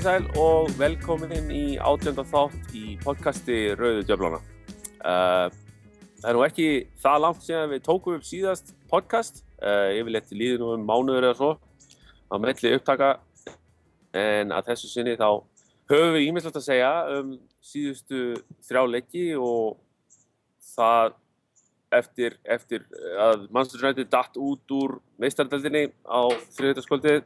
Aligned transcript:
Komið 0.00 0.14
í 0.14 0.16
sæl 0.16 0.40
og 0.40 0.70
velkomin 0.80 1.50
í 1.52 1.64
átjönda 1.76 2.22
þátt 2.24 2.70
í 2.72 2.94
podcasti 3.02 3.56
Rauðu 3.76 4.04
Djöflana. 4.08 4.38
Uh, 4.96 5.50
það 6.22 6.28
er 6.30 6.36
nú 6.38 6.44
ekki 6.46 6.68
það 7.02 7.18
langt 7.20 7.42
síðan 7.44 7.66
við 7.68 7.82
tókum 7.84 8.14
upp 8.16 8.24
síðast 8.24 8.70
podcast, 8.88 9.42
uh, 9.60 9.92
yfirleitt 9.92 10.32
líði 10.32 10.54
nú 10.62 10.70
um 10.72 10.86
mánuður 10.88 11.26
eða 11.28 11.36
svo 11.36 11.50
á 12.32 12.34
melli 12.40 12.72
upptaka, 12.78 13.10
en 14.16 14.54
að 14.56 14.70
þessu 14.70 14.88
sinni 14.88 15.18
þá 15.20 15.26
höfum 15.92 16.16
við 16.16 16.24
ímislegt 16.30 16.56
að 16.62 16.64
segja 16.70 16.92
um 17.18 17.34
síðustu 17.60 18.22
þrjá 18.70 18.82
leiki 18.94 19.26
og 19.36 19.82
það 20.70 21.18
eftir, 22.00 22.38
eftir 22.48 22.88
að 23.20 23.44
Manchester 23.50 23.84
United 23.84 24.08
datt 24.16 24.40
út 24.40 24.76
úr 24.78 24.96
meistardaldinni 25.20 25.90
á 26.08 26.24
þriðvitaðskvöldið 26.56 27.20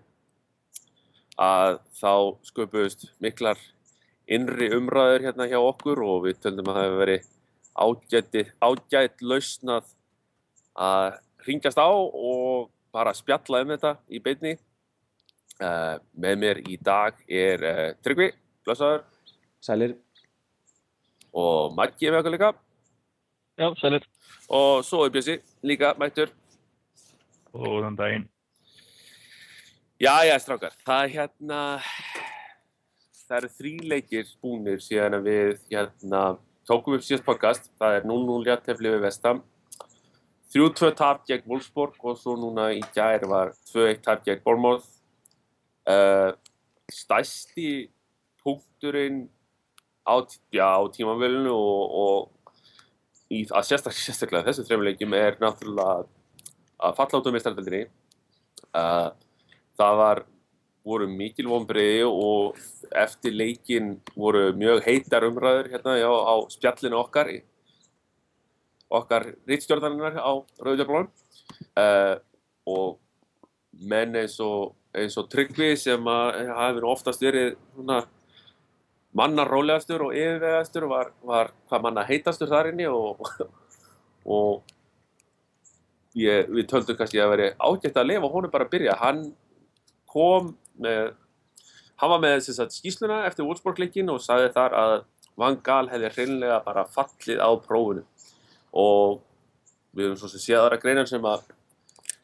að 1.40 1.78
þá 1.98 2.12
sköpuðust 2.46 3.08
miklar 3.22 3.58
innri 4.30 4.70
umræður 4.76 5.26
hérna 5.26 5.48
hjá 5.50 5.58
okkur 5.60 6.00
og 6.04 6.22
við 6.28 6.38
töldum 6.44 6.70
að 6.70 6.78
það 6.78 6.86
hefur 6.86 7.00
verið 7.02 7.26
ágæti, 7.74 8.44
ágætt 8.62 9.24
lausnað 9.24 9.90
að 10.74 11.18
ringjast 11.46 11.80
á 11.80 11.90
og 11.90 12.70
bara 12.94 13.14
spjalla 13.16 13.64
um 13.64 13.74
þetta 13.74 13.96
í 14.08 14.20
beinni. 14.22 14.54
Uh, 15.62 16.00
með 16.18 16.38
mér 16.42 16.58
í 16.66 16.76
dag 16.82 17.18
er 17.30 17.62
uh, 17.62 17.90
Tryggvi, 18.02 18.32
blessaður, 18.66 19.04
Sælir. 19.62 19.92
og 21.30 21.76
Maggi 21.78 22.08
er 22.08 22.14
með 22.16 22.24
okkur 22.24 22.34
líka 22.34 22.48
Já, 23.54 23.68
sælir. 23.78 24.02
og 24.50 24.82
svo 24.82 25.04
er 25.06 25.12
Bjössi 25.14 25.36
líka 25.62 25.92
mættur. 25.98 26.32
Góðan 27.54 27.94
daginn. 27.94 28.26
Jæja, 30.02 30.40
strákar, 30.42 30.72
það 30.82 31.04
er 31.04 31.10
hérna, 31.12 31.58
það 33.28 33.36
eru 33.36 33.50
þrý 33.54 33.70
leikir 33.92 34.32
búnir 34.42 34.80
síðan 34.82 35.14
að 35.20 35.28
við 35.28 35.52
hérna 35.70 36.22
tókum 36.66 36.96
upp 36.96 37.04
síðast 37.06 37.22
podcast, 37.22 37.68
það 37.78 38.00
er 38.00 38.08
0-0 38.10 38.40
jættefli 38.48 38.90
við 38.90 39.04
Vestam, 39.04 39.44
3-2 40.50 40.90
tap 40.98 41.22
gegn 41.30 41.46
Wolfsburg 41.46 42.02
og 42.10 42.18
svo 42.18 42.34
núna 42.34 42.72
í 42.74 42.82
gær 42.96 43.22
var 43.30 43.54
2-1 43.70 44.02
tap 44.02 44.26
gegn 44.26 44.42
Bournemouth. 44.42 44.90
Uh, 45.86 46.34
stæsti 46.90 47.92
punkturinn 48.42 49.28
á, 50.02 50.26
já, 50.50 50.74
á 50.74 50.82
tímavölinu 50.90 51.54
og, 51.54 51.98
og 52.02 52.54
í, 53.30 53.46
að 53.46 53.70
sérstaklega, 53.70 54.08
sérstaklega 54.08 54.48
þessu 54.50 54.66
þrejum 54.66 54.88
leikjum 54.90 55.20
er 55.22 55.38
náttúrulega 55.38 56.02
að 56.82 56.98
falla 56.98 57.22
út 57.22 57.30
um 57.30 57.38
meistardaldinni. 57.38 57.86
Uh, 58.74 59.14
það 59.78 59.98
var, 60.00 60.22
voru 60.84 61.08
mikil 61.10 61.48
vonbreiði 61.50 62.04
og 62.08 62.58
eftir 63.04 63.34
leikin 63.34 63.94
voru 64.14 64.50
mjög 64.58 64.82
heitar 64.86 65.26
umræður 65.26 65.70
hérna 65.72 65.96
já, 65.98 66.10
á 66.10 66.34
spjallinu 66.52 67.00
okkar 67.00 67.32
okkar 68.94 69.30
rittstjórnarinnar 69.48 70.20
á 70.20 70.32
Rauðjárblóðum 70.62 71.08
uh, 71.80 72.16
og 72.68 72.98
menn 73.90 74.14
eins 74.20 74.36
og, 74.44 74.74
eins 74.94 75.16
og 75.18 75.30
Tryggvi 75.32 75.72
sem 75.80 76.04
hafi 76.06 76.84
oftast 76.86 77.24
verið 77.24 77.56
svona 77.74 78.04
manna 79.14 79.46
rólegastur 79.46 80.08
og 80.08 80.14
yfirvegastur 80.14 80.86
var, 80.90 81.10
var 81.22 81.50
hvað 81.70 81.84
manna 81.86 82.06
heitastur 82.06 82.50
þar 82.50 82.72
inni 82.72 82.86
og, 82.90 83.24
og 84.36 84.62
ég, 86.18 86.50
við 86.50 86.68
töldum 86.70 86.98
kannski 86.98 87.22
að 87.22 87.34
veri 87.34 87.48
ágætt 87.58 88.00
að 88.00 88.10
lifa 88.10 88.30
honum 88.32 88.52
bara 88.52 88.66
að 88.66 88.74
byrja. 88.74 88.98
Hann 89.00 89.24
kom 90.14 90.54
með 90.80 91.12
hann 92.00 92.12
var 92.14 92.22
með 92.22 92.40
sagt, 92.46 92.76
skýsluna 92.76 93.22
eftir 93.28 93.46
Wolfsburg-leikin 93.46 94.10
og 94.12 94.22
sagði 94.22 94.52
þar 94.54 94.78
að 94.78 94.96
Van 95.40 95.56
Gaal 95.66 95.88
hefði 95.90 96.10
hreinlega 96.14 96.60
bara 96.64 96.86
fallið 96.90 97.42
á 97.42 97.50
prófunu 97.62 98.04
og 98.74 99.20
við 99.94 100.08
höfum 100.08 100.20
svo 100.20 100.30
sem 100.30 100.42
séð 100.42 100.62
aðra 100.62 100.80
greinar 100.82 101.10
sem 101.10 101.26
að 101.26 101.46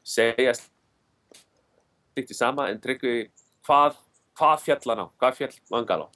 segja 0.06 0.54
slikt 0.58 2.32
í 2.32 2.38
sama 2.38 2.68
en 2.70 2.80
tryggvi 2.82 3.28
hvað, 3.66 3.98
hvað 4.38 4.64
fjall 4.64 4.80
hann 4.92 5.04
á, 5.04 5.06
hvað 5.18 5.38
fjall 5.38 5.54
Van 5.70 5.86
Gaal 5.88 6.06
á? 6.06 6.08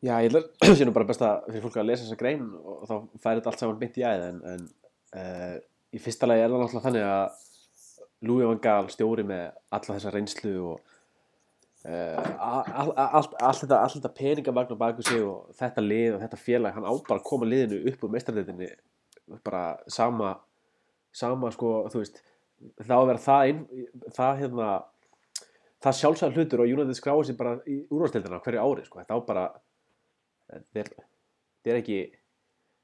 Já, 0.00 0.14
ég 0.24 0.32
sé 0.78 0.86
nú 0.86 0.94
bara 0.96 1.08
best 1.08 1.22
að 1.24 1.50
fyrir 1.50 1.64
fólk 1.66 1.80
að 1.82 1.90
lesa 1.90 2.06
þessa 2.06 2.20
grein 2.20 2.46
og 2.56 2.86
þá 2.88 2.94
færi 3.20 3.40
þetta 3.40 3.52
allt 3.52 3.62
saman 3.62 3.80
bytt 3.82 4.00
í 4.00 4.06
æð 4.06 4.26
en, 4.30 4.38
en 4.54 4.62
uh, 5.18 5.56
í 5.92 6.00
fyrsta 6.00 6.30
lagi 6.30 6.44
er 6.44 6.52
það 6.52 6.62
náttúrulega 6.62 6.86
þannig 6.86 7.08
að 7.10 7.49
Louis 8.26 8.46
van 8.48 8.60
Gaal 8.62 8.88
stjóri 8.92 9.24
með 9.26 9.46
alla 9.72 9.96
þessa 9.96 10.12
reynslu 10.12 10.54
og 10.72 10.96
uh, 11.88 12.18
allt 12.40 13.34
all, 13.40 13.54
all 13.78 13.92
þetta, 13.94 14.12
peningamagn 14.16 14.76
á 14.76 14.82
baku 14.82 15.04
sig 15.06 15.22
og 15.24 15.50
þetta 15.56 15.84
lið 15.84 16.16
og 16.16 16.24
þetta 16.24 16.40
félag, 16.40 16.76
hann 16.76 16.88
á 16.88 16.92
bara 17.08 17.20
að 17.20 17.28
koma 17.30 17.48
liðinu 17.48 17.80
upp 17.92 18.04
úr 18.04 18.14
meistardeitinni 18.14 18.70
bara 19.46 19.64
sama 19.88 20.34
sama 21.12 21.50
sko, 21.54 21.72
þú 21.90 22.02
veist 22.02 22.20
þá 22.84 22.96
vera 23.08 23.22
það 23.24 23.52
inn, 23.52 23.62
það 24.14 24.42
hérna 24.42 24.70
það 25.80 25.98
sjálfsæðar 26.00 26.36
hlutur 26.36 26.62
og 26.62 26.72
United 26.74 26.98
skráði 26.98 27.30
sér 27.30 27.38
bara 27.38 27.54
í 27.64 27.78
úrvarsdeildina 27.88 28.40
hverju 28.44 28.64
ári 28.64 28.84
sko, 28.86 29.00
þetta 29.00 29.16
á 29.16 29.20
bara 29.26 29.44
þetta 30.50 30.82
er, 30.82 30.90
þetta 31.62 31.72
er 31.72 31.80
ekki 31.80 32.00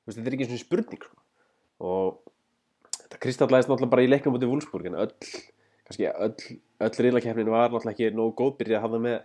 þetta 0.06 0.24
er 0.30 0.38
ekki 0.38 0.48
svona 0.48 0.62
spurning 0.62 1.04
sko. 1.04 1.20
og 1.84 2.32
þetta 3.16 3.24
kristallæðist 3.24 3.70
náttúrulega 3.70 3.92
bara 3.94 4.04
í 4.04 4.10
leiknum 4.10 4.36
út 4.36 4.44
í 4.44 4.50
Wolfsburg 4.50 4.88
en 4.90 4.98
öll, 5.00 5.12
kannski 5.88 6.08
öll, 6.10 6.58
öll 6.84 6.98
reylakefnin 7.06 7.48
var 7.52 7.70
náttúrulega 7.72 7.94
ekki 7.94 8.16
nógu 8.16 8.34
góðbyrja 8.36 8.80
að 8.80 8.84
hafa 8.84 9.00
með 9.00 9.16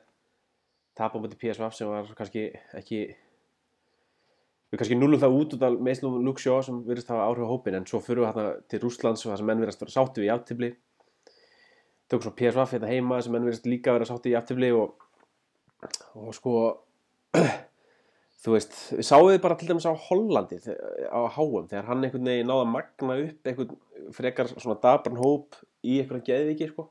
tapa 0.97 1.19
mútið 1.19 1.41
PSV 1.41 1.67
sem 1.75 1.91
var 1.91 2.13
kannski 2.15 2.45
ekki 2.77 3.01
við 4.71 4.79
kannski 4.79 4.99
nullum 4.99 5.19
það 5.19 5.35
út 5.39 5.55
út 5.57 5.65
af 5.67 5.79
meðslum 5.83 6.31
Shaw 6.39 6.61
sem 6.63 6.79
virðist 6.87 7.11
hafa 7.11 7.27
áhrif 7.27 7.47
á 7.47 7.51
hópin 7.51 7.75
en 7.79 7.87
svo 7.89 7.99
fyrir 8.03 8.23
við 8.23 8.31
hérna 8.31 8.53
til 8.71 8.81
Rúslands 8.83 9.25
og 9.25 9.33
það 9.33 9.41
sem 9.41 9.51
menn 9.51 9.63
virðast 9.65 9.83
vera 9.83 9.95
sáttu 9.97 10.23
í 10.23 10.31
aftifli 10.31 10.71
tökum 12.07 12.25
svo 12.27 12.35
PSV 12.39 12.67
hérna 12.75 12.91
heima 12.91 13.19
sem 13.21 13.35
menn 13.35 13.47
virðast 13.47 13.67
líka 13.67 13.95
vera 13.97 14.07
sáttu 14.07 14.31
í 14.31 14.37
aftifli 14.39 14.71
og, 14.75 14.95
og 16.15 16.31
sko 16.37 16.55
þú 18.41 18.55
veist, 18.55 18.77
við 18.95 19.05
sáum 19.05 19.27
þið 19.29 19.41
bara 19.43 19.57
til 19.59 19.67
dæmis 19.69 19.85
á 19.85 19.93
Hollandi 20.07 20.57
á 21.13 21.21
HM 21.35 21.67
þegar 21.69 21.87
hann 21.89 22.05
einhvern 22.07 22.29
veginn 22.31 22.49
náða 22.49 22.65
að 22.65 22.71
magna 22.73 23.17
upp 23.25 23.49
einhvern 23.51 23.75
frekar 24.17 24.49
svona 24.51 24.79
dabran 24.81 25.21
hóp 25.21 25.59
í 25.85 25.99
einhverja 26.01 26.27
geðviki 26.31 26.71
sko. 26.71 26.87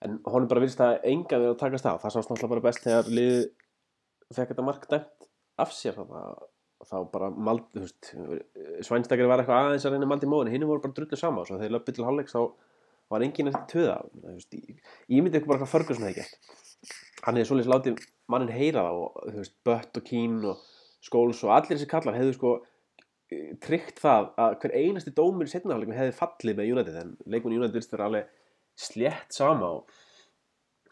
en 0.00 0.16
honum 0.24 0.48
bara 0.48 0.62
virðist 0.62 0.80
að 0.80 1.02
enga 1.10 1.38
við 1.38 1.50
að 1.50 1.58
takast 1.60 1.86
á. 1.86 1.92
Það 2.00 2.14
sást 2.14 2.30
náttúrulega 2.30 2.54
bara 2.54 2.64
best 2.66 2.86
þegar 2.86 3.10
liðið 3.18 3.42
fekk 4.32 4.52
þetta 4.54 4.64
mark 4.64 4.86
dæmt 4.88 5.28
af 5.60 5.74
sér 5.76 5.98
það, 5.98 6.38
þá 6.88 6.96
bara 7.12 7.28
mald, 7.30 7.66
þú 7.74 7.82
veist 7.84 8.10
Svænstakari 8.88 9.28
var 9.28 9.42
eitthvað 9.42 9.66
aðeins 9.66 9.86
að 9.86 9.96
reyna 9.96 10.08
maldi 10.08 10.30
móðin 10.30 10.54
hinn 10.54 10.64
voru 10.70 10.82
bara 10.86 10.96
drullu 10.96 11.18
sama 11.20 11.44
og 11.44 11.50
þegar 11.50 11.74
löpið 11.76 11.98
til 11.98 12.06
halvleiks 12.08 12.34
þá 12.34 12.40
var 13.12 13.26
enginn 13.26 13.50
eftir 13.50 13.66
töða 13.74 13.98
myndi 14.16 15.36
eitthvað 15.36 15.52
bara 15.52 15.62
hvað 15.62 15.72
Ferguson 15.74 16.06
hefði 16.08 16.22
gert. 16.22 16.50
Hann 17.26 17.36
hefði 17.36 17.50
svolítið 17.50 17.74
látið 17.74 18.04
mannin 18.30 18.52
heyra 18.54 18.84
það 18.86 19.00
og 19.04 19.22
þú 19.26 19.38
veist, 19.38 19.56
Bött 19.66 20.00
og 20.00 20.06
Kín 20.06 20.36
og 20.50 20.66
Skóls 21.04 21.40
og 21.46 21.54
allir 21.54 21.76
þessi 21.76 21.88
kallar 21.90 22.18
hefðu 22.18 22.36
sko 22.36 22.52
tryggt 23.62 24.00
það 24.02 24.30
að 24.42 24.54
hver 24.62 24.76
einasti 24.76 25.12
dómur 25.14 25.46
í 25.46 25.52
setnaháleikinu 25.52 25.98
hefði 25.98 26.16
fallið 26.18 26.56
með 26.58 26.70
United 26.74 26.96
en 27.00 27.12
leikmunni 27.30 27.60
United 27.60 27.76
vilst 27.78 27.92
vera 27.94 28.08
alveg 28.10 28.30
slétt 28.80 29.36
sama 29.36 29.68
og, 29.76 29.92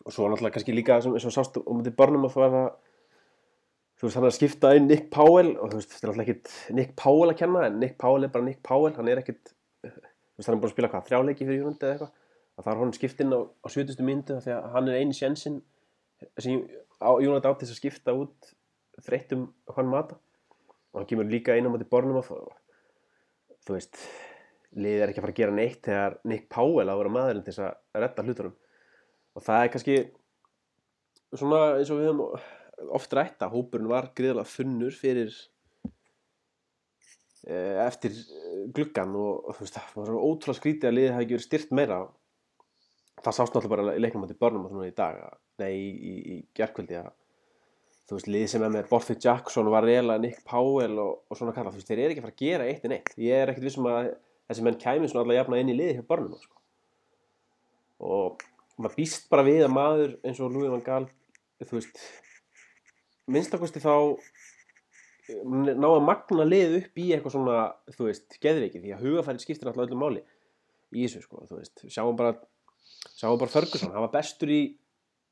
og 0.04 0.14
svo 0.14 0.28
náttúrulega 0.28 0.54
kannski 0.54 0.76
líka 0.76 1.00
sem, 1.02 1.16
sem 1.18 1.34
sást 1.34 1.58
um 1.64 1.82
þetta 1.82 1.96
börnum 1.98 2.28
og 2.28 2.34
þá 2.34 2.40
er 2.46 2.54
það 2.54 2.68
þú 3.98 4.06
veist, 4.06 4.18
hann 4.18 4.28
að 4.28 4.36
skipta 4.36 4.72
inn 4.78 4.86
Nick 4.86 5.10
Powell 5.14 5.54
og 5.56 5.72
þú 5.72 5.80
veist, 5.80 5.94
þetta 5.94 6.06
er 6.06 6.12
náttúrulega 6.12 6.36
ekkit 6.36 6.76
Nick 6.78 6.94
Powell 7.02 7.32
að 7.32 7.40
kenna 7.42 7.64
en 7.66 7.80
Nick 7.82 7.98
Powell 7.98 8.28
er 8.28 8.34
bara 8.34 8.46
Nick 8.46 8.62
Powell 8.66 8.94
hann 8.94 9.10
er 9.10 9.22
ekkit, 9.24 9.54
þú 9.82 10.38
veist, 10.38 10.46
hann 10.46 10.54
er 10.54 10.62
bara 10.62 10.70
að 10.70 10.76
spila 10.76 10.92
hvað 10.94 11.08
þrjáleiki 11.10 11.48
fyrir 11.48 11.66
United 11.66 11.88
eða 11.88 11.96
eitthvað 11.96 12.14
að 12.58 12.64
það 12.66 12.72
er 12.72 12.80
honum 12.82 12.96
skipt 12.96 13.20
inn 13.22 13.34
á, 13.34 13.40
á 13.42 13.68
70. 13.70 14.04
myndu 14.06 14.38
að 14.38 14.70
hann 14.74 14.90
er 14.90 15.02
eini 15.02 15.14
sjensin 15.14 15.58
sem 16.38 16.62
Jónat 16.98 17.46
átt 17.46 17.62
þess 17.62 17.74
að 17.74 17.80
skipta 17.80 18.14
út 18.16 18.52
þreyttum 19.06 19.48
hann 19.76 19.90
mata. 19.92 20.18
Og 20.92 21.00
hann 21.00 21.08
kemur 21.10 21.28
líka 21.30 21.56
inn 21.58 21.68
á 21.68 21.70
mati 21.70 21.86
bornum 21.88 22.18
og 22.20 22.30
þú 23.66 23.76
veist 23.76 24.00
liðið 24.78 25.02
er 25.02 25.10
ekki 25.10 25.20
að 25.20 25.26
fara 25.26 25.34
að 25.34 25.40
gera 25.40 25.56
neitt 25.56 25.82
þegar 25.86 26.16
Nick 26.28 26.48
Powell 26.52 26.88
á 26.88 26.92
að 26.92 27.02
vera 27.02 27.12
maðurinn 27.14 27.44
til 27.44 27.54
þess 27.54 27.66
að 27.66 28.02
redda 28.02 28.24
hlutunum. 28.26 28.56
Og 29.36 29.44
það 29.44 29.62
er 29.62 29.72
kannski 29.74 29.98
svona 31.36 31.60
eins 31.76 31.92
og 31.92 32.00
við 32.00 32.10
höfum 32.10 32.92
oft 32.98 33.14
rætt 33.16 33.44
að 33.44 33.54
hópurinn 33.54 33.90
var 33.90 34.10
greiðilega 34.16 34.52
þunnur 34.52 34.96
fyrir 34.96 35.34
eftir 37.48 38.16
gluggan 38.76 39.14
og, 39.16 39.52
þú 39.56 39.64
veist 39.64 39.76
það 39.78 39.92
var 39.94 40.08
svona 40.10 40.24
ótrúlega 40.24 40.58
skrítið 40.58 40.88
að 40.90 40.96
liðið 40.96 41.12
hafi 41.14 41.26
ekki 41.26 41.36
verið 41.36 41.46
styrt 41.46 41.76
meira. 41.78 42.00
Það 43.18 43.36
sást 43.36 43.54
náttúrulega 43.54 43.74
bara 43.76 43.94
í 43.96 44.02
leiknum 44.02 44.24
mati 44.24 44.38
bornum 44.38 44.66
og 44.66 44.74
þannig 44.74 44.92
í 44.92 44.98
dag 44.98 45.22
að 45.28 45.38
nei, 45.62 45.74
í, 45.78 46.14
í, 46.18 46.36
gerðkvöldi 46.56 46.98
að 47.00 47.10
þú 48.08 48.16
veist, 48.16 48.30
lið 48.32 48.46
sem 48.52 48.64
er 48.64 48.72
með 48.72 48.88
Borthwick 48.90 49.24
Jackson 49.24 49.68
var 49.72 49.84
reyla 49.84 50.16
Nick 50.20 50.40
Powell 50.48 50.96
og, 51.02 51.24
og 51.28 51.38
svona 51.38 51.54
kalla, 51.56 51.72
þú 51.74 51.80
veist, 51.80 51.90
þeir 51.90 52.04
eru 52.04 52.14
ekki 52.14 52.22
að 52.22 52.28
fara 52.28 52.36
að 52.36 52.44
gera 52.44 52.68
eitt 52.70 52.86
en 52.86 52.96
eitt 52.96 53.12
ég 53.20 53.42
er 53.42 53.52
ekkert 53.52 53.68
vissum 53.68 53.88
að 53.90 54.12
þessi 54.48 54.64
menn 54.64 54.80
kæmi 54.80 55.10
svona 55.10 55.26
allavega 55.26 55.42
jafna 55.42 55.60
inn 55.60 55.72
í 55.72 55.76
liði 55.76 55.98
hjá 55.98 56.06
barnum 56.08 56.40
sko. 56.40 56.56
og 58.08 58.46
maður 58.78 58.96
býst 59.00 59.28
bara 59.32 59.44
við 59.46 59.64
að 59.66 59.74
maður 59.74 60.16
eins 60.22 60.40
og 60.40 60.54
Louis 60.54 60.72
van 60.72 60.84
Gaal 60.86 61.04
þú 61.66 61.76
veist 61.76 62.02
minnstakosti 63.28 63.82
þá 63.82 63.94
eh, 63.98 65.42
ná 65.44 65.88
að 65.90 66.04
magna 66.06 66.46
lið 66.48 66.78
upp 66.80 67.00
í 67.02 67.08
eitthvað 67.12 67.34
svona 67.34 67.60
þú 67.92 68.08
veist, 68.08 68.38
geðveiki 68.40 68.82
því 68.82 68.94
að 68.94 69.04
hugafæri 69.04 69.44
skiptir 69.44 69.70
alltaf 69.70 69.88
öllum 69.88 70.04
máli 70.06 70.24
í 70.94 71.04
þessu 71.04 71.26
sko, 71.26 71.44
þú 71.50 71.58
veist, 71.58 71.84
sjáum 71.92 72.16
bara 72.16 72.38
sjáum 73.18 73.40
bara 73.40 73.52
Ferguson, 73.52 73.92
hann 73.92 74.06
var 74.06 74.14
bestur 74.14 74.52
í 74.54 74.62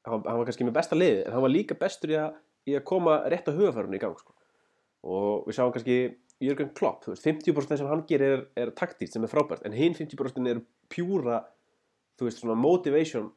hann 0.07 0.23
hann 0.27 0.39
var 0.41 0.49
kannski 0.49 0.67
með 0.67 0.77
besta 0.79 0.99
liði 0.99 1.25
en 1.25 1.35
hann 1.35 1.45
var 1.45 1.53
líka 1.53 1.79
bestur 1.79 2.13
í 2.13 2.19
að, 2.21 2.39
í 2.67 2.77
að 2.79 2.87
koma 2.89 3.19
rétt 3.33 3.51
að 3.51 3.61
hugafærunni 3.61 3.99
í 3.99 4.03
gang 4.03 4.17
sko. 4.21 4.37
og 5.07 5.49
við 5.49 5.59
sjáum 5.59 5.75
kannski 5.75 5.99
Jörgen 6.43 6.73
Klopp, 6.77 7.07
veist, 7.09 7.25
50% 7.25 7.71
þess 7.71 7.85
að 7.85 7.93
hann 7.95 8.03
gerir 8.09 8.35
er, 8.35 8.41
er 8.61 8.73
taktíst 8.77 9.15
sem 9.17 9.25
er 9.25 9.33
frábært 9.33 9.65
en 9.65 9.77
hinn 9.77 9.97
50% 9.97 10.51
er 10.51 10.61
pjúra 10.93 11.41
þú 12.19 12.29
veist, 12.29 12.43
svona 12.43 12.57
motivation 12.61 13.31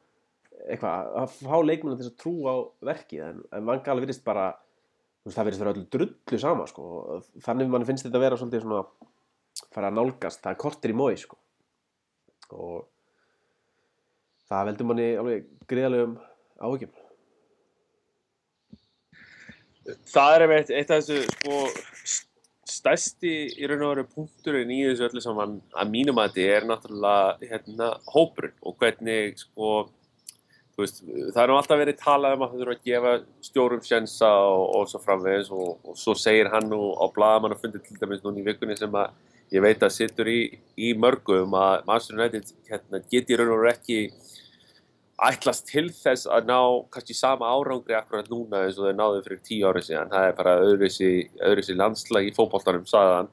eitthvað, 0.66 1.14
að 1.22 1.36
fá 1.38 1.54
leikmennu 1.64 1.96
til 1.96 2.10
að 2.10 2.18
trú 2.20 2.34
á 2.44 2.54
verkið 2.90 3.22
en, 3.24 3.38
en 3.56 3.68
Van 3.70 3.80
Gaal 3.84 4.02
virðist 4.02 4.24
bara 4.26 4.50
veist, 5.24 5.36
það 5.36 5.48
virðist 5.48 5.64
vera 5.64 5.74
öllu 5.74 5.86
drullu 5.94 6.40
sama 6.42 6.66
sko. 6.68 6.84
þannig 7.46 7.72
mann 7.72 7.88
finnst 7.88 8.06
þetta 8.06 8.20
að 8.20 8.26
vera 8.26 8.40
svolítið 8.40 8.66
svona 8.66 8.84
fara 9.72 9.90
að 9.90 9.96
nálgast, 9.96 10.42
það 10.44 10.52
er 10.52 10.60
kortir 10.60 10.92
í 10.92 10.98
mói 11.00 11.16
sko. 11.20 11.40
og 12.52 12.90
það 14.50 14.68
veldur 14.70 14.90
manni 14.90 15.08
alveg 15.22 15.48
greiðalegum 15.70 16.18
áhugjum 16.60 16.92
það 20.10 20.34
er 20.34 20.44
einmitt 20.46 20.74
eitt 20.76 20.90
af 20.90 21.00
þessu 21.00 21.22
sko 21.34 21.62
st- 22.04 22.26
stærsti 22.70 23.32
í 23.58 23.68
raun 23.68 23.86
og 23.86 23.94
veru 23.94 24.04
punkturinn 24.14 24.70
í 24.70 24.82
þessu 24.88 25.08
öllu 25.08 25.22
saman 25.24 25.56
að 25.74 25.94
mínum 25.94 26.20
að 26.22 26.36
þetta 26.36 26.58
er 26.58 26.68
náttúrulega 26.68 27.50
hérna 27.50 27.88
hópurinn 28.12 28.54
og 28.62 28.76
hvernig 28.78 29.40
sko 29.40 29.72
veist, 30.80 31.02
það 31.34 31.42
er 31.42 31.50
nú 31.50 31.56
alltaf 31.58 31.80
verið 31.80 31.98
talað 32.00 32.36
um 32.36 32.44
að 32.44 32.52
það 32.52 32.62
þurfa 32.62 32.76
að 32.76 32.86
gefa 32.90 33.14
stjórum 33.48 33.82
sjensa 33.84 34.30
og, 34.50 34.62
og 34.78 34.86
svo 34.90 35.00
framvegis 35.02 35.50
og, 35.54 35.72
og 35.84 35.98
svo 35.98 36.14
segir 36.18 36.50
hann 36.52 36.70
nú 36.70 36.80
á 36.96 37.04
bladamann 37.14 37.56
að 37.56 37.64
fundi 37.64 37.82
til 37.84 37.98
dæmis 38.00 38.22
núna 38.24 38.40
í 38.40 38.46
vikunni 38.46 38.78
sem 38.78 38.96
að 39.02 39.10
ég 39.50 39.64
veit 39.64 39.82
að 39.82 39.94
sittur 39.96 40.30
í, 40.30 40.40
í 40.78 40.92
mörgum 40.94 41.56
að 41.58 41.86
Master 41.88 42.18
United 42.18 42.52
hérna, 42.70 43.02
geti 43.10 43.34
í 43.34 43.40
raun 43.40 43.52
og 43.56 43.62
veru 43.64 43.72
ekki 43.74 44.00
ætlast 45.28 45.66
til 45.68 45.88
þess 45.92 46.28
að 46.30 46.48
ná 46.48 46.58
kannski 46.92 47.14
sama 47.16 47.48
árangri 47.52 47.96
akkurat 47.96 48.28
núna 48.32 48.64
eins 48.64 48.78
og 48.80 48.88
þau 48.88 48.96
náðu 48.96 49.24
fyrir 49.26 49.40
tíu 49.44 49.66
árið 49.68 49.86
síðan. 49.88 50.12
Það 50.12 50.28
er 50.28 50.36
bara 50.38 50.54
öðruðsi, 50.64 51.10
öðruðsi 51.48 51.76
landslag 51.76 52.28
í 52.28 52.34
fótboltanum, 52.36 52.86
sagði 52.88 53.16
hann. 53.18 53.32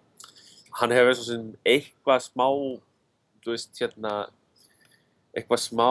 Hefur 0.78 1.12
eins 1.12 1.22
og 1.24 1.30
sem 1.30 1.46
eitthvað 1.74 2.26
smá, 2.28 2.48
þú 3.44 3.54
veist, 3.54 3.72
hérna, 3.80 4.16
eitthvað 5.38 5.64
smá 5.64 5.90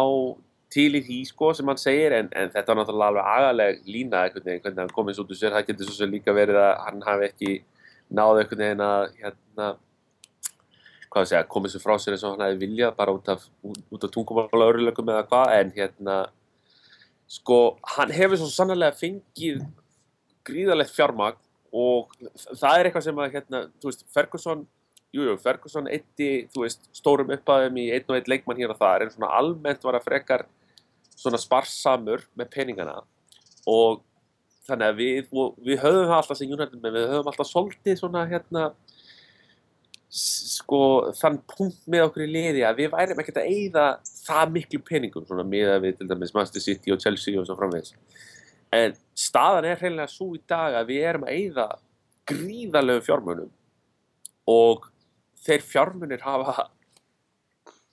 til 0.76 0.90
í 0.98 1.02
því, 1.06 1.22
sko, 1.30 1.50
sem 1.56 1.72
hann 1.72 1.80
segir, 1.80 2.14
en, 2.18 2.28
en 2.36 2.52
þetta 2.52 2.72
var 2.72 2.82
náttúrulega 2.82 3.08
alveg 3.08 3.32
agaleg 3.32 3.88
lína 3.88 4.26
einhvern 4.26 4.46
veginn, 4.50 4.62
hvernig 4.66 4.84
hann 4.84 4.94
komist 4.94 5.22
út 5.22 5.32
úr 5.32 5.40
sér. 5.40 5.56
Það 5.56 5.68
getur 5.70 5.88
svo 5.90 5.96
sem 5.96 6.12
líka 6.12 6.36
verið 6.36 6.60
að 6.60 6.72
hann 6.84 7.02
hafi 7.06 7.28
ekki 7.30 7.52
náðu 8.14 8.42
einhvern 8.42 8.64
veginn 8.64 8.86
að, 8.86 9.04
hérna, 9.22 9.72
hvað 11.16 11.24
að 11.24 11.30
segja, 11.32 11.48
komið 11.48 11.72
sér 11.72 11.82
frá 11.82 11.94
sér 11.96 12.14
eins 12.14 12.24
og 12.26 12.34
hann 12.34 12.44
hefði 12.44 12.66
viljað 12.66 12.96
bara 12.98 13.14
út 13.16 13.28
af, 13.32 13.48
af 13.64 14.06
tungumála 14.12 14.68
örlögum 14.68 15.12
eða 15.14 15.24
hvað, 15.30 15.52
en 15.56 15.74
hérna 15.76 16.16
sko, 17.32 17.60
hann 17.96 18.12
hefur 18.12 18.40
svo 18.42 18.52
sannlega 18.52 18.92
fengið 18.98 19.62
gríðalegt 20.46 20.92
fjármagn 20.92 21.40
og 21.76 22.12
það 22.52 22.72
er 22.76 22.88
eitthvað 22.88 23.06
sem 23.08 23.22
að 23.24 23.38
hérna, 23.38 23.62
þú 23.80 23.90
veist, 23.90 24.04
Ferguson 24.12 24.66
jújú, 25.16 25.30
jú, 25.32 25.36
Ferguson 25.40 25.88
eitti, 25.90 26.30
þú 26.52 26.66
veist, 26.66 26.84
stórum 26.96 27.32
uppaðum 27.34 27.80
í 27.80 27.88
einn 27.94 28.10
og 28.10 28.18
einn 28.18 28.30
leikmann 28.30 28.60
hér 28.60 28.74
og 28.74 28.80
þar 28.80 29.06
en 29.06 29.12
svona 29.14 29.32
almennt 29.38 29.84
var 29.86 29.98
að 29.98 30.06
frekar 30.06 30.44
svona 31.16 31.40
sparsamur 31.40 32.26
með 32.36 32.50
peningana. 32.52 32.98
Og 33.66 34.02
þannig 34.68 34.92
að 34.92 35.00
við, 35.00 35.30
við 35.64 35.80
höfum 35.82 36.10
það 36.10 36.18
alltaf 36.18 36.40
sem 36.40 36.52
United 36.52 36.82
við 36.84 37.08
höfum 37.14 37.30
alltaf 37.32 37.50
svolítið 37.50 38.00
svona 38.00 38.26
hérna 38.28 38.68
sko 40.12 40.80
þann 41.18 41.40
punkt 41.50 41.88
með 41.90 42.06
okkur 42.06 42.24
í 42.24 42.30
liði 42.30 42.62
að 42.66 42.82
við 42.82 42.92
værim 42.92 43.20
ekkert 43.22 43.40
að 43.42 43.50
eyða 43.50 43.86
það 44.06 44.52
miklu 44.54 44.80
peningum 44.86 45.26
svona 45.26 45.44
miða 45.46 45.80
við 45.82 45.98
til 45.98 46.08
dæmis 46.10 46.34
Manchester 46.34 46.62
City 46.62 46.94
og 46.94 47.02
Chelsea 47.02 47.40
og 47.40 47.48
svo 47.48 47.56
framvegis. 47.58 47.96
En 48.74 48.94
staðan 49.18 49.66
er 49.66 49.80
hreinlega 49.80 50.10
svo 50.10 50.32
í 50.36 50.42
dag 50.48 50.78
að 50.78 50.92
við 50.92 51.08
erum 51.10 51.26
að 51.26 51.40
eyða 51.40 51.66
gríðarlegu 52.30 53.04
fjármunum 53.06 53.50
og 54.50 54.88
þeir 55.46 55.66
fjármunir 55.66 56.24
hafa 56.26 56.68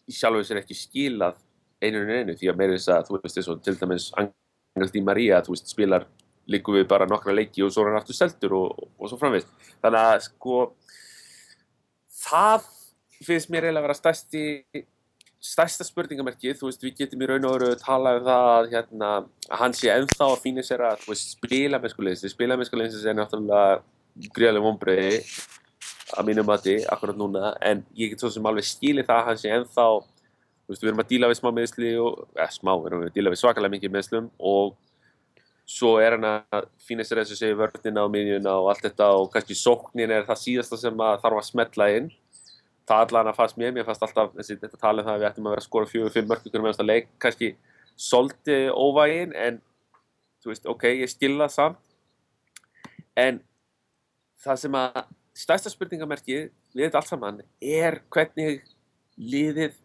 í 0.10 0.14
sjálfu 0.14 0.46
sér 0.46 0.62
ekki 0.62 0.78
skilað 0.78 1.40
einunum 1.84 2.14
einu 2.14 2.38
því 2.38 2.50
að 2.52 2.60
meira 2.60 2.78
þess 2.78 2.94
að 2.94 3.08
þú 3.10 3.20
veist 3.20 3.38
þess 3.40 3.52
að 3.52 3.64
til 3.66 3.76
dæmis 3.80 4.10
Angel 4.20 4.92
Di 4.94 5.04
Maria 5.06 5.42
þú 5.44 5.56
veist 5.56 5.74
spilar 5.74 6.08
líku 6.50 6.76
við 6.76 6.88
bara 6.92 7.08
nokkra 7.08 7.36
leiki 7.36 7.64
og 7.64 7.72
svo 7.72 7.86
er 7.86 7.92
hann 7.92 8.02
aftur 8.02 8.18
seldur 8.18 8.56
og, 8.58 8.88
og 9.00 9.10
svo 9.10 9.20
framvegis. 9.20 9.48
Þannig 9.84 10.08
að 10.10 10.26
sko 10.28 10.58
það 12.24 12.68
finnst 13.24 13.52
mér 13.52 13.68
eiginlega 13.70 13.84
að 13.84 13.88
vera 13.88 14.00
stærsti 14.00 14.44
stærsta 15.44 15.84
spurningamerkið, 15.84 16.56
þú 16.60 16.70
veist, 16.70 16.84
við 16.86 17.02
getum 17.02 17.24
í 17.24 17.28
raun 17.28 17.48
og 17.48 17.58
veru 17.58 17.72
að 17.74 17.82
tala 17.84 18.14
um 18.16 18.28
það 18.28 18.46
að, 18.52 18.70
hérna, 18.72 19.10
að 19.50 19.60
hann 19.60 19.76
sé 19.76 19.90
ennþá 19.92 20.30
að 20.30 20.44
fína 20.46 20.64
sér 20.64 20.86
að, 20.88 21.04
veist, 21.10 21.34
spila 21.36 21.80
með 21.84 21.94
skuleginsi, 21.94 22.32
spila 22.32 22.58
með 22.60 22.70
skuleginsi 22.70 23.10
er 23.12 23.18
náttúrulega 23.18 24.30
gríðarlega 24.38 24.64
vonbreiði 24.64 25.20
að 26.14 26.30
mínum 26.30 26.48
mati, 26.48 26.78
akkurat 26.94 27.20
núna, 27.20 27.52
en 27.66 27.84
ég 28.00 28.14
get 28.14 28.24
svo 28.24 28.32
sem 28.32 28.48
alveg 28.48 28.68
skili 28.70 29.04
það 29.04 29.20
að 29.20 29.30
hann 29.30 29.42
sé 29.42 29.52
ennþá, 29.52 29.88
þú 30.64 30.74
veist, 30.74 30.86
við 30.86 30.92
erum 30.94 31.04
að 31.04 31.12
díla 31.12 31.32
við 31.32 31.40
smá 31.42 31.52
meðsli 31.58 31.94
og, 32.00 32.24
eða 32.38 32.50
smá, 32.56 32.72
við 32.78 32.90
erum 32.92 33.04
að 33.04 33.16
díla 33.18 33.34
við 33.34 33.42
svakalega 33.44 33.76
mikið 33.76 33.96
meðslum 33.98 34.32
og 34.54 34.76
svo 35.74 35.96
er 36.02 36.16
hann 36.16 36.26
að 36.28 36.68
fína 36.86 37.06
sér 37.06 37.24
þess 37.24 37.34
að 37.34 37.40
segja 37.40 37.58
vörnina 37.58 38.04
og 38.06 38.12
miðjuna 38.14 38.52
og 38.62 38.70
allt 38.74 38.84
þetta 38.86 39.08
og 39.18 39.32
kannski 39.34 39.56
sóknin 39.58 40.12
er 40.14 40.28
það 40.28 40.42
síðasta 40.44 40.78
sem 40.78 41.02
að 41.02 41.16
þarf 41.24 41.40
að 41.40 41.48
smetla 41.50 41.88
inn. 41.98 42.10
Það 42.90 43.06
allan 43.06 43.30
að 43.32 43.38
fannst 43.40 43.58
mér, 43.58 43.72
mér 43.74 43.88
fannst 43.88 44.04
alltaf 44.06 44.34
þessi, 44.36 44.58
þetta 44.62 44.82
talið 44.82 45.08
það 45.08 45.14
að 45.16 45.22
við 45.22 45.28
ættum 45.30 45.48
að 45.48 45.56
vera 45.56 45.64
að 45.64 45.68
skora 45.68 45.90
fjögur, 45.90 46.14
fimm 46.14 46.30
mörg 46.30 46.48
ykkur 46.50 46.64
meðan 46.66 46.80
það 46.82 46.90
leik, 46.90 47.10
kannski 47.24 47.50
solti 47.96 48.58
óvægin, 48.70 49.36
en 49.40 49.60
þú 50.44 50.52
veist, 50.52 50.68
ok, 50.74 50.86
ég 51.00 51.12
skilða 51.12 51.48
samt. 51.54 51.80
En 53.18 53.40
það 54.44 54.60
sem 54.66 54.78
að 54.78 55.00
stærsta 55.44 55.72
spurningamerkið 55.72 56.50
við 56.74 56.86
þetta 56.86 57.00
allt 57.00 57.14
saman 57.14 57.40
er 57.62 58.02
hvernig 58.14 58.66
liðið 59.18 59.78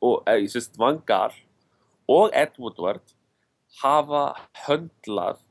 og, 0.00 0.22
eða, 0.24 0.40
ég 0.40 0.50
sést, 0.54 0.74
Vangar 0.80 1.36
og 2.10 2.32
Ed 2.34 2.56
Woodward 2.58 3.15
hafa 3.82 4.22
höndlað 4.66 5.42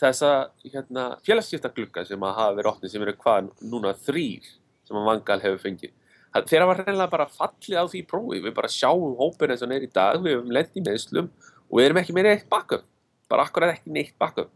þessa 0.00 0.30
hérna, 0.64 1.06
félagsskiptaglugga 1.26 2.04
sem 2.08 2.22
að 2.24 2.36
hafa 2.38 2.56
verið 2.56 2.70
opnið 2.72 2.92
sem 2.92 3.02
eru 3.04 3.16
hvað 3.20 3.50
núna 3.68 3.92
þrýr 4.06 4.46
sem 4.88 4.98
að 4.98 5.08
Vangal 5.10 5.38
hefur 5.42 5.60
fengið. 5.62 5.92
Það, 6.30 6.46
þeirra 6.50 6.68
var 6.70 6.80
reynilega 6.80 7.12
bara 7.12 7.26
fallið 7.30 7.82
á 7.82 7.84
því 7.90 8.00
prófi, 8.10 8.40
við 8.44 8.54
bara 8.56 8.70
sjáum 8.70 9.16
hópin 9.18 9.52
eins 9.52 9.64
og 9.66 9.70
neyri 9.70 9.88
í 9.88 9.92
dag, 9.94 10.20
við 10.22 10.36
hefum 10.36 10.54
lent 10.54 10.78
í 10.78 10.84
meðslum 10.86 11.30
og 11.66 11.78
við 11.78 11.88
erum 11.88 12.00
ekki 12.00 12.16
með 12.16 12.28
neitt 12.28 12.48
backup, 12.50 12.84
bara 13.30 13.46
akkurat 13.46 13.74
ekki 13.74 13.94
neitt 13.94 14.14
backup. 14.20 14.52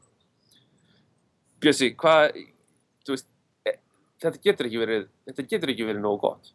Bjössi, 1.62 1.90
hvað, 1.98 2.38
þú 3.06 3.16
veist, 3.16 3.28
e, 3.66 3.74
þetta 4.22 4.42
getur 4.48 4.70
ekki 4.70 4.82
verið, 4.84 5.08
þetta 5.28 5.46
getur 5.50 5.74
ekki 5.74 5.88
verið 5.90 6.04
nógu 6.04 6.22
gott. 6.28 6.54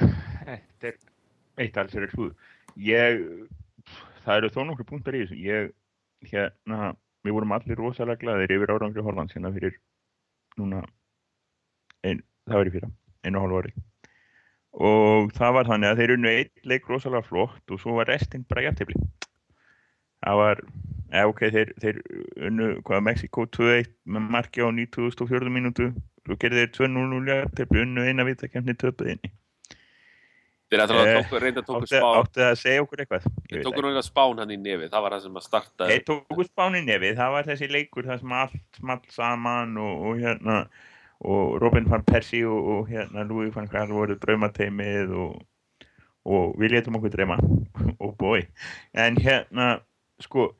Þetta 0.00 0.90
er 0.90 0.98
eitt 1.62 1.78
alls 1.78 1.94
fyrir 1.94 2.14
hlúð. 2.16 2.34
Ég, 2.80 3.24
það 4.30 4.40
eru 4.40 4.50
þó 4.54 4.60
nokkur 4.68 4.86
punktar 4.88 5.16
í 5.18 5.22
þessu. 5.24 5.38
Ég, 5.42 5.70
hérna, 6.30 6.92
við 7.26 7.36
vorum 7.36 7.54
allir 7.56 7.80
rosalega 7.80 8.22
glaðir 8.22 8.54
yfir 8.56 8.72
árangri 8.74 9.04
Hollands 9.04 9.34
hérna 9.36 9.52
fyrir 9.54 9.78
núna, 10.60 10.82
ein, 12.06 12.22
það 12.46 12.60
var 12.60 12.70
í 12.70 12.74
fyrra, 12.76 12.90
einu 13.26 13.40
og 13.40 13.46
hálfu 13.46 13.62
ári. 13.62 13.74
Og 14.86 15.32
það 15.34 15.56
var 15.56 15.70
þannig 15.72 15.90
að 15.90 16.02
þeir 16.02 16.14
unnu 16.14 16.30
einn 16.30 16.70
leik 16.70 16.86
rosalega 16.88 17.26
flott 17.26 17.74
og 17.74 17.82
svo 17.82 17.96
var 17.98 18.10
restinn 18.12 18.46
bara 18.48 18.68
jæftefli. 18.68 19.00
Það 20.20 20.40
var, 20.42 20.62
eða 21.10 21.32
ok, 21.32 21.44
þeir, 21.56 21.74
þeir 21.82 22.00
unnu, 22.50 22.70
hvað, 22.86 23.04
Mexiko 23.08 23.46
2-1 23.56 23.90
með 24.04 24.32
marki 24.36 24.62
á 24.62 24.68
94. 24.70 25.50
mínútu, 25.50 25.90
svo 26.28 26.36
gerði 26.38 26.66
þeir 26.66 26.74
2-0 26.92 27.22
jæftefli, 27.32 27.84
unnu 27.86 28.06
eina 28.06 28.28
vitakefni 28.28 28.76
töpuð 28.78 29.14
Þeir 30.70 30.84
ætla 30.84 31.00
að 31.02 31.08
tóku, 31.16 31.38
reynda 31.42 31.62
tóku 31.66 31.80
Áttu 31.80 31.96
spán, 31.96 32.18
áttu 32.20 32.40
það 32.40 32.48
að 32.52 32.60
segja 32.60 32.82
okkur 32.84 33.00
eitthvað? 33.02 33.24
Þeir 33.48 33.64
tóku 33.64 33.72
náttúrulega 33.74 34.04
spán 34.06 34.42
hann 34.42 34.52
í 34.54 34.58
nefið, 34.60 34.92
það 34.92 35.02
var 35.06 35.16
það 35.16 35.24
sem 35.24 35.40
að 35.40 35.46
starta. 35.48 35.88
Þeir 35.90 36.04
tóku 36.10 36.46
spán 36.46 36.78
í 36.78 36.82
nefið, 36.86 37.16
það 37.18 37.34
var 37.34 37.48
þessi 37.48 37.68
leikur 37.74 38.06
það 38.06 38.20
sem 38.22 38.34
allt 38.38 38.78
small 38.78 39.00
saman 39.16 39.80
og, 39.82 40.04
og 40.06 40.22
hérna 40.22 40.60
og 41.20 41.60
Robin 41.60 41.90
van 41.90 42.04
Persie 42.04 42.46
og, 42.46 42.68
og 42.68 42.88
hérna 42.88 43.22
Louis 43.22 43.54
van 43.54 43.68
Gaal 43.68 43.92
voru 43.92 44.16
draumateimið 44.16 45.12
og, 45.12 45.42
og 46.24 46.56
við 46.60 46.76
letum 46.76 46.96
okkur 46.96 47.12
drauma 47.12 47.36
og 48.04 48.14
bói 48.20 48.46
en 48.94 49.20
hérna 49.20 49.80
sko 50.22 50.52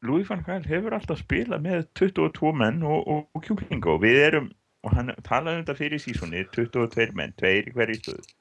Louis 0.00 0.28
van 0.28 0.44
Gaal 0.46 0.64
hefur 0.64 0.96
alltaf 0.96 1.20
spilað 1.20 1.66
með 1.66 1.84
22 2.00 2.54
menn 2.56 2.80
og, 2.82 3.28
kjúklinga 3.44 3.92
og 3.92 4.02
við 4.06 4.22
erum 4.30 4.50
og 4.80 4.94
hann 4.96 5.12
talaði 5.26 5.58
um 5.58 5.64
þetta 5.66 5.76
fyrir 5.76 6.00
sísoni 6.00 6.46
22 6.56 7.10
menn, 7.12 7.36
tveir 7.36 7.68
í 7.68 7.74
hverju 7.76 8.00
stöðu 8.00 8.39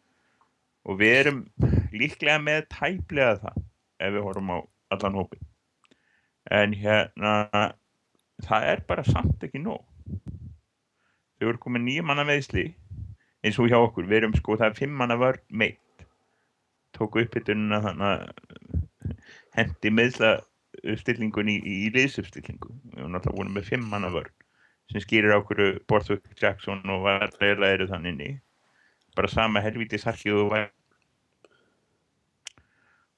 og 0.88 1.00
við 1.01 1.15
erum 1.24 1.43
líklega 1.91 2.39
með 2.43 2.65
tæplega 2.71 3.38
það 3.43 3.62
ef 4.00 4.15
við 4.15 4.25
horfum 4.25 4.53
á 4.55 4.57
allan 4.95 5.19
hópin 5.19 5.45
en 6.50 6.74
hérna 6.74 7.33
það 8.45 8.67
er 8.71 8.83
bara 8.88 9.05
samt 9.07 9.43
ekki 9.45 9.62
nóg. 9.62 9.83
Þau 11.39 11.51
eru 11.51 11.62
komið 11.62 11.86
nýja 11.86 12.05
manna 12.05 12.25
meðsli 12.27 12.65
eins 13.45 13.59
og 13.62 13.69
hjá 13.71 13.77
okkur, 13.79 14.07
við 14.09 14.24
erum 14.24 14.36
sko 14.36 14.57
það 14.59 14.71
er 14.71 14.79
fimm 14.79 14.98
manna 15.00 15.15
vörn 15.19 15.43
meitt. 15.62 16.05
Tóku 16.95 17.24
uppbytununa 17.24 17.79
þannig 17.86 18.07
að 18.09 19.13
hendi 19.55 19.91
meðsla 19.93 20.33
uppstillingun 20.79 21.51
í, 21.51 21.59
í, 21.59 21.77
liðsuppstillingu. 21.95 22.74
Við 22.91 23.01
erum 23.03 23.15
náttúrulega 23.15 23.38
búin 23.38 23.55
með 23.55 23.69
fimm 23.69 23.88
manna 23.91 24.12
vörn 24.13 24.36
sem 24.89 25.03
skýrir 25.03 25.36
ákveðu 25.38 25.83
Borthwick 25.88 26.31
Jackson 26.41 26.81
og 26.89 27.03
varlega 27.05 27.67
eru 27.75 27.86
þann 27.91 28.07
inni 28.09 28.31
bara 29.19 29.31
sama 29.31 29.63
helvítið 29.63 30.05
sarkið 30.05 30.43
og 30.45 30.53
væri 30.55 30.69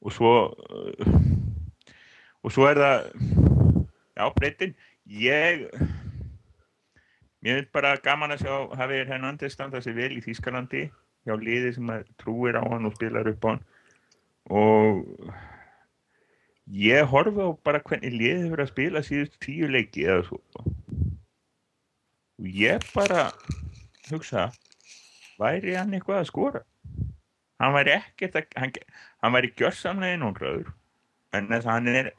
og 0.02 0.14
svo 0.16 0.34
uh, 0.50 1.20
og 2.42 2.54
svo 2.54 2.66
er 2.66 2.80
það 2.82 2.98
já, 4.18 4.26
breytin. 4.34 4.74
Ég 5.06 5.68
mér 7.42 7.62
finnst 7.62 7.72
bara 7.74 7.98
gaman 8.02 8.34
að 8.34 8.46
sjá 8.46 8.56
hafið 8.80 9.12
Hernandez 9.12 9.56
standa 9.56 9.82
sig 9.82 9.96
vel 9.98 10.14
í 10.18 10.24
Þýskalandi 10.26 10.88
hjá 11.26 11.38
liði 11.38 11.74
sem 11.76 11.94
trúir 12.22 12.58
á 12.58 12.64
hann 12.66 12.88
og 12.90 12.96
spilar 12.98 13.30
upp 13.30 13.46
á 13.46 13.50
hann. 13.52 13.64
Og 14.50 15.06
ég 16.66 17.06
horfi 17.14 17.46
á 17.46 17.50
bara 17.66 17.84
hvernig 17.86 18.16
liðið 18.16 18.50
fyrir 18.50 18.66
að 18.66 18.74
spila 18.74 19.06
síðust 19.06 19.40
tíu 19.44 19.70
leiki 19.70 20.08
eða 20.08 20.26
svo. 20.30 20.42
Og 22.42 22.48
ég 22.50 22.86
bara 22.96 23.30
hugsa 24.10 24.50
væri 25.42 25.76
hann 25.78 25.94
eitthvað 25.98 26.22
að 26.22 26.30
skora? 26.30 26.62
Hann 27.62 27.76
væri 27.76 27.96
ekkert 27.98 28.38
að 28.40 28.56
hann, 28.58 28.74
hann 29.22 29.36
væri 29.36 29.52
gjörsamlega 29.60 30.18
innhóndraður 30.18 30.72
en 31.38 31.52
þess 31.52 31.68
að 31.68 31.76
hann 31.76 31.92
er, 31.92 32.12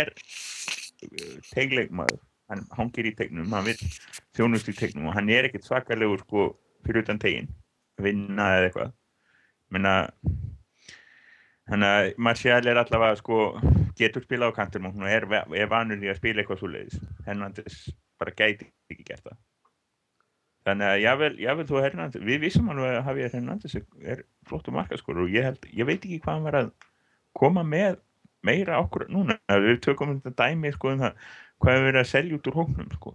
er 0.00 0.12
uh, 0.14 1.36
tegleikmaður 1.52 2.20
hann 2.50 2.62
hangir 2.78 3.08
í 3.10 3.14
tegnum, 3.18 3.50
hann 3.52 3.66
vil 3.66 3.78
þjónust 4.38 4.70
í 4.70 4.76
tegnum 4.76 5.10
og 5.10 5.16
hann 5.18 5.30
er 5.34 5.48
ekkert 5.48 5.66
svakalegur 5.66 6.22
sko 6.22 6.48
fyrir 6.86 7.02
utan 7.02 7.18
tegin 7.22 7.48
vinna 8.02 8.52
eða 8.58 8.68
eitthvað. 8.68 8.92
Menna 9.74 9.94
þannig 11.66 11.90
að 11.90 12.10
Marcial 12.22 12.70
er 12.70 12.80
allavega 12.80 13.18
sko 13.18 13.40
getur 13.98 14.24
spila 14.24 14.50
á 14.52 14.56
kantum 14.56 14.86
og 14.86 14.94
hún 14.94 15.08
er, 15.10 15.26
er 15.32 15.70
vanur 15.70 16.02
í 16.02 16.10
að 16.12 16.20
spila 16.20 16.42
eitthvað 16.42 16.60
svo 16.60 16.70
leiðis 16.70 17.00
hennan 17.26 17.56
þess 17.56 17.90
bara 18.20 18.34
gæti 18.36 18.68
ekki 18.92 19.06
gert 19.08 19.24
það 19.26 19.38
þannig 20.66 20.88
að 20.88 21.02
jável, 21.04 21.30
jável 21.38 21.66
þú 21.68 21.82
Hernandez 21.84 22.26
við 22.26 22.42
vissum 22.42 22.72
alveg 22.72 22.90
að 22.90 22.96
Javier 22.98 23.34
Hernandez 23.36 23.76
er 23.78 24.24
flott 24.48 24.68
og 24.70 24.76
markaskóru 24.76 25.26
og 25.26 25.34
ég, 25.34 25.46
held, 25.46 25.68
ég 25.70 25.86
veit 25.86 26.00
ekki 26.00 26.18
hvað 26.24 26.34
hann 26.34 26.48
var 26.48 26.58
að 26.60 26.72
koma 27.36 27.62
með 27.66 28.00
meira 28.46 28.80
okkur 28.82 29.06
núna. 29.10 29.38
Við 29.50 29.80
tökum 29.84 30.16
þetta 30.16 30.34
dæmi 30.42 30.72
sko 30.74 30.92
um 30.94 31.04
það 31.04 31.30
hvað 31.62 31.78
við 31.78 31.86
verðum 31.86 32.02
að 32.02 32.10
selja 32.10 32.36
út 32.36 32.50
úr 32.50 32.58
hóknum 32.60 32.92
sko. 32.98 33.14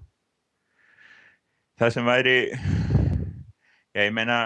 Það 1.82 1.94
sem 1.96 2.08
væri 2.08 2.38
já 3.92 4.06
ég 4.06 4.14
meina 4.16 4.40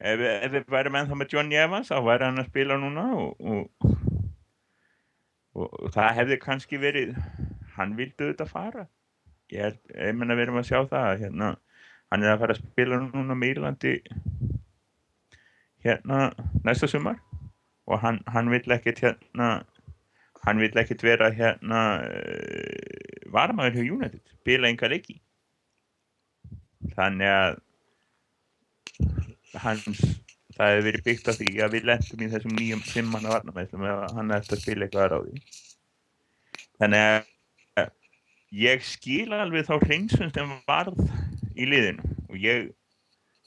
ef, 0.00 0.20
ef 0.20 0.52
við 0.52 0.68
værum 0.72 0.98
ennþá 1.00 1.18
með 1.18 1.34
Johnny 1.34 1.58
Evans 1.60 1.90
þá 1.92 1.98
væri 2.06 2.28
hann 2.28 2.42
að 2.42 2.50
spila 2.50 2.78
núna 2.80 3.08
og, 3.18 3.34
og, 3.40 3.88
og, 5.52 5.66
og 5.68 5.92
það 5.92 6.14
hefði 6.22 6.40
kannski 6.44 6.80
verið 6.80 7.18
hann 7.76 7.96
vildi 7.98 8.30
þetta 8.30 8.48
fara 8.48 8.86
ég 9.54 9.78
ég 9.94 10.16
menna 10.16 10.36
við 10.36 10.48
erum 10.48 10.60
að 10.60 10.68
sjá 10.70 10.78
það 10.90 11.22
hérna, 11.24 11.54
hann 12.12 12.24
er 12.24 12.34
að 12.34 12.42
fara 12.42 12.56
að 12.56 12.62
spila 12.64 13.00
núna 13.02 13.36
með 13.38 13.54
Írlandi 13.54 13.94
hérna 15.84 16.28
næsta 16.64 16.88
sumar. 16.90 17.20
Og 17.88 18.00
hann, 18.02 18.20
hann 18.28 18.50
vil 18.52 18.64
ekkert 18.74 19.00
hérna 19.00 19.48
hann 20.44 20.60
vil 20.60 20.74
ekkert 20.80 21.02
vera 21.04 21.30
hérna 21.34 21.80
uh, 22.04 23.30
varmaður 23.32 23.78
hjá 23.78 23.92
United 23.96 24.36
spila 24.38 24.68
enga 24.68 24.90
leiki. 24.92 25.18
Þannig 26.94 27.32
að 27.32 27.58
hans 29.58 30.02
það 30.58 30.72
hefur 30.72 30.86
verið 30.88 31.04
byggt 31.06 31.28
af 31.30 31.38
því 31.38 31.50
að 31.62 31.74
við 31.76 31.88
lendum 31.88 32.22
í 32.24 32.28
þessum 32.32 32.54
nýjum 32.58 32.84
simmanna 32.86 33.32
varnamæðslum 33.32 33.84
ef 33.86 34.14
hann 34.16 34.34
eftir 34.34 34.56
að 34.56 34.62
spila 34.64 34.86
eitthvað 34.86 35.14
á 35.14 35.20
því. 35.22 35.42
Þannig 36.78 37.04
að 37.08 37.18
ég 38.54 38.84
skil 38.84 39.34
alveg 39.36 39.68
þá 39.68 39.76
hreinsun 39.84 40.32
sem 40.34 40.52
varð 40.68 41.00
í 41.58 41.68
liðinu 41.68 42.04
og 42.28 42.36
ég, 42.40 42.70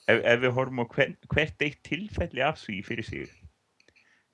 ef, 0.07 0.17
ef 0.19 0.41
við 0.43 0.55
horfum 0.57 0.83
á 0.83 0.85
hver, 0.93 1.13
hvert 1.33 1.65
eitt 1.65 1.81
tilfelli 1.87 2.43
af 2.45 2.59
því 2.61 2.81
fyrir 2.85 3.07
sig 3.07 3.29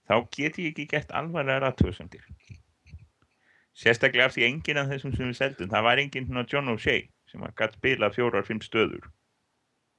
þá 0.08 0.24
get 0.32 0.60
ég 0.60 0.72
ekki 0.72 0.88
gett 0.92 1.14
alvarlega 1.16 1.64
rættuðsendir 1.64 2.26
sérstaklega 3.78 4.28
af 4.28 4.36
því 4.36 4.48
enginn 4.48 4.82
af 4.82 4.90
þessum 4.92 5.14
sem 5.16 5.30
við 5.30 5.40
seldum, 5.40 5.70
það 5.70 5.88
var 5.88 6.02
enginn 6.02 6.28
svona 6.28 6.48
John 6.50 6.74
O'Shea 6.74 7.06
sem 7.32 7.44
var 7.44 7.54
gætt 7.60 7.78
spila 7.78 8.10
fjórar, 8.14 8.46
fimm 8.48 8.62
stöður 8.64 9.06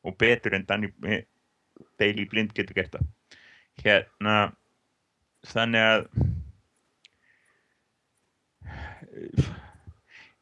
og 0.06 0.16
betur 0.18 0.56
en 0.56 0.66
Danny 0.66 0.90
Bailey 1.98 2.24
eh, 2.24 2.30
Blind 2.30 2.54
getur 2.56 2.74
gert 2.78 2.94
það. 2.96 3.06
Hérna 3.84 4.36
þannig 5.46 5.82
að 5.84 6.00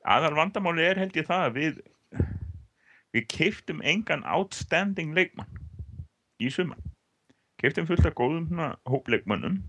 aðal 0.07 0.35
vandamáli 0.39 0.87
er 0.87 1.01
held 1.01 1.17
ég 1.19 1.29
það 1.29 1.47
að 1.47 1.61
við 1.61 1.79
við 3.17 3.29
keiftum 3.33 3.81
engan 3.83 4.25
outstanding 4.29 5.15
leikmann 5.17 5.51
í 6.43 6.51
suma 6.53 6.77
keiftum 7.61 7.89
fullt 7.89 8.07
af 8.09 8.17
góðum 8.19 8.61
hópleikmannum 8.89 9.61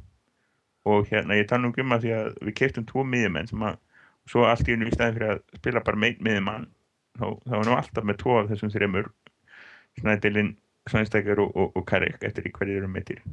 og 0.88 1.08
hérna 1.12 1.38
ég 1.40 1.50
tala 1.50 1.68
um 1.68 1.76
um 1.76 1.96
að 1.96 2.06
því 2.06 2.16
að 2.18 2.32
við 2.48 2.58
keiftum 2.62 2.88
tvo 2.88 3.04
miðjumenn 3.08 3.50
sem 3.52 3.64
að 3.64 3.80
svo 4.28 4.44
allt 4.48 4.68
í 4.68 4.76
unni 4.76 4.90
í 4.92 4.96
stæði 4.96 5.18
fyrir 5.18 5.34
að 5.34 5.44
spila 5.62 5.84
bara 5.88 6.02
meitt 6.04 6.22
miðjumann 6.24 6.68
þá, 7.18 7.28
þá 7.48 7.56
var 7.56 7.68
nú 7.68 7.76
alltaf 7.78 8.08
með 8.08 8.20
tvo 8.24 8.40
af 8.42 8.52
þessum 8.52 8.74
þreymur 8.74 9.12
Snædilinn, 9.98 10.52
Snæstakar 10.88 11.40
og, 11.42 11.56
og, 11.58 11.72
og 11.76 11.86
Karik 11.90 12.22
eftir 12.24 12.46
í 12.46 12.52
hverju 12.54 12.82
eru 12.82 12.90
meittir 12.92 13.24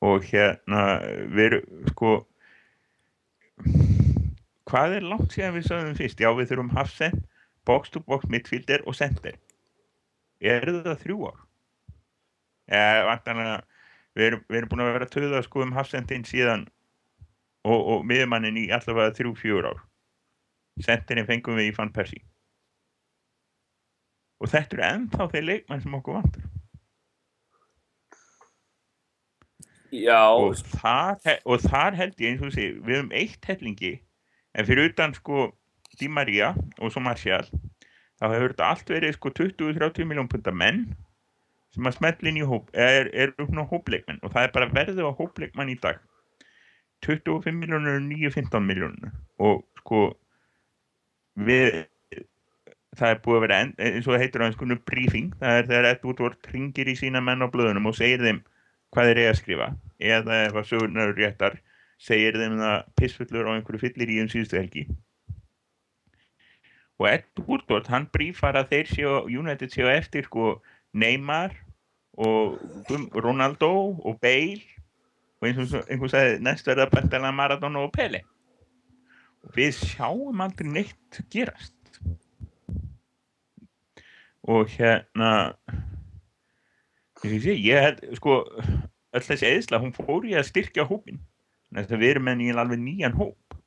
og 0.00 0.24
hérna 0.28 0.84
við 1.32 1.46
erum 1.46 1.88
sko 1.92 2.12
hvað 4.70 4.96
er 4.98 5.06
langt 5.06 5.34
síðan 5.34 5.56
við 5.56 5.68
sögum 5.68 5.98
fyrst? 5.98 6.22
Já, 6.22 6.30
við 6.36 6.50
þurfum 6.52 6.72
hafsend, 6.76 7.22
box 7.68 7.92
to 7.92 8.02
box, 8.06 8.28
midfielder 8.30 8.84
og 8.86 8.96
center. 8.98 9.36
Er 10.40 10.64
það 10.64 10.96
þrjú 11.04 11.30
ár? 11.30 11.40
Ja, 12.70 12.82
vantanlega, 13.08 13.56
við 14.16 14.28
erum, 14.28 14.44
við 14.48 14.60
erum 14.60 14.72
búin 14.72 14.84
að 14.84 14.92
vera 14.94 15.08
að 15.08 15.14
töða 15.16 15.42
sko 15.44 15.64
um 15.64 15.74
hafsendin 15.74 16.26
síðan 16.28 16.68
og, 17.66 17.78
og 17.78 18.04
miðjumannin 18.08 18.60
í 18.62 18.68
allavega 18.74 19.14
þrjú, 19.18 19.34
fjúr 19.40 19.70
ár. 19.72 19.82
Centerin 20.80 21.28
fengum 21.28 21.58
við 21.58 21.72
í 21.72 21.74
Van 21.76 21.90
Persie. 21.92 22.22
Og 24.40 24.48
þetta 24.48 24.76
eru 24.76 24.86
ennþá 24.86 25.26
þeir 25.34 25.46
leikmenn 25.48 25.82
sem 25.82 25.96
okkur 25.98 26.16
vantur. 26.16 26.46
Já. 29.90 30.30
Og 30.30 30.54
þar, 30.78 31.18
og 31.44 31.66
þar 31.66 31.98
held 31.98 32.22
ég 32.22 32.32
eins 32.32 32.46
og 32.46 32.54
sé, 32.54 32.70
við 32.78 33.00
höfum 33.00 33.12
eitt 33.18 33.50
hellingi 33.50 33.96
en 34.54 34.66
fyrir 34.66 34.90
utan 34.90 35.14
sko 35.16 35.50
Di 36.00 36.08
Maria 36.08 36.54
og 36.78 36.92
svo 36.92 37.02
Martial 37.02 37.46
þá 38.20 38.26
hefur 38.34 38.52
þetta 38.52 38.68
allt 38.72 38.92
verið 38.92 39.16
sko 39.16 39.32
20-30 39.36 40.08
miljón 40.08 40.28
punta 40.30 40.52
menn 40.54 40.84
sem 41.74 41.86
að 41.86 41.96
smetla 41.98 42.30
inn 42.30 42.40
í 42.40 42.46
hóp 42.46 42.70
er, 42.74 43.10
er 43.14 43.32
upp 43.38 43.52
ná 43.54 43.62
hópleikmenn. 43.70 44.20
Og 44.24 44.32
það 44.34 44.46
er 44.46 44.54
bara 44.56 44.70
verðið 44.74 45.06
á 45.06 45.18
hópleikmann 45.18 45.70
í 45.70 45.78
dag. 45.82 46.00
25 47.06 47.56
miljónur 47.56 47.96
og 47.96 48.04
9-15 48.10 48.66
miljónur 48.66 49.12
og 49.40 49.62
sko 49.80 50.00
við 51.40 51.86
það 52.98 53.14
er 53.14 53.20
búið 53.24 53.38
að 53.38 53.44
vera 53.46 53.60
eins 53.62 54.04
og 54.04 54.12
það 54.12 54.22
heitir 54.24 54.44
á 54.44 54.46
einhvern 54.48 54.82
briefing. 54.90 55.30
Það 55.40 55.58
er 55.60 55.68
þegar 55.70 55.90
Edward 55.94 56.22
Ward 56.26 56.50
ringir 56.52 56.90
í 56.90 56.96
sína 56.98 57.22
menn 57.24 57.46
á 57.46 57.48
blöðunum 57.48 57.88
og 57.88 57.96
segir 57.96 58.20
þeim 58.26 58.42
hvað 58.90 59.10
þeir 59.10 59.22
eiga 59.22 59.32
að 59.32 59.40
skrifa. 59.40 59.68
Eða 60.00 60.40
ef 60.48 60.58
að 60.58 60.70
sögurnar 60.72 61.14
réttar 61.16 61.60
segir 62.00 62.38
þeim 62.40 62.56
það 62.60 62.76
pissfullur 62.96 63.48
á 63.48 63.54
einhverju 63.54 63.82
fyllir 63.82 64.12
í 64.14 64.18
um 64.22 64.28
síðustu 64.32 64.56
helgi. 64.56 64.86
Og 67.00 67.08
Ed 67.08 67.42
Woodward 67.46 67.88
hann 67.92 68.08
brífar 68.12 68.58
að 68.60 68.72
þeir 68.72 68.90
séu 68.90 69.12
United 69.28 69.72
séu 69.72 69.88
eftir 69.88 70.26
sko 70.28 70.54
Neymar 70.92 71.54
og 72.20 72.58
Ronaldo 73.14 73.70
og 74.04 74.18
Bale 74.20 74.64
og 75.40 75.48
eins 75.48 75.72
og 75.72 75.88
einhvern 75.88 76.12
sagði 76.12 76.40
næst 76.44 76.68
verða 76.68 76.88
bættala 76.92 77.32
Maradona 77.32 77.84
og 77.86 77.92
Pele. 77.96 78.20
Og 79.44 79.56
við 79.56 79.72
sjáum 79.78 80.42
aldrei 80.44 80.68
neitt 80.68 81.20
gerast. 81.32 81.76
Og 84.44 84.68
hérna 84.72 85.54
ég 87.24 87.84
held 87.84 88.04
sko 88.16 88.42
öll 89.10 89.24
þessi 89.24 89.48
eðsla, 89.48 89.80
hún 89.80 89.96
fór 89.96 90.24
í 90.28 90.36
að 90.36 90.48
styrkja 90.48 90.84
hópin 90.88 91.20
þess 91.78 91.94
að 91.94 92.02
við 92.02 92.14
erum 92.14 92.26
með 92.28 92.40
nýjan 92.40 92.62
alveg 92.64 92.82
nýjan 92.82 93.18
hóp. 93.20 93.58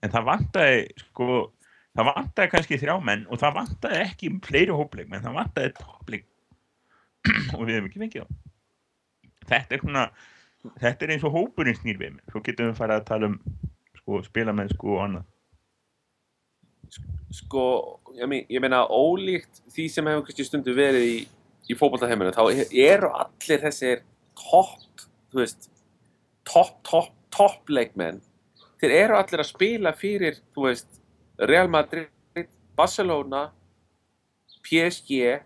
En 0.00 0.12
það 0.14 0.28
vantæði 0.30 0.84
sko, 1.02 1.40
það 1.98 2.12
vantæði 2.12 2.52
kannski 2.54 2.78
þrjá 2.80 2.94
menn 3.04 3.26
og 3.28 3.42
það 3.42 3.56
vantæði 3.58 4.04
ekki 4.04 4.30
fleiri 4.46 4.76
hópleik, 4.76 5.10
menn 5.10 5.24
það 5.24 5.40
vantæði 5.40 5.74
toppleik 5.80 6.28
og 7.58 7.66
við 7.66 7.76
hefum 7.76 7.90
ekki 7.90 8.04
fengið 8.04 8.24
á 8.24 8.28
þetta 9.50 9.76
er 9.76 9.82
svona 9.84 10.04
þetta 10.80 11.06
er 11.06 11.12
eins 11.14 11.26
og 11.26 11.36
hópurinn 11.36 11.78
snýr 11.78 12.00
við 12.00 12.16
mér 12.16 12.32
svo 12.32 12.42
getum 12.44 12.70
við 12.70 12.78
farið 12.78 12.98
að 12.98 13.06
tala 13.10 13.30
um 13.30 13.36
sko, 14.00 14.22
spilamennsku 14.26 14.94
og 14.94 15.02
annað. 15.06 15.26
Sko, 17.30 17.64
ég, 18.16 18.26
mein, 18.26 18.46
ég 18.50 18.62
meina 18.62 18.82
ólíkt 18.90 19.62
því 19.70 19.86
sem 19.92 20.08
hefur 20.10 20.24
kannski 20.26 20.46
stundu 20.46 20.74
verið 20.76 21.06
í, 21.06 21.18
í 21.70 21.76
fótballtaheiminu, 21.78 22.32
þá 22.34 22.42
eru 22.50 23.12
allir 23.14 23.62
þessir 23.62 24.02
topp, 24.40 25.04
þú 25.30 25.42
veist 25.42 25.70
topp, 26.50 26.80
topp, 26.86 27.14
topp 27.30 27.70
leikmenn, 27.70 28.20
þeir 28.82 28.96
eru 29.04 29.18
allir 29.20 29.44
að 29.44 29.50
spila 29.52 29.94
fyrir, 29.96 30.42
þú 30.54 30.66
veist 30.66 31.00
Real 31.48 31.70
Madrid, 31.72 32.10
Barcelona 32.76 33.46
PSG 34.66 35.40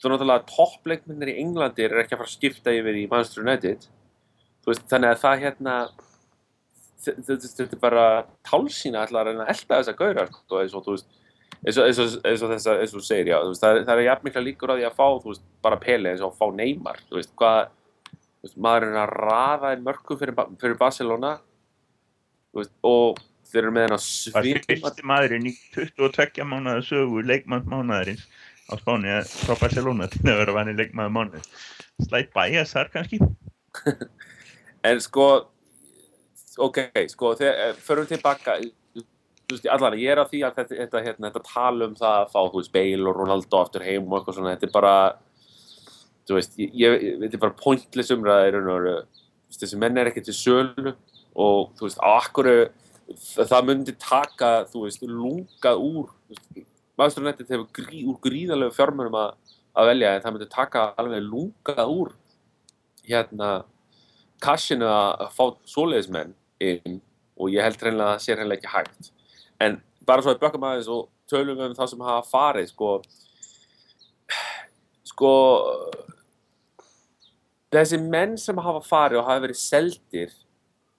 þú 0.00 0.12
náttúrulega 0.12 0.48
topp 0.48 0.88
leikmennir 0.88 1.32
í 1.34 1.40
Englandi 1.42 1.84
er 1.84 1.98
ekki 2.02 2.16
að 2.16 2.22
fara 2.22 2.30
að 2.30 2.36
skipta 2.36 2.72
yfir 2.72 2.96
í 2.96 3.06
Manchester 3.10 3.44
United. 3.44 3.88
Þú 4.64 4.72
veist, 4.72 4.86
þannig 4.88 5.12
að 5.12 5.22
það 5.24 5.42
hérna 5.44 5.74
þetta 7.00 7.64
er 7.64 7.80
bara 7.80 8.04
tálsýna 8.44 9.04
alltaf 9.04 9.22
að 9.22 9.30
reyna 9.30 9.46
að 9.46 9.52
elda 9.54 9.80
þessa 9.80 9.96
gaurar 9.96 10.32
sko, 10.32 10.60
þú 10.84 10.94
veist 10.96 11.18
eins 11.60 11.76
og, 11.76 11.86
eins 11.86 12.00
og, 12.00 12.16
eins 12.28 12.42
og 12.44 12.52
þess 12.52 12.70
að 12.72 12.82
þú 12.92 13.02
segir 13.04 13.30
já, 13.32 13.36
veist, 13.46 13.64
það, 13.64 13.92
er 13.94 14.02
jafn 14.04 14.28
mikla 14.28 14.42
líkur 14.44 14.72
á 14.72 14.76
því 14.76 14.86
að 14.88 14.98
fá 14.98 15.06
þú 15.08 15.32
veist, 15.32 15.46
bara 15.64 15.78
Pele 15.80 16.12
eins 16.12 16.24
og 16.24 16.34
að 16.34 16.40
fá 16.40 16.56
Neymar 16.56 17.00
þú 17.06 17.16
veist, 17.16 17.32
hvað 17.40 17.72
veist, 18.44 18.56
maður 18.56 18.88
er 18.90 19.00
að 19.02 19.14
rafa 19.16 19.72
einn 19.74 19.84
mörgu 19.86 20.16
fyrir, 20.20 20.36
fyrir 20.60 20.78
Barcelona. 20.80 21.34
Veist, 22.56 22.74
og 22.86 23.20
þeir 23.50 23.62
eru 23.64 23.74
með 23.74 23.86
henn 23.86 23.96
að 23.96 24.06
Það 24.34 24.50
er 24.50 24.62
fyrsti 24.66 25.06
maðurinn 25.10 25.50
í 25.50 25.54
22 25.76 26.46
mánuða 26.48 26.86
sögu 26.86 27.22
leikmannsmánuðarins 27.30 28.26
á 28.70 28.74
Spáni 28.78 29.14
frá 29.26 29.56
Barcelona 29.58 30.08
til 30.12 30.22
að 30.26 30.42
vera 30.44 30.56
vanið 30.56 30.84
leikmannu 30.84 31.14
mánuð 31.14 31.48
slætt 32.06 32.34
bæjas 32.36 32.76
þar 32.76 32.92
kannski. 32.94 33.22
En 34.80 34.96
sko 35.04 35.24
ok, 36.60 36.78
sko, 37.10 37.34
þegar 37.38 37.80
förum 37.84 38.06
tilbaka. 38.08 38.58
Þú 38.94 39.56
veist, 39.56 39.66
allan, 39.74 39.96
ég 39.98 40.12
er 40.12 40.22
á 40.22 40.30
því 40.30 40.42
að 40.46 40.60
þetta, 40.60 40.78
þetta, 40.78 41.02
hérna, 41.04 41.30
þetta 41.30 41.42
tala 41.48 41.88
um 41.90 41.96
það 41.98 42.16
að 42.20 42.30
fá, 42.32 42.40
þú 42.40 42.60
veist, 42.60 42.72
Bale 42.74 43.10
og 43.10 43.18
Ronaldo 43.18 43.60
aftur 43.60 43.84
heim 43.84 44.06
og 44.06 44.20
eitthvað 44.20 44.38
svona, 44.38 44.54
þetta 44.54 44.68
er 44.68 44.74
bara 44.76 44.94
þú 46.30 46.38
veist, 46.38 46.54
þetta 46.56 47.34
er 47.34 47.42
bara 47.42 47.58
pointless 47.58 48.14
umræðir 48.14 48.60
þessi 49.50 49.78
menn 49.82 49.98
er 49.98 50.10
ekki 50.10 50.22
til 50.28 50.36
sölu 50.36 50.94
og 51.34 51.72
þú 51.78 51.88
veist, 51.88 51.98
á 51.98 52.08
akkuru 52.20 52.56
það 53.34 53.66
myndi 53.66 53.96
taka, 53.98 54.50
þú 54.70 54.84
veist, 54.86 55.02
lungað 55.02 55.82
úr 55.82 56.12
maðurstofnettit 57.00 57.50
hefur 57.50 57.68
grí, 57.74 58.04
úr 58.06 58.18
gríðalegu 58.22 58.76
fjármjörnum 58.76 59.18
að, 59.18 59.36
að 59.74 59.90
velja 59.90 60.14
en 60.14 60.24
það 60.24 60.36
myndi 60.36 60.50
taka 60.52 60.86
alveg 61.00 61.24
lungað 61.26 61.94
úr 61.94 62.12
hérna 63.08 63.50
kassinu 64.40 64.88
að 64.88 65.30
fá 65.34 65.44
svoleiðismenn 65.68 66.34
inn 66.62 67.00
og 67.40 67.50
ég 67.52 67.64
held 67.64 67.82
reynilega 67.82 68.12
að 68.12 68.14
það 68.14 68.24
sé 68.24 68.36
reynilega 68.36 68.60
ekki 68.60 68.74
hægt. 68.74 69.10
En 69.60 69.80
bara 70.06 70.24
svo 70.24 70.34
að 70.34 70.42
bökkum 70.44 70.66
aðeins 70.68 70.90
og 70.92 71.08
tölum 71.30 71.58
við 71.58 71.70
um 71.70 71.76
það 71.78 71.90
sem 71.92 72.04
hafa 72.04 72.28
farið 72.28 72.70
sko. 72.70 72.92
Sko 75.10 75.32
þessi 77.74 78.00
menn 78.02 78.36
sem 78.40 78.58
hafa 78.58 78.82
farið 78.86 79.20
og 79.20 79.28
hafa 79.28 79.44
verið 79.46 79.60
seldir 79.60 80.32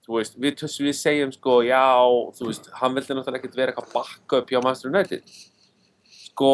þú 0.06 0.18
veist, 0.18 0.38
við, 0.40 0.62
við 0.82 0.96
segjum 0.98 1.32
sko 1.34 1.58
já, 1.66 1.82
þú 2.36 2.48
veist, 2.48 2.68
hann 2.80 2.96
vildi 2.96 3.16
náttúrulega 3.16 3.42
ekkert 3.42 3.58
vera 3.58 3.74
eitthvað 3.74 3.92
bakka 3.94 4.40
upp 4.42 4.50
hjá 4.50 4.60
Master 4.64 4.90
United. 4.90 5.34
Sko 6.32 6.50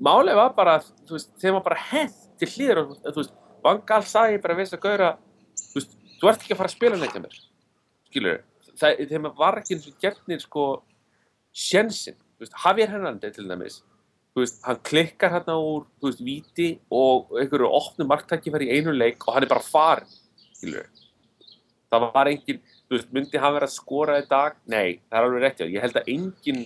málið 0.00 0.38
var 0.40 0.54
bara, 0.56 0.78
þú 1.04 1.18
veist, 1.18 1.34
þeim 1.42 1.58
var 1.58 1.66
bara 1.66 1.82
hent 1.90 2.24
til 2.40 2.48
hlýður 2.54 2.84
og 2.84 2.94
þú 3.02 3.18
veist, 3.20 3.34
Vangal 3.58 4.04
sagði 4.06 4.38
bara 4.40 4.54
veist 4.54 4.76
að 4.76 4.84
gauðra 4.84 5.08
þú 5.58 5.80
veist, 5.80 5.96
þú 6.20 6.28
ert 6.30 6.44
ekki 6.44 6.54
að 6.54 6.60
fara 6.60 6.70
að 6.70 6.76
spila 6.76 6.98
neitt 7.00 7.16
hjá 7.16 7.22
mér. 7.24 7.38
Skilur 8.08 8.44
þeim 8.78 9.28
var 9.36 9.58
ekki 9.58 9.76
eins 9.76 9.88
og 9.90 9.96
gerðnir 10.02 10.42
sko 10.42 10.64
sjensin, 11.50 12.16
þú 12.36 12.46
veist, 12.46 12.58
Javier 12.62 12.92
Hernández 12.92 13.34
til 13.36 13.48
dæmis, 13.50 13.80
veist, 14.38 14.60
hann 14.66 14.80
klikkar 14.86 15.34
hérna 15.34 15.58
úr, 15.60 15.84
veist, 16.04 16.22
viti 16.24 16.70
og 16.94 17.34
einhverju 17.38 17.68
opnum 17.78 18.10
marktæki 18.10 18.52
fær 18.54 18.64
í 18.64 18.70
einu 18.76 18.94
leik 18.94 19.26
og 19.26 19.36
hann 19.36 19.46
er 19.46 19.52
bara 19.52 19.64
farin, 19.64 20.08
það 21.88 22.08
var 22.14 22.32
engin, 22.32 22.60
veist, 22.90 23.12
myndi 23.14 23.40
hann 23.42 23.56
vera 23.56 23.68
að 23.68 23.76
skora 23.76 24.18
í 24.22 24.26
dag? 24.30 24.58
Nei, 24.66 24.98
það 25.08 25.18
er 25.20 25.28
alveg 25.28 25.46
rétt 25.46 25.64
ég 25.66 25.86
held 25.86 26.00
að 26.00 26.12
engin 26.14 26.64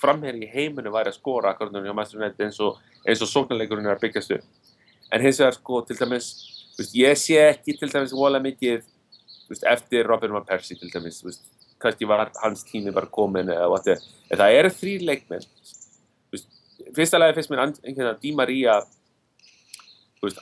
framherri 0.00 0.44
í 0.44 0.50
heiminu 0.50 0.92
væri 0.94 1.12
að 1.12 1.20
skora 1.20 1.54
eins 1.54 2.60
og, 2.60 2.80
og 3.04 3.30
sóknarleikurinn 3.30 3.86
er 3.86 3.96
að 3.96 4.04
byggjast 4.06 4.34
upp. 4.36 4.44
En 5.12 5.22
hins 5.22 5.38
vegar 5.40 5.56
sko 5.56 5.80
til 5.86 5.96
dæmis 6.00 6.32
ég 6.98 7.18
sé 7.18 7.38
ekki 7.50 7.76
til 7.78 7.90
dæmis 7.92 8.14
vola 8.16 8.40
mikið 8.42 8.82
eftir 9.70 10.06
Robin 10.08 10.32
Van 10.34 10.46
Persie 10.46 10.76
til 10.76 10.90
dæmis 10.92 11.22
kannski 11.78 12.08
var 12.08 12.30
hans 12.42 12.64
tími 12.64 12.92
bara 12.94 13.10
komin 13.12 13.50
eða 13.52 13.80
en 13.94 14.38
það 14.38 14.58
eru 14.58 14.70
þrý 14.72 14.94
leikmenn 15.04 15.46
fyrsta 16.96 17.20
lagi 17.20 17.36
fyrst 17.38 17.52
minn 17.52 17.62
einhvern 17.64 18.20
Di 18.22 18.32
Maria 18.36 18.80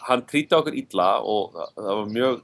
hann 0.07 0.23
trýta 0.29 0.61
okkur 0.61 0.77
illa 0.79 1.09
og 1.27 1.57
það 1.75 1.97
var 1.99 2.11
mjög 2.13 2.43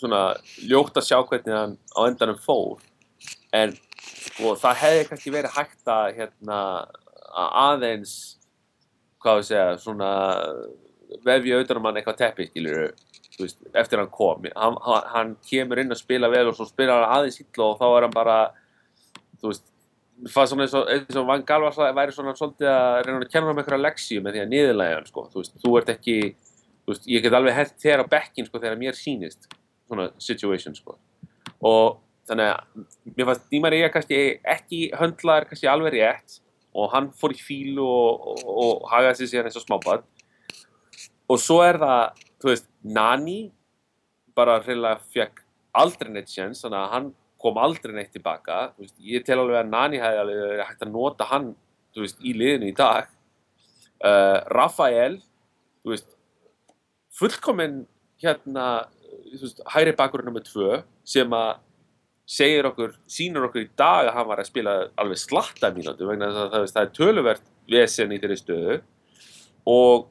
svona 0.00 0.22
ljótt 0.66 0.98
að 0.98 1.06
sjá 1.06 1.18
hvernig 1.20 1.54
hann 1.54 1.76
á 1.94 2.00
endanum 2.08 2.40
fór. 2.42 2.80
En 3.54 3.74
sko 4.00 4.56
það 4.58 4.80
hefði 4.82 5.06
kannski 5.08 5.34
verið 5.34 5.56
hægt 5.56 5.92
að 5.92 6.06
hérna 6.18 6.60
að 7.30 7.50
aðeins 7.64 8.14
hvað 9.20 9.40
við 9.40 9.48
segja 9.50 9.78
svona 9.82 10.10
vefja 11.26 11.58
auðvitað 11.58 11.80
um 11.80 11.88
hann 11.88 12.00
eitthvað 12.00 12.20
teppi 12.22 12.48
veist, 13.40 13.60
eftir 13.74 14.00
hann 14.00 14.12
kom. 14.12 14.46
Hann, 14.56 14.78
hann 15.14 15.36
kemur 15.46 15.80
inn 15.80 15.92
að 15.92 16.02
spila 16.02 16.30
vel 16.32 16.48
og 16.50 16.56
svo 16.58 16.66
spila 16.68 16.98
hann 16.98 17.18
aðeins 17.18 17.40
illa 17.42 17.68
og 17.70 17.78
þá 17.80 17.86
er 17.90 18.06
hann 18.06 18.16
bara 18.16 18.38
þú 19.40 19.52
veist 19.52 19.69
það 20.28 20.42
er 20.42 20.50
svona 20.50 20.66
eins 20.94 21.18
og 21.20 21.26
Van 21.28 21.44
Gaal 21.46 21.66
væri 21.96 22.14
svona 22.14 22.34
svolítið 22.36 22.70
að 22.70 22.98
reyna 23.06 23.20
að 23.22 23.32
kenna 23.32 23.52
um 23.52 23.60
einhverja 23.60 23.84
leksíu 23.86 24.22
með 24.24 24.36
því 24.36 24.42
að 24.42 24.52
niðurlæga 24.52 24.98
hann 24.98 25.08
sko. 25.08 25.24
Þú 25.32 25.42
veist, 25.42 25.56
þú 25.62 25.72
ert 25.80 25.92
ekki 25.94 26.16
þú 26.34 26.92
veist, 26.92 27.08
ég 27.08 27.24
get 27.24 27.36
alveg 27.38 27.56
held 27.56 27.74
þér 27.84 28.04
á 28.04 28.12
bekkin 28.14 28.48
sko 28.48 28.60
þegar 28.60 28.80
mér 28.80 28.98
sýnist 28.98 29.50
svona 29.88 30.08
situation 30.20 30.76
sko. 30.76 30.96
Og 31.66 32.00
þannig 32.28 32.52
að 32.52 33.14
mér 33.16 33.30
fannst 33.30 33.48
Dímar 33.52 33.76
Ega 33.76 33.90
kannski 33.94 34.20
ekki 34.56 34.80
höndlaðar 35.00 35.48
kannski 35.50 35.70
alveg 35.70 35.96
rétt 35.96 36.40
og 36.70 36.92
hann 36.92 37.10
fór 37.18 37.34
í 37.34 37.40
fílu 37.42 37.84
og, 37.84 38.26
og, 38.32 38.42
og 38.64 38.90
hagaði 38.92 39.26
sér 39.30 39.48
eins 39.48 39.58
og 39.58 39.64
smábad 39.64 40.04
og 41.30 41.38
svo 41.38 41.60
er 41.62 41.78
það, 41.80 42.20
þú 42.42 42.50
veist, 42.50 42.68
Nani 42.82 43.40
bara 44.36 44.60
reyðilega 44.62 45.00
fekk 45.14 45.42
aldrei 45.80 46.10
neitt 46.12 46.30
sjans, 46.30 46.62
þannig 46.64 46.80
að 46.80 46.92
hann 46.94 47.08
kom 47.40 47.58
aldrei 47.60 47.94
neitt 47.96 48.12
tilbaka, 48.14 48.70
veist, 48.78 48.96
ég 49.00 49.24
tel 49.26 49.40
alveg 49.40 49.62
að 49.62 49.72
Nani 49.72 50.00
hefði 50.02 50.22
alveg 50.24 50.62
hægt 50.66 50.84
að 50.84 50.92
nota 50.92 51.28
hann 51.30 51.48
veist, 51.96 52.20
í 52.20 52.34
liðinu 52.36 52.70
í 52.70 52.76
dag. 52.76 53.08
Uh, 54.00 54.38
Rafael 54.48 55.18
fullkominn 57.20 57.82
hérna 58.20 58.66
hæri 59.74 59.92
bakurinn 59.96 60.30
nummið 60.30 60.46
tvö 60.48 60.78
sem 61.08 61.32
að 61.36 61.58
segir 62.30 62.68
okkur, 62.68 62.94
sínur 63.10 63.48
okkur 63.48 63.64
í 63.64 63.70
dag 63.76 64.06
að 64.06 64.14
hann 64.16 64.28
var 64.30 64.40
að 64.40 64.48
spila 64.52 64.76
alveg 65.00 65.20
slatta 65.20 65.72
mínúti 65.74 66.06
vegna 66.06 66.30
að 66.30 66.54
það, 66.54 66.66
það 66.70 66.82
er 66.82 66.94
töluvert 66.96 67.52
vesen 67.70 68.14
í 68.14 68.20
þeirri 68.22 68.38
stöðu. 68.38 68.80
Og 69.70 70.08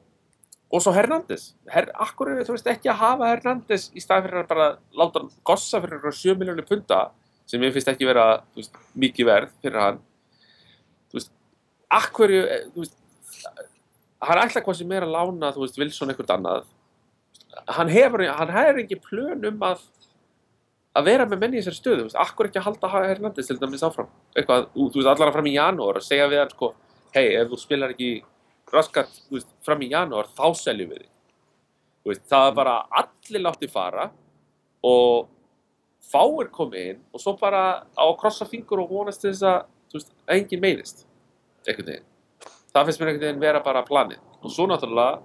og 0.70 0.82
svo 0.82 0.92
Hernández 0.94 1.48
Her, 1.70 1.88
akkur 1.98 2.30
er 2.30 2.44
veist 2.46 2.68
ekki 2.70 2.90
að 2.92 3.00
hafa 3.00 3.30
Hernández 3.32 3.88
í 3.94 4.02
stað 4.02 4.28
fyrir 4.28 4.42
að 4.42 4.50
bara 4.52 4.68
láta 4.94 5.22
hann 5.22 5.32
gossa 5.46 5.80
fyrir 5.82 6.04
7 6.06 6.36
miljónir 6.38 6.68
punta 6.68 7.08
sem 7.50 7.66
ég 7.66 7.74
finnst 7.74 7.90
ekki 7.90 8.08
vera 8.08 8.26
veist, 8.56 8.76
mikið 8.94 9.28
verð 9.30 9.54
fyrir 9.62 9.82
hann. 9.82 10.02
Þú 11.10 11.18
veist, 11.18 11.32
akkur 12.00 12.34
þú 12.34 12.84
veist, 12.84 12.98
hann 14.28 14.42
ætla 14.44 14.62
hvað 14.66 14.80
sem 14.80 14.92
er 14.94 15.06
að 15.06 15.16
lána 15.16 15.54
þú 15.54 15.64
veist, 15.64 15.80
Wilson 15.80 16.12
eitthvað 16.12 16.36
annað. 16.36 16.68
Hann 17.70 17.90
hefur, 17.90 18.24
hann 18.38 18.54
hefur 18.54 18.84
ekki 18.84 19.00
plön 19.02 19.48
um 19.50 19.66
að 19.70 19.82
að 20.98 21.06
vera 21.06 21.26
með 21.28 21.38
menni 21.38 21.58
í 21.58 21.62
þessari 21.62 21.78
stöðu, 21.78 22.04
veist, 22.08 22.18
akkur 22.18 22.48
ekki 22.48 22.58
að 22.58 22.66
halda 22.66 22.88
Hernández 23.06 23.46
til 23.46 23.58
dæmis 23.60 23.84
áfram, 23.86 24.08
eitthvað, 24.34 24.64
þú 24.74 24.88
veist, 24.96 25.10
allar 25.12 25.30
fram 25.36 25.46
í 25.46 25.54
janúar 25.54 26.00
og 26.00 26.02
segja 26.02 26.26
við 26.30 26.42
hann 26.42 26.50
sko, 26.50 26.72
hei, 27.14 27.28
ef 27.38 27.50
þú 27.52 27.58
spilar 27.62 27.94
ekki 27.94 28.08
raskat 28.74 29.20
veist, 29.30 29.50
fram 29.66 29.84
í 29.86 29.90
janúar 29.92 30.30
þá 30.34 30.46
seljum 30.58 30.90
við 30.90 31.04
þig. 31.04 31.12
Veist, 32.10 32.24
það 32.30 32.48
er 32.48 32.56
bara 32.56 32.74
allir 33.02 33.44
látti 33.44 33.68
fara 33.70 34.08
og 34.86 35.28
fáir 36.10 36.48
komið 36.54 36.86
inn 36.94 37.02
og 37.12 37.22
svo 37.22 37.36
bara 37.40 37.84
á 37.84 38.04
að 38.06 38.16
krossa 38.20 38.48
fingur 38.48 38.82
og 38.84 38.90
vonast 38.90 39.22
til 39.22 39.32
þess 39.32 39.46
að 39.46 39.60
veist, 39.94 40.14
engin 40.30 40.62
meðist 40.62 41.04
það 41.66 42.86
finnst 42.86 43.00
mér 43.00 43.10
einhvern 43.10 43.26
veginn 43.26 43.42
vera 43.42 43.62
bara 43.64 43.84
planið. 43.86 44.20
Og 44.40 44.52
svo 44.54 44.66
náttúrulega 44.70 45.20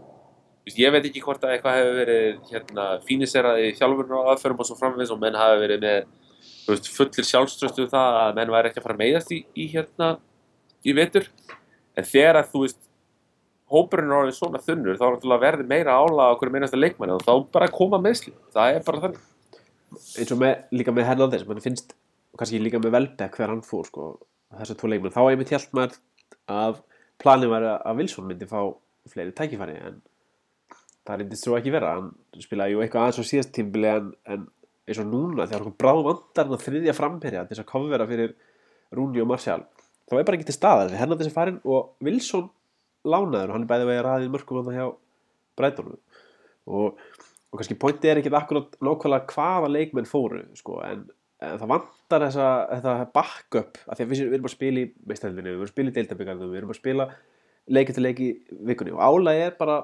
ég 0.75 0.93
veit 0.93 1.05
ekki 1.05 1.21
hvort 1.21 1.43
að 1.45 1.55
eitthvað 1.55 1.75
hefur 1.79 1.97
verið 1.99 2.37
hérna, 2.49 2.85
fíniseraði 3.05 3.73
þjálfurinn 3.77 4.15
á 4.17 4.29
aðferðum 4.33 4.63
og 4.63 4.69
svo 4.69 4.77
framvegis 4.79 5.13
og 5.13 5.19
menn 5.21 5.37
hafi 5.37 5.59
verið 5.61 5.83
með 5.85 6.87
fullir 6.89 7.27
sjálfströstu 7.27 7.85
um 7.85 7.91
það 7.91 8.17
að 8.23 8.39
menn 8.39 8.53
væri 8.55 8.71
ekki 8.71 8.81
að 8.81 8.87
fara 8.87 8.97
að 8.97 9.03
meiðast 9.03 9.35
í, 9.35 9.39
í 9.53 9.67
hérna 9.75 10.09
í 10.81 10.95
vetur. 10.97 11.29
En 11.95 12.09
þegar 12.09 12.41
að 12.41 12.49
þú 12.53 12.63
veist 12.65 12.81
hópurinn 13.71 14.11
er 14.11 14.17
orðið 14.23 14.37
svona 14.39 14.61
þunnur 14.65 14.97
þá 14.99 15.05
náttúrulega 15.05 15.45
verður 15.45 15.69
meira 15.69 15.95
álag 15.97 16.29
á 16.29 16.33
okkur 16.33 16.51
einasta 16.53 16.79
leikmanni 16.79 17.15
og 17.15 17.23
þá 17.25 17.33
bara 17.53 17.71
koma 17.73 17.97
meðsli 18.01 18.33
það 18.53 18.75
er 18.75 18.83
bara 18.85 19.01
þannig 19.05 19.23
eins 19.93 20.33
og 20.33 20.41
með, 20.41 20.65
líka 20.75 20.93
með 20.95 21.07
Hernandez 21.09 21.45
mann 21.47 21.63
finnst, 21.63 21.95
og 22.33 22.41
kannski 22.41 22.61
líka 22.61 22.81
með 22.81 22.95
Velbeck 22.97 23.37
hver 23.37 23.53
hann 23.53 23.63
fór 23.65 23.87
sko, 23.89 24.09
þessar 24.55 24.79
tvo 24.79 24.91
leikmenn. 24.91 25.13
Þá 25.13 25.21
er 25.23 25.35
einmitt 25.35 25.53
hjælt 25.53 25.77
maður 25.77 25.99
að 26.51 26.81
planið 27.21 27.53
var 27.53 27.67
að 27.75 28.01
Wilson 28.01 28.27
myndi 28.29 28.49
fá 28.49 28.59
fleiri 29.11 29.35
tækifæri 29.37 29.77
en 29.85 30.01
það 31.05 31.21
reyndist 31.21 31.45
svo 31.45 31.55
ekki 31.59 31.73
vera. 31.75 31.95
Hann 31.99 32.43
spilaði 32.43 32.75
jú 32.75 32.83
eitthvað 32.83 33.07
aðeins 33.07 33.21
á 33.21 33.31
síðast 33.31 33.53
tímbili 33.55 33.91
en, 33.91 34.11
en 34.25 34.47
eins 34.85 35.01
og 35.01 35.09
núna 35.09 35.47
þegar 35.47 35.67
hann 35.67 35.77
bráð 35.81 36.03
vandar 36.09 36.47
hann 36.47 36.57
að 36.57 36.65
þriðja 36.65 36.97
framherja 36.97 37.45
þess 37.49 37.63
að 37.63 37.71
kofvera 37.71 38.09
fyrir 38.09 38.35
Rúni 38.95 39.21
og 39.23 39.29
Marcial 39.29 39.63
þá 40.05 40.17
er 40.19 40.27
bara 40.27 40.37
ekki 40.37 40.49
til 40.49 40.57
staðar. 40.57 40.91
Því 40.91 41.01
Hernandez 41.01 41.29
er 41.29 41.35
farin 41.35 41.61
og 41.63 41.95
Wilson 42.05 42.49
lánaður. 43.05 43.51
Og 43.51 43.57
hann 43.57 43.65
er 43.65 43.71
bæðið 43.71 43.91
vegið 43.91 44.05
ræðið 44.07 44.33
mörgum 44.33 44.61
hann 44.61 44.77
hjá 44.79 44.87
Breitonum 45.55 45.97
og, 46.65 47.01
og 47.55 47.61
kannski 47.61 47.77
pointið 47.79 48.11
er 48.11 48.19
ekki 48.19 48.33
akkurat 48.35 48.73
nákvæmlega 48.83 49.31
hvaða 49.31 49.69
leikmenn 49.71 50.09
fóru 50.09 50.41
sko, 50.59 50.81
en, 50.83 51.05
en 51.39 51.55
það 51.61 51.71
vantar 51.71 52.25
þessa, 52.27 52.49
þetta 52.73 52.95
backup 53.15 53.79
af 53.85 53.95
því 53.95 54.05
að 54.05 54.11
við, 54.11 54.23
við 54.25 54.35
erum 54.37 54.49
að 54.49 54.55
spila 54.55 54.81
í 54.81 54.89
meistæðinni, 55.07 55.45
við 55.45 55.53
erum 55.53 55.67
að 55.67 55.71
spila 55.71 55.93
í 55.93 55.95
deildabíkarnum, 55.95 56.51
við 56.51 56.61
erum 56.61 56.73
að 56.73 56.79
spila 56.81 57.07
leikið 57.77 57.97
til 57.97 58.03
leiki 58.03 58.27
vikunni. 58.67 58.93
Og 58.93 59.01
álægi 59.07 59.45
er 59.45 59.55
bara 59.59 59.77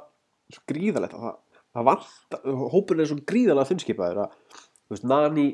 svo 0.51 0.65
gríðalegt 0.67 1.15
það, 1.15 1.39
það 1.71 1.87
vantar, 1.87 2.43
hópurinn 2.75 3.05
er 3.05 3.11
svo 3.13 3.19
gríðalega 3.31 3.71
þunnskipaður 3.71 4.21
að 4.25 4.35
þú 4.51 4.97
veist, 4.97 5.07
Nani, 5.07 5.47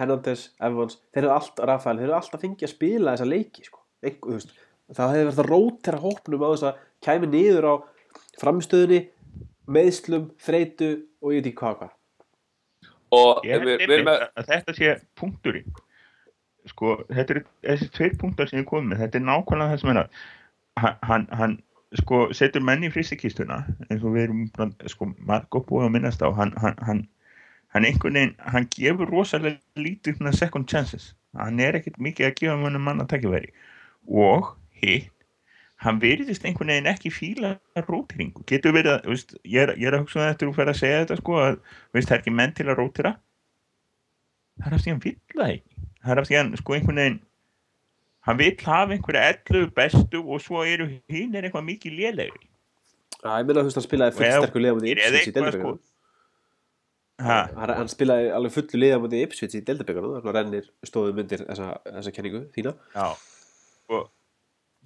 Hernandez, 0.00 0.44
Evans 0.58 0.98
þeir 1.12 1.22
eru 1.22 1.32
alltaf, 1.36 1.64
Rafael, 1.68 1.98
þeir 2.00 2.08
eru 2.08 2.18
alltaf 2.18 2.42
fengið 2.42 2.66
að 2.66 2.74
spila 2.74 3.14
þessa 3.14 3.30
leiki 3.30 3.66
sko, 3.68 3.84
þú 4.02 4.34
veist 4.34 4.54
það 4.92 5.14
hefði 5.14 5.26
verið 5.28 5.42
að 5.42 5.50
rótera 5.52 6.00
hópnum 6.02 6.44
á 6.44 6.48
þess 6.50 6.68
að 6.68 6.80
kæmi 7.06 7.28
niður 7.32 7.68
á 7.68 7.74
framstöðunni 8.40 9.00
meðslum, 9.72 10.28
þreitu 10.42 10.92
og 11.22 11.34
ég 11.34 11.42
veit 11.42 11.50
ekki 11.50 11.60
hvað 11.62 11.80
hvað. 11.80 11.96
Og 13.12 13.42
Ég 13.44 13.60
við, 13.60 13.74
við 13.82 13.96
erum 13.98 14.08
með 14.08 14.20
að, 14.20 14.28
að 14.40 14.52
þetta 14.52 14.76
sé 14.78 14.92
punkturinn. 15.20 15.74
Sko, 16.70 16.94
þetta 17.10 17.34
eru 17.34 17.42
þessi 17.66 17.90
tveir 17.96 18.16
punktar 18.20 18.48
sem 18.48 18.62
ég 18.62 18.68
kom 18.70 18.86
með, 18.88 19.02
þetta 19.02 19.18
er 19.18 19.24
nákvæmlega 19.26 19.72
það 19.72 19.82
sem 19.82 19.92
er 19.92 20.00
að 20.00 21.00
hann, 21.08 21.26
hann, 21.34 21.56
sko, 21.98 22.20
setur 22.36 22.62
menn 22.64 22.86
í 22.86 22.90
fristikistuna 22.92 23.58
eins 23.88 24.04
og 24.04 24.14
við 24.14 24.28
erum 24.28 24.44
bara, 24.56 24.90
sko, 24.90 25.10
margótt 25.28 25.66
búið 25.68 25.88
að 25.88 25.96
minnast 25.96 26.22
á 26.22 26.30
hann, 26.38 26.54
hann, 26.62 26.78
hann, 26.86 27.02
hann 27.74 27.88
einhvern 27.88 28.16
veginn, 28.16 28.36
hann 28.54 28.68
gefur 28.72 29.10
rosalega 29.10 29.58
lítið 29.82 30.20
svona 30.20 30.34
second 30.38 30.70
chances. 30.70 31.10
Hann 31.36 31.60
er 31.64 31.76
ekkert 31.78 31.98
mikið 32.02 32.28
að 32.28 32.38
gefa 32.40 32.56
mönnum 32.60 32.86
manna 32.86 33.08
takkifæri 33.08 33.52
og 34.08 34.54
hitt 34.82 35.10
hann 35.82 35.98
veriðist 36.02 36.44
einhvern 36.46 36.70
veginn 36.70 36.90
ekki 36.92 37.10
fíla 37.10 37.56
rótiringu, 37.88 38.44
getur 38.46 38.74
verið 38.76 38.96
að 38.96 39.10
veist, 39.10 39.34
ég, 39.42 39.64
er, 39.64 39.74
ég 39.80 39.90
er 39.90 39.96
að 39.96 40.04
hugsa 40.04 40.20
um 40.20 40.24
þetta 40.28 40.46
þú 40.48 40.54
fer 40.58 40.70
að 40.70 40.78
segja 40.78 41.02
þetta 41.02 41.18
sko, 41.18 41.36
að 41.42 41.58
veist, 41.96 42.08
það 42.08 42.16
er 42.16 42.22
ekki 42.22 42.34
menn 42.38 42.54
til 42.58 42.68
að 42.68 42.78
rótira. 42.78 43.12
Það 44.62 44.68
er 44.68 44.76
af 44.76 44.84
því 44.84 44.92
hann 44.92 45.02
vill 45.02 45.18
það 45.32 45.44
ekki. 45.48 45.76
Það 46.02 46.14
er 46.14 46.22
af 46.22 46.28
því 46.28 46.38
hann 46.38 46.56
sko 46.60 46.76
einhvern 46.76 47.02
veginn 47.02 47.20
hann 48.28 48.38
vill 48.38 48.54
hafa 48.62 48.96
einhverja 48.96 49.24
11 49.32 49.72
bestu 49.74 50.22
og 50.22 50.42
svo 50.44 50.62
eru 50.62 50.88
hinn 51.10 51.34
er 51.34 51.48
eitthvað 51.48 51.66
mikið 51.66 51.98
lélegri. 51.98 52.46
Já, 53.22 53.32
ég 53.38 53.48
meina 53.48 53.66
veist 53.66 53.78
hann 53.78 53.86
spilaði 53.86 54.16
fullt 54.18 54.28
Og 54.28 54.46
sterkur 54.46 54.62
liða 54.62 54.78
mútið 54.78 54.94
Ipswich 54.94 55.30
í 55.30 55.34
ha, 57.22 57.36
hann, 57.54 57.70
hann 57.78 57.90
spilaði 57.90 58.30
alveg 58.34 58.54
fullu 58.54 58.78
liða 58.82 59.02
mútið 59.02 59.26
Ipswich 59.26 59.58
í 59.58 59.62
deildabíkarnum 59.66 60.16
þannig 60.16 60.30
að 60.30 60.38
rennir 60.38 60.70
stóðum 60.86 61.22
undir 61.22 61.44
þessa, 61.44 61.68
þessa 61.86 62.14
kenningu 62.16 62.40
þína. 62.54 62.72
Já. 62.94 63.06
Og 63.92 64.08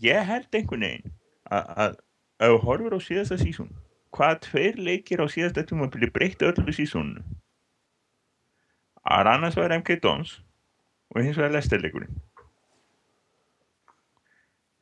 ég 0.03 0.29
held 0.29 0.55
einhvern 0.55 0.85
veginn 0.87 1.13
að, 1.51 1.97
ef 2.43 2.63
horfur 2.67 2.97
á 2.97 3.01
síðasta 3.01 3.39
sísón 3.41 3.73
hvað 4.17 4.41
tveir 4.49 4.79
leikir 4.81 5.23
á 5.23 5.27
síðasta 5.31 5.65
tímabili 5.69 6.11
breytti 6.13 6.49
öllu 6.49 6.75
sísónu 6.75 7.25
að 9.07 9.33
annars 9.33 9.57
var 9.59 9.75
MK 9.77 10.01
Dons 10.03 10.39
og 11.15 11.23
hins 11.23 11.39
vegar 11.39 11.55
lestarleikurinn 11.55 12.21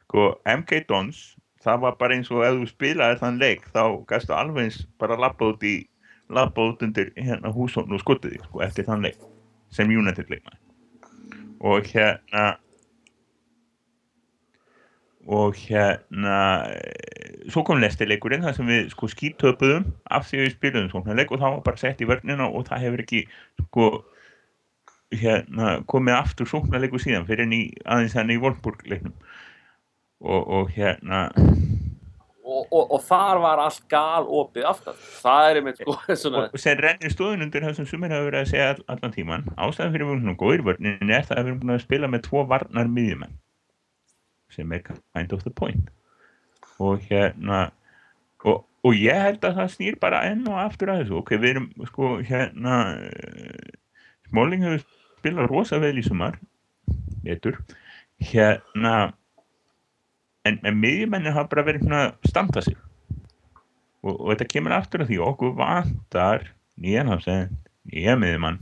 sko 0.05 0.29
MK 0.48 0.85
Dons 0.88 1.24
það 1.64 1.81
var 1.87 1.98
bara 2.00 2.16
eins 2.16 2.31
og 2.33 2.44
ef 2.46 2.59
þú 2.59 2.68
spilaði 2.72 3.20
þann 3.22 3.40
leik 3.42 3.68
þá 3.74 3.83
gæstu 4.11 4.37
alveg 4.37 4.68
eins 4.68 4.83
bara 5.00 5.20
lappa 5.20 5.53
út 5.53 5.64
í 5.66 5.77
lappa 6.33 6.68
út 6.70 6.83
undir 6.85 7.12
hérna 7.16 7.53
húsón 7.55 7.92
og 7.92 8.03
skotið 8.03 8.37
þig 8.37 8.48
sko 8.48 8.62
eftir 8.66 8.88
þann 8.88 9.05
leik 9.07 9.24
sem 9.74 9.90
United 9.90 10.31
leikmaði 10.33 10.61
og 11.64 11.88
hérna 11.92 12.44
og 15.24 15.56
hérna 15.56 16.38
svo 17.52 17.64
kom 17.64 17.80
lestarleikurinn 17.80 18.44
þar 18.44 18.56
sem 18.56 18.68
við 18.68 18.90
sko 18.92 19.08
skítöpuðum 19.08 19.87
af 20.12 20.26
því 20.28 20.42
við 20.42 20.50
spilum 20.56 20.90
svona 20.92 21.16
leik 21.16 21.32
og 21.32 21.40
það 21.40 21.56
var 21.56 21.62
bara 21.68 21.80
sett 21.80 22.02
í 22.04 22.08
vörnina 22.08 22.48
og 22.48 22.66
það 22.68 22.84
hefur 22.84 23.04
ekki 23.04 23.22
sko 23.62 23.88
hérna 25.14 25.78
komið 25.90 26.18
aftur 26.18 26.50
svona 26.50 26.80
leikur 26.82 27.02
síðan 27.02 27.28
fyrir 27.28 27.52
í 27.52 27.62
aðeins 27.84 28.16
þannig 28.16 28.40
í 28.40 28.42
Wolfsburg 28.44 28.84
leiknum 28.90 29.14
og, 30.24 30.42
og 30.42 30.74
hérna 30.74 31.26
og, 32.44 32.66
og, 32.68 32.84
og 32.96 33.00
þar 33.04 33.40
var 33.40 33.62
allt 33.64 33.84
gal 33.88 34.26
opið 34.28 34.66
aftan. 34.68 34.98
Það 35.22 35.48
er 35.48 35.60
einmitt 35.60 35.80
sko 35.80 35.96
svona 36.24 36.44
og 36.50 36.60
sem 36.60 36.80
rennir 36.80 37.14
stóðun 37.14 37.46
undir 37.46 37.64
það 37.64 37.80
sem 37.80 37.88
sumir 37.88 38.12
hafa 38.12 38.28
verið 38.28 38.42
að 38.42 38.52
segja 38.52 38.68
all, 38.74 38.84
allan 38.96 39.16
tíman 39.16 39.48
ástæðan 39.56 39.96
fyrir 39.96 40.06
að 40.06 40.10
við 40.10 40.16
erum 40.16 40.26
svona 40.26 40.42
góðir 40.44 40.66
vörnin 40.68 41.16
er 41.16 41.28
það 41.28 41.38
að 41.38 41.42
við 41.42 41.52
erum 41.52 41.64
búin 41.64 41.76
að 41.76 41.84
spila 41.87 42.12
með 42.12 42.26
tvo 42.28 42.44
varnar 42.52 42.92
miðjumenn 42.98 43.40
sem 44.54 44.72
er 44.72 44.84
kind 44.86 45.34
of 45.34 45.44
the 45.44 45.52
point. 45.52 45.90
Og 46.82 47.02
hérna 47.08 47.66
og, 48.44 48.64
og 48.84 48.98
ég 48.98 49.20
held 49.26 49.44
að 49.46 49.58
það 49.60 49.72
snýr 49.74 50.00
bara 50.00 50.24
enn 50.28 50.44
og 50.50 50.58
aftur 50.60 50.92
að 50.92 51.04
þessu. 51.04 51.20
Ok, 51.20 51.34
við 51.40 51.54
erum 51.54 51.70
sko 51.88 52.16
hérna 52.24 52.78
eh, 53.08 53.72
Smáling 54.28 54.64
hefur 54.66 54.84
spilað 55.20 55.50
rosa 55.50 55.78
vel 55.80 55.96
í 56.00 56.04
sumar 56.04 56.36
vetur 57.24 57.60
hérna 58.24 59.14
en, 60.44 60.58
en 60.60 60.76
miðjumennin 60.76 61.32
hafa 61.32 61.50
bara 61.52 61.64
verið 61.68 61.86
svona 61.86 62.02
að 62.08 62.28
standa 62.28 62.64
sig. 62.64 62.76
Og, 64.04 64.12
og 64.12 64.26
þetta 64.32 64.50
kemur 64.52 64.76
aftur 64.76 65.04
að 65.04 65.12
því 65.12 65.20
okkur 65.24 65.54
vantar 65.56 66.50
nýjan 66.80 67.08
hafsend, 67.12 67.54
nýja 67.88 68.16
miðjumann 68.20 68.60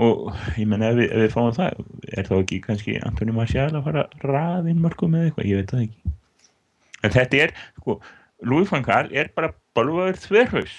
og 0.00 0.30
ég 0.56 0.68
menna 0.70 0.90
ef, 0.92 1.02
ef 1.06 1.22
við 1.24 1.34
fáum 1.34 1.54
það 1.56 1.80
er 2.16 2.28
þá 2.28 2.34
ekki 2.40 2.60
kannski 2.64 2.96
Antoni 3.06 3.34
Marcial 3.36 3.70
að 3.70 3.86
fara 3.88 4.04
að 4.06 4.26
raða 4.30 4.72
inn 4.72 4.82
mörgum 4.82 5.16
eða 5.18 5.30
eitthvað, 5.30 5.50
ég 5.50 5.60
veit 5.60 5.74
það 5.74 5.86
ekki. 5.86 6.14
En 7.00 7.14
þetta 7.16 7.42
er, 7.44 7.56
sko 7.80 7.98
Louis 8.50 8.70
van 8.72 8.84
Gaal 8.86 9.10
er 9.12 9.32
bara 9.36 9.52
bálvaður 9.76 10.20
þverhaus. 10.22 10.78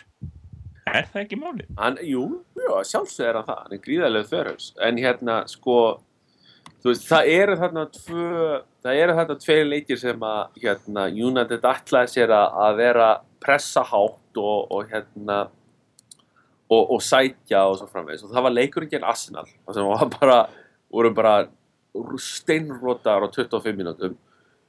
Er 0.89 1.05
það 1.11 1.19
ekki 1.21 1.37
máli? 1.39 1.67
hann, 1.77 1.99
jú, 2.03 2.23
já, 2.57 2.71
sjálfsög 2.89 3.27
er 3.27 3.37
hann 3.37 3.49
það. 3.49 3.59
Hann 3.65 3.75
er 3.77 3.83
gríðarlega 3.85 4.31
þörhaus 4.31 4.71
en 4.81 5.01
hérna 5.01 5.35
sko 5.49 5.77
veist, 6.85 7.05
það 7.07 7.31
eru 7.35 7.57
þarna 7.59 7.85
tvö 7.95 8.27
það 8.81 9.01
eru 9.03 9.17
þarna 9.19 9.37
tvei 9.43 9.59
leikir 9.67 9.99
sem 10.01 10.25
að 10.25 10.61
hérna, 10.63 11.07
United 11.29 11.67
ætlaði 11.71 12.13
sér 12.15 12.33
að, 12.33 12.77
vera 12.79 13.09
pressa 13.41 13.83
hátt 13.85 14.41
og, 14.41 14.71
og 14.73 14.89
hérna 14.89 15.43
og, 16.71 16.93
og 16.95 17.03
sækja 17.03 17.65
og 17.67 17.77
svo 17.79 17.89
framvegis. 17.91 18.23
Og 18.25 18.31
það 18.31 18.47
var 18.47 18.55
leikurinn 18.55 18.91
gegn 18.93 19.07
Arsenal 19.07 19.47
það 19.49 19.77
sem 19.77 19.91
var 19.91 20.11
bara, 20.15 20.39
voru 20.93 21.13
bara 21.15 21.35
steinrótar 22.21 23.27
á 23.27 23.27
25 23.27 23.75
mínútum 23.77 24.15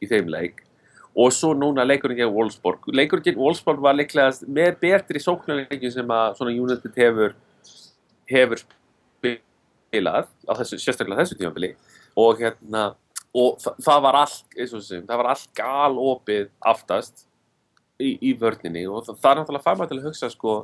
í 0.03 0.11
þeim 0.11 0.31
leik. 0.33 0.65
Og 1.12 1.31
svo 1.37 1.53
núna 1.55 1.85
leikurinn 1.87 2.19
gegn 2.19 2.35
Wolfsburg. 2.35 2.88
Leikurinn 2.91 3.27
gegn 3.29 3.41
Wolfsburg 3.41 3.83
var 3.85 3.97
líklega 3.99 4.33
með 4.49 4.77
betri 4.83 5.23
sóknarleikin 5.23 5.95
sem 5.95 6.15
að 6.17 6.38
svona 6.41 6.55
United 6.57 6.99
hefur 6.99 7.37
hefur 8.33 8.62
spilað 8.62 10.29
þessu, 10.47 10.79
sérstaklega 10.81 11.23
þessu 11.23 11.38
tímabili. 11.38 11.75
Og 12.19 12.41
hérna 12.41 12.93
og 13.33 13.61
þa 13.62 13.75
það 13.81 14.01
var 14.05 14.19
allt, 14.21 14.45
og 14.53 14.73
þessum, 14.75 15.05
það 15.09 15.21
var 15.23 15.31
allt 15.33 15.51
galopið 15.57 16.49
aftast 16.73 17.27
í, 18.01 18.17
í 18.21 18.33
vörninni. 18.38 18.85
Og 18.88 19.07
það, 19.07 19.21
það 19.23 19.31
er 19.33 19.41
náttúrulega 19.41 19.67
fær 19.67 19.79
maður 19.79 19.93
til 19.93 20.01
að 20.01 20.09
hugsa 20.11 20.33
sko 20.33 20.57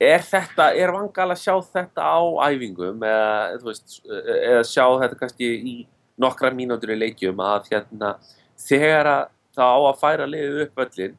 er 0.00 0.22
þetta, 0.24 0.70
er 0.72 0.92
vangal 0.94 1.28
að 1.30 1.42
sjá 1.42 1.54
þetta 1.74 2.04
á 2.08 2.20
æfingum 2.48 3.02
eða, 3.04 3.58
veist, 3.64 3.98
eða 4.08 4.62
sjá 4.64 4.84
þetta 5.02 5.18
kannski 5.20 5.50
í 5.60 5.74
nokkra 6.20 6.52
mínútur 6.56 6.94
í 6.94 6.98
leikjum 7.00 7.40
að 7.44 7.68
hérna 7.74 8.14
þegar 8.60 9.10
að 9.10 9.26
það 9.56 9.74
á 9.76 9.78
að 9.88 9.98
færa 10.00 10.28
liðið 10.30 10.62
upp 10.64 10.84
öllin 10.84 11.18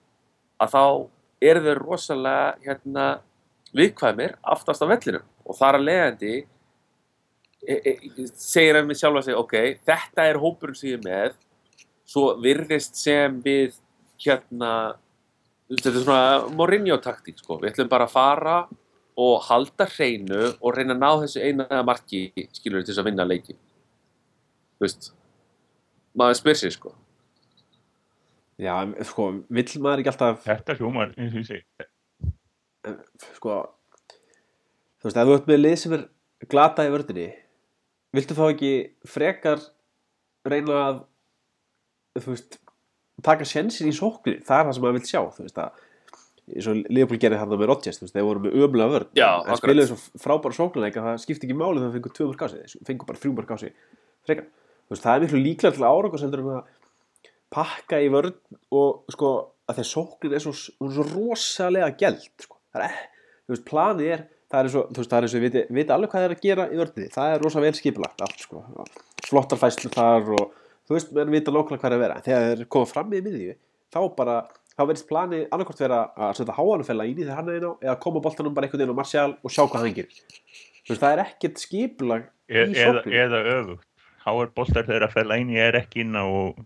að 0.62 0.74
þá 0.76 0.84
eru 1.52 1.64
þau 1.66 1.76
rosalega 1.80 2.48
hérna 2.66 3.06
viðkvæmir 3.78 4.36
aftast 4.54 4.84
á 4.84 4.88
vellinum. 4.90 5.28
Og 5.48 5.58
þar 5.58 5.80
að 5.80 5.88
leiðandi 5.88 6.34
e, 7.66 7.76
e, 7.76 7.94
segir 8.36 8.78
hann 8.78 8.90
með 8.90 9.02
sjálfa 9.02 9.24
sig 9.26 9.38
ok, 9.38 9.56
þetta 9.88 10.28
er 10.30 10.42
hópurinn 10.42 10.78
sem 10.78 10.92
ég 10.92 11.00
er 11.00 11.06
með 11.08 11.40
svo 12.12 12.26
virðist 12.44 13.00
sem 13.00 13.38
við 13.44 13.78
hérna 14.22 14.72
þetta 15.72 15.92
er 15.92 16.04
svona 16.04 16.54
Mourinho 16.58 16.98
taktík 17.02 17.40
sko. 17.40 17.60
við 17.62 17.72
ætlum 17.72 17.92
bara 17.92 18.08
að 18.08 18.16
fara 18.16 18.56
og 19.22 19.44
halda 19.48 19.88
hreinu 19.92 20.54
og 20.60 20.76
reyna 20.76 20.96
að 20.96 21.02
ná 21.04 21.10
þessu 21.24 21.44
eina 21.44 21.84
marki 21.88 22.26
skilur 22.56 22.84
til 22.84 22.94
þess 22.94 23.04
að 23.04 23.10
vinna 23.12 23.28
leiki 23.28 23.56
þú 23.56 24.86
veist 24.88 25.12
maður 26.18 26.40
spyr 26.42 26.60
sér 26.60 26.74
sko. 26.76 26.96
Já, 28.62 28.76
sko, 29.10 29.30
vill 29.50 29.70
maður 29.82 30.04
ekki 30.04 30.12
alltaf 30.12 30.44
Þetta 30.46 30.76
hljómar, 30.78 31.14
eins 31.18 31.34
og 31.34 31.40
ég 31.40 31.48
segi, 31.48 31.86
sko 33.38 33.56
þú 35.02 35.08
veist, 35.08 35.18
ef 35.18 35.30
þú 35.30 35.38
ert 35.38 35.48
með 35.50 35.62
lið 35.64 35.78
sem 35.82 35.96
er 35.98 36.04
glata 36.52 36.86
í 36.86 36.92
vördinni 36.94 37.30
viltu 38.16 38.38
þá 38.38 38.44
ekki 38.52 38.74
frekar 39.08 39.64
reyna 40.46 40.78
að 40.84 41.02
þú 42.20 42.36
veist, 42.36 42.61
taka 43.26 43.48
sjensin 43.48 43.90
í 43.90 43.96
sóknir, 43.96 44.42
það 44.46 44.60
er 44.60 44.68
það 44.68 44.76
sem 44.78 44.86
maður 44.86 45.00
vil 45.00 45.10
sjá 45.10 45.22
þú 45.22 45.46
veist 45.46 45.62
að 45.62 45.88
eins 46.52 46.68
og 46.68 46.80
Leopold 46.92 47.22
gerði 47.22 47.40
þarna 47.40 47.58
með 47.62 47.70
Rodgers, 47.70 48.00
þú 48.00 48.06
veist, 48.06 48.16
þeir 48.16 48.26
voru 48.28 48.42
með 48.44 48.56
ömulega 48.58 48.92
vörn. 48.92 49.10
Já, 49.16 49.28
en 49.30 49.42
akkurat. 49.46 49.60
spiluðu 49.62 49.90
svo 49.92 50.20
frábæra 50.20 50.58
sóknarleik 50.58 50.98
að 50.98 51.06
það 51.08 51.20
skipti 51.24 51.48
ekki 51.48 51.56
máli 51.56 51.78
þegar 51.78 51.86
það 51.86 51.98
fengur 51.98 52.16
tvö 52.18 52.28
mörg 52.28 52.42
á 52.42 52.48
sig. 52.52 52.74
Þeir 52.74 52.88
fengur 52.90 53.10
bara 53.12 53.22
þrjú 53.22 53.34
mörg 53.38 53.54
á 53.54 53.58
sig 53.62 53.76
frekar, 54.28 54.50
þú 54.86 54.96
veist, 54.96 55.06
það 55.06 55.14
er 55.14 55.24
miklu 55.26 55.42
líklega 55.46 55.76
til 55.78 55.88
árangur 55.88 56.24
heldur 56.26 56.44
en 56.44 56.52
að 56.58 56.76
pakka 57.52 58.02
í 58.02 58.12
vörn 58.12 58.36
og 58.82 59.16
sko 59.16 59.32
að 59.70 59.80
þeir 59.80 59.90
sóknir 59.92 60.36
er 60.36 60.44
svo, 60.44 60.54
hún 60.82 60.92
er 60.92 60.98
svo 60.98 61.08
rosalega 61.12 61.90
gæld 62.00 62.46
sko. 62.46 62.60
það 62.76 62.88
er, 62.88 63.00
þú 63.46 63.56
veist, 63.56 63.68
planið 63.68 64.14
er 64.16 64.26
það 64.52 64.60
er 64.60 64.70
eins 64.70 64.78
og, 64.80 64.90
þú 64.92 65.02
veist, 65.02 65.12
það 65.12 65.18
er 65.18 65.28
eins 65.28 65.36
og 65.36 65.44
við 65.44 65.58
viti, 65.72 65.94
alveg 65.96 66.12
hvað 66.12 66.22
það 66.22 66.28
er 66.28 66.36
að 66.36 66.46
gera 66.46 66.68
í 66.68 66.80
vörninni, 66.82 67.12
það 67.12 67.36
er 67.36 67.46
rosa 67.46 67.64
vel 67.64 67.74
skipulagt 67.78 68.24
allt, 68.26 68.46
sko, 68.46 68.64
flottar 69.28 69.62
fæslur 69.62 69.96
þar 69.96 70.34
og 70.38 70.58
þú 70.92 70.98
veist, 70.98 71.12
menn 71.16 71.32
vita 71.32 71.54
nákvæmlega 71.54 71.82
hvað 71.82 71.92
er 71.92 71.96
að 71.96 72.02
vera. 72.04 72.24
Þegar 72.26 72.48
þeir 72.50 72.72
koma 72.76 72.90
fram 72.90 73.14
í 73.16 73.22
miðju 73.24 73.54
þá 73.92 74.00
bara, 74.18 74.36
þá 74.76 74.82
verðist 74.84 75.08
planið 75.10 75.46
annarkvort 75.48 75.84
vera 75.84 76.02
að 76.16 76.34
setja 76.40 76.56
háanufella 76.58 77.08
inn 77.08 77.20
í 77.20 77.24
þegar 77.24 77.40
hann 77.40 77.52
er 77.52 77.60
inn 77.60 77.68
á 77.68 77.74
eða 77.88 77.96
koma 78.04 78.24
boltanum 78.24 78.56
bara 78.58 78.68
einhvern 78.68 78.84
veginn 78.84 78.96
á 78.96 79.00
Martial 79.00 79.32
og 79.40 79.54
sjá 79.54 79.64
hvað 79.64 79.86
hann 79.86 79.96
gerir. 80.00 80.22
Þú 80.82 80.94
veist, 80.94 81.04
það 81.04 81.14
er 81.14 81.24
ekkert 81.26 81.64
skipulag 81.64 82.28
e 82.28 82.66
í 82.66 82.76
eða, 82.76 83.00
sóknum 83.00 83.18
eða 83.24 83.42
öfugt. 83.56 83.88
Háar 84.22 84.52
boltar 84.58 84.86
þeirra 84.86 85.10
að 85.10 85.16
fella 85.16 85.38
inn 85.42 85.54
í 85.54 85.58
er 85.62 85.80
ekki 85.82 86.04
inn 86.06 86.18
á 86.18 86.24
og 86.26 86.60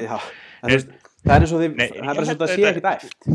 Já, 0.00 0.16
þú 0.62 0.72
veist, 0.72 0.94
það 1.22 1.34
er 1.34 1.44
eins 1.44 1.52
og 1.52 1.62
þið, 1.62 1.76
Nei, 1.78 1.88
það 1.88 2.12
er 2.12 2.22
eins 2.22 2.32
og 2.32 2.40
það 2.40 2.46
að 2.46 2.54
sé 2.54 2.70
ekkert 2.70 2.88
æft. 2.92 3.28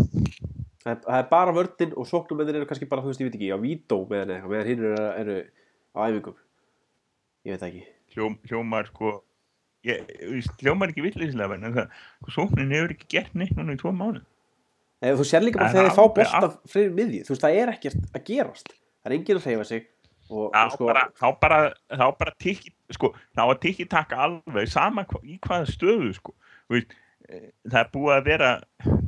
Það 0.88 0.92
er, 0.94 1.00
það 1.04 1.20
er 1.20 1.30
bara 1.32 1.54
vördin 1.56 1.94
og 2.00 2.08
sóknumennir 2.08 2.60
eru 2.60 2.68
kannski 2.70 2.88
bara, 2.90 3.04
þú 3.04 3.12
veist, 3.12 3.22
ég 3.24 3.30
veit 3.30 3.38
ekki, 3.40 3.52
á 3.52 3.60
vító 3.60 4.00
meðan 4.10 4.48
meðan 4.48 4.70
hinn 4.72 4.84
eru, 4.88 5.06
eru 5.22 5.38
á 5.96 6.00
æfingum. 6.08 6.38
Ég 7.48 7.56
veit 7.56 7.64
það 7.64 7.70
ekki. 7.70 7.84
Hljóm, 8.16 8.38
hljómar 8.50 8.90
sko 8.90 9.14
ég, 9.88 10.48
hljómar 10.62 10.94
ekki 10.94 11.06
villislega 11.06 11.60
en 11.60 11.70
það, 11.76 12.02
sóknin 12.34 12.74
hefur 12.76 12.96
ekki 12.96 13.12
gert 13.18 13.38
neitt 13.38 13.56
núna 13.58 13.76
í 13.76 13.82
tvo 13.82 13.94
mánu 13.96 14.24
Eða, 14.98 15.18
þú 15.20 15.26
sér 15.30 15.44
líka 15.46 15.62
bara 15.62 15.74
þegar 15.74 15.88
þið 15.88 15.96
fá 15.96 16.04
alveg 16.04 16.16
bolta 16.18 16.72
fyrir 16.74 16.94
miðju, 16.98 17.26
þú 17.26 17.34
veist, 17.34 17.44
það 17.44 17.58
er 17.62 17.72
ekkert 17.74 18.06
að 18.18 18.24
gerast. 18.26 18.72
Það 18.74 19.10
er 19.10 19.16
enginn 19.18 19.40
að 19.40 19.44
hreyfa 19.46 19.66
sig 19.70 19.84
og, 20.28 20.48
þá 20.56 20.62
og 20.62 20.72
sko, 20.74 20.88
bara, 20.90 21.04
þá 21.20 21.28
bara, 21.44 21.60
þá 21.92 22.06
bara 22.22 22.34
tikki, 22.42 22.72
sko, 22.98 23.12
þá 23.38 23.44
að 23.46 23.60
tikki 23.68 23.86
taka 23.92 24.24
alveg 24.26 24.72
sama 24.72 25.04
hva, 25.12 25.22
í 25.22 25.38
hvaða 25.46 25.68
stöðu 25.70 26.10
sko, 26.18 26.34
veist, 26.74 26.98
eh, 27.30 27.46
það 27.70 27.80
er 27.84 27.92
búið 27.94 28.16
að 28.16 28.32
vera 28.32 28.52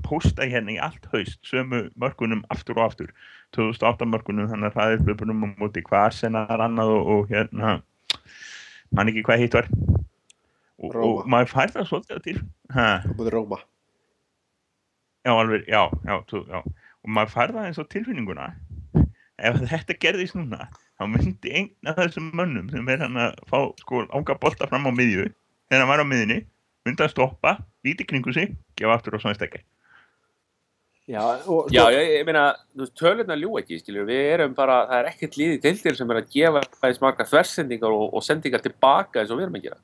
pósta 0.05 0.45
hérna 0.51 0.75
í 0.75 0.79
allt 0.85 1.09
haust 1.13 1.41
sömu 1.49 1.81
mörkunum 1.99 2.45
aftur 2.53 2.77
og 2.77 2.91
aftur. 2.91 3.09
2008 3.57 4.09
mörkunum, 4.13 4.51
þannig 4.51 4.69
að 4.69 4.77
það 4.77 4.93
er 4.93 5.05
hlöpunum 5.07 5.41
á 5.41 5.47
móti 5.57 5.85
hvað 5.89 6.11
Arsenal 6.11 6.45
annað 6.53 6.93
og, 6.99 7.13
og 7.15 7.33
hérna 7.33 7.79
mann 8.93 9.09
ekki 9.09 9.25
hvað 9.25 9.41
hitt 9.41 9.57
var 9.57 9.73
og, 10.79 10.95
og 10.95 11.27
maður 11.29 11.53
fær 11.53 11.75
það 11.75 11.89
svolítið 11.89 12.23
til 12.27 12.37
á 12.75 13.11
búið 13.15 13.33
Róma 13.35 13.59
já, 15.25 15.33
alveg, 15.35 15.65
já, 15.67 15.81
já, 16.05 16.15
þú, 16.29 16.43
já. 16.47 16.61
Og 16.99 17.15
maður 17.15 17.33
fær 17.33 17.55
það 17.55 17.65
eins 17.69 17.79
og 17.81 17.89
tilfinninguna. 17.93 18.51
Ef 19.39 19.59
þetta 19.71 19.95
gerðist 20.03 20.35
núna 20.35 20.67
þá 20.99 21.05
myndi 21.07 21.51
einn 21.55 21.87
af 21.87 21.99
þessum 21.99 22.31
mönnum 22.35 22.69
sem 22.73 22.89
er 22.91 23.03
hann 23.05 23.19
að 23.19 23.37
fá 23.47 23.59
sko 23.79 24.03
ánga 24.11 24.35
bolta 24.41 24.67
fram 24.67 24.89
á 24.89 24.91
miðju 24.91 25.29
þegar 25.69 25.83
hann 25.83 25.91
var 25.91 26.03
á 26.03 26.11
miðjunni 26.11 26.39
myndi 26.87 27.05
að 27.05 27.13
stoppa, 27.13 27.53
líti 27.87 28.07
kringu 28.07 28.33
sig 28.35 28.51
gefa 28.79 28.97
aftur 28.97 29.15
á 29.15 29.23
svonstekki 29.23 29.61
Já, 31.09 31.23
og, 31.49 31.71
Já, 31.73 31.87
ég, 31.89 32.19
ég 32.19 32.25
meina, 32.27 32.51
þú 32.75 32.83
veist, 32.83 32.95
tölurna 32.99 33.37
ljú 33.39 33.55
ekki, 33.57 33.79
skiljur, 33.81 34.05
við 34.05 34.27
erum 34.35 34.51
bara, 34.57 34.83
það 34.91 34.99
er 34.99 35.07
ekkert 35.09 35.37
líði 35.39 35.61
deildir 35.63 35.95
sem 35.97 36.11
er 36.11 36.19
að 36.19 36.27
gefa 36.35 36.61
aðeins 36.67 36.99
marga 37.01 37.25
þversendingar 37.31 37.95
og, 37.95 38.03
og 38.13 38.25
sendingar 38.27 38.61
tilbaka 38.61 39.23
eins 39.23 39.31
og 39.33 39.39
við 39.39 39.47
erum 39.47 39.57
að 39.57 39.65
gera. 39.65 39.79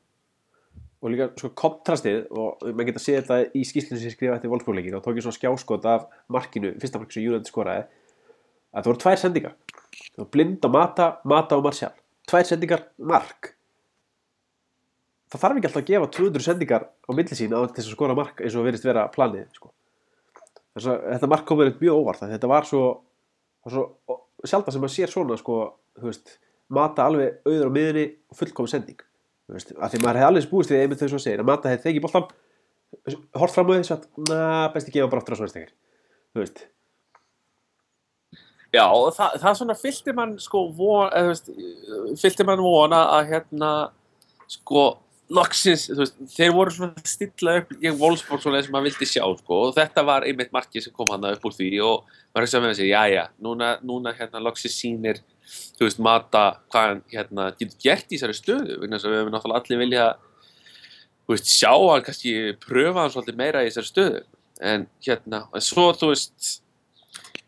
Og 1.06 1.12
líka 1.14 1.28
sko 1.38 1.52
kontrastið 1.54 2.24
og 2.34 2.64
maður 2.66 2.88
geta 2.90 3.02
séð 3.04 3.18
þetta 3.20 3.36
í 3.54 3.62
skýslinu 3.68 4.00
sem 4.00 4.10
ég 4.10 4.16
skrifa 4.16 4.38
eftir 4.40 4.50
volksbúrleikin 4.50 4.96
og 4.98 5.04
tók 5.06 5.20
ég 5.20 5.26
svona 5.26 5.38
skjáskot 5.38 5.86
af 5.92 6.08
markinu, 6.34 6.72
fyrsta 6.82 6.98
markinu 6.98 7.20
sem 7.20 7.26
Júland 7.28 7.50
skoraði 7.50 7.84
að 7.86 8.80
það 8.80 8.90
voru 8.90 9.02
tvær 9.04 9.22
sendingar. 9.22 9.54
Það 10.08 10.24
voru 10.24 10.32
blind 10.34 10.66
á 10.66 10.70
Mata, 10.74 11.08
Mata 11.30 11.60
og 11.60 11.64
Martial. 11.68 11.94
Tvær 12.26 12.50
sendingar, 12.50 12.84
mark. 12.98 13.52
Það 15.30 15.44
þarf 15.44 15.60
ekki 15.60 15.70
alltaf 15.70 15.84
að 15.84 15.90
gefa 15.92 16.12
200 16.18 16.48
sendingar 16.48 16.90
á 16.90 17.12
milli 17.14 17.38
sín 17.38 17.54
á 17.54 17.60
þess 17.70 17.86
að 17.86 17.94
skora 17.94 18.18
mark 18.18 18.42
eins 18.42 18.58
og 18.58 18.66
verðist 18.66 18.90
vera 18.90 19.06
planið 19.14 19.48
sko. 19.54 19.74
þess 20.74 20.90
að 20.90 21.10
þetta 21.14 21.34
mark 21.36 21.50
komur 21.50 21.74
mjög 21.80 22.02
óvart 22.02 22.26
að 22.26 22.34
þetta 22.34 22.50
var 22.50 22.66
svo, 22.66 22.86
var 23.66 23.78
svo 23.78 24.18
sjálf 24.46 24.74
sem 24.74 24.82
maður 24.82 24.96
sér 24.98 25.14
svona 25.14 25.38
sko, 25.38 25.60
veist, 26.02 26.40
Mata 26.74 27.06
alveg 27.06 27.44
auður 27.46 27.70
á 27.70 27.76
miðinni 27.78 28.06
og 28.32 28.40
fullkomin 28.40 28.72
sending 28.72 29.04
veist, 29.54 29.74
að 29.78 29.94
því 29.94 30.04
maður 30.04 30.22
hefði 30.22 30.30
alveg 30.32 30.48
spúist 30.48 30.72
við 30.74 30.84
einmitt 30.84 31.02
þau 31.04 31.10
svo 31.14 31.22
segir 31.22 31.44
að 31.44 31.50
Mata 31.52 31.72
hefði 31.72 31.90
þegið 31.90 32.06
boltan 32.06 32.30
hort 33.36 33.54
fram 33.54 33.70
á 33.70 33.74
því 33.76 33.84
svo 33.86 33.98
að 33.98 34.08
na, 34.30 34.40
best 34.74 34.90
ekki 34.90 35.02
gefa 35.02 35.12
bara 35.12 35.22
aftur 35.22 35.38
á 35.38 35.44
veist, 36.36 36.66
Já, 38.76 38.86
það, 39.16 39.36
það 39.40 39.58
svona 39.60 39.76
fyllti 39.80 40.14
mann, 40.16 40.36
sko, 40.42 40.66
von, 40.76 41.10
eða, 41.16 41.36
þú 41.38 41.56
veist, 42.10 42.22
fyllti 42.22 42.46
mann 42.48 42.64
vona 42.64 43.02
að, 43.14 43.30
hérna, 43.30 43.70
sko, 44.52 44.84
loksins, 45.36 45.86
veist, 45.96 46.18
þeir 46.34 46.52
voru 46.56 46.74
svona 46.74 47.00
að 47.00 47.08
stilla 47.14 47.56
upp 47.62 47.72
ég 47.84 47.96
Wolfsburg 48.02 48.44
svona 48.44 48.60
eins 48.60 48.68
og 48.70 48.76
maður 48.76 48.90
vildi 48.90 49.08
sjá, 49.10 49.24
sko, 49.40 49.62
og 49.68 49.78
þetta 49.78 50.04
var 50.10 50.28
einmitt 50.28 50.52
markið 50.56 50.88
sem 50.88 50.96
kom 50.96 51.14
hann 51.14 51.30
upp 51.30 51.48
úr 51.48 51.56
því 51.56 51.70
og 51.86 52.12
maður 52.34 52.48
hugsaði 52.48 52.66
með 52.66 52.74
þessi, 52.74 52.90
já, 52.90 53.02
já, 53.14 53.24
núna, 53.48 53.72
núna, 53.86 54.16
hérna, 54.18 54.44
loksins 54.44 54.76
sýnir, 54.82 55.22
þú 55.78 55.88
veist, 55.88 56.02
Mata 56.04 56.44
hvað 56.74 56.90
hann, 56.90 57.02
hérna, 57.14 57.48
getur 57.60 57.78
gert 57.84 58.12
í 58.12 58.18
þessari 58.18 58.38
stöðu, 58.38 58.80
vegna 58.82 59.00
þess 59.00 59.08
að 59.08 59.14
við 59.14 59.22
hefum 59.22 59.34
náttúrulega 59.36 59.62
allir 59.62 59.82
vilja, 59.84 60.10
þú 61.26 61.36
veist, 61.36 61.50
sjá 61.52 61.72
hann, 61.74 62.06
kannski 62.06 62.36
pröfa 62.66 63.04
hann 63.04 63.16
svolítið 63.16 63.40
meira 63.42 63.64
í 63.64 63.72
þessari 63.72 63.92
stöðu, 63.92 64.22
en, 64.74 64.86
hérna, 65.08 65.42
en 65.54 65.66
svo, 65.66 65.88
þú 65.98 66.12
veist, 66.14 66.52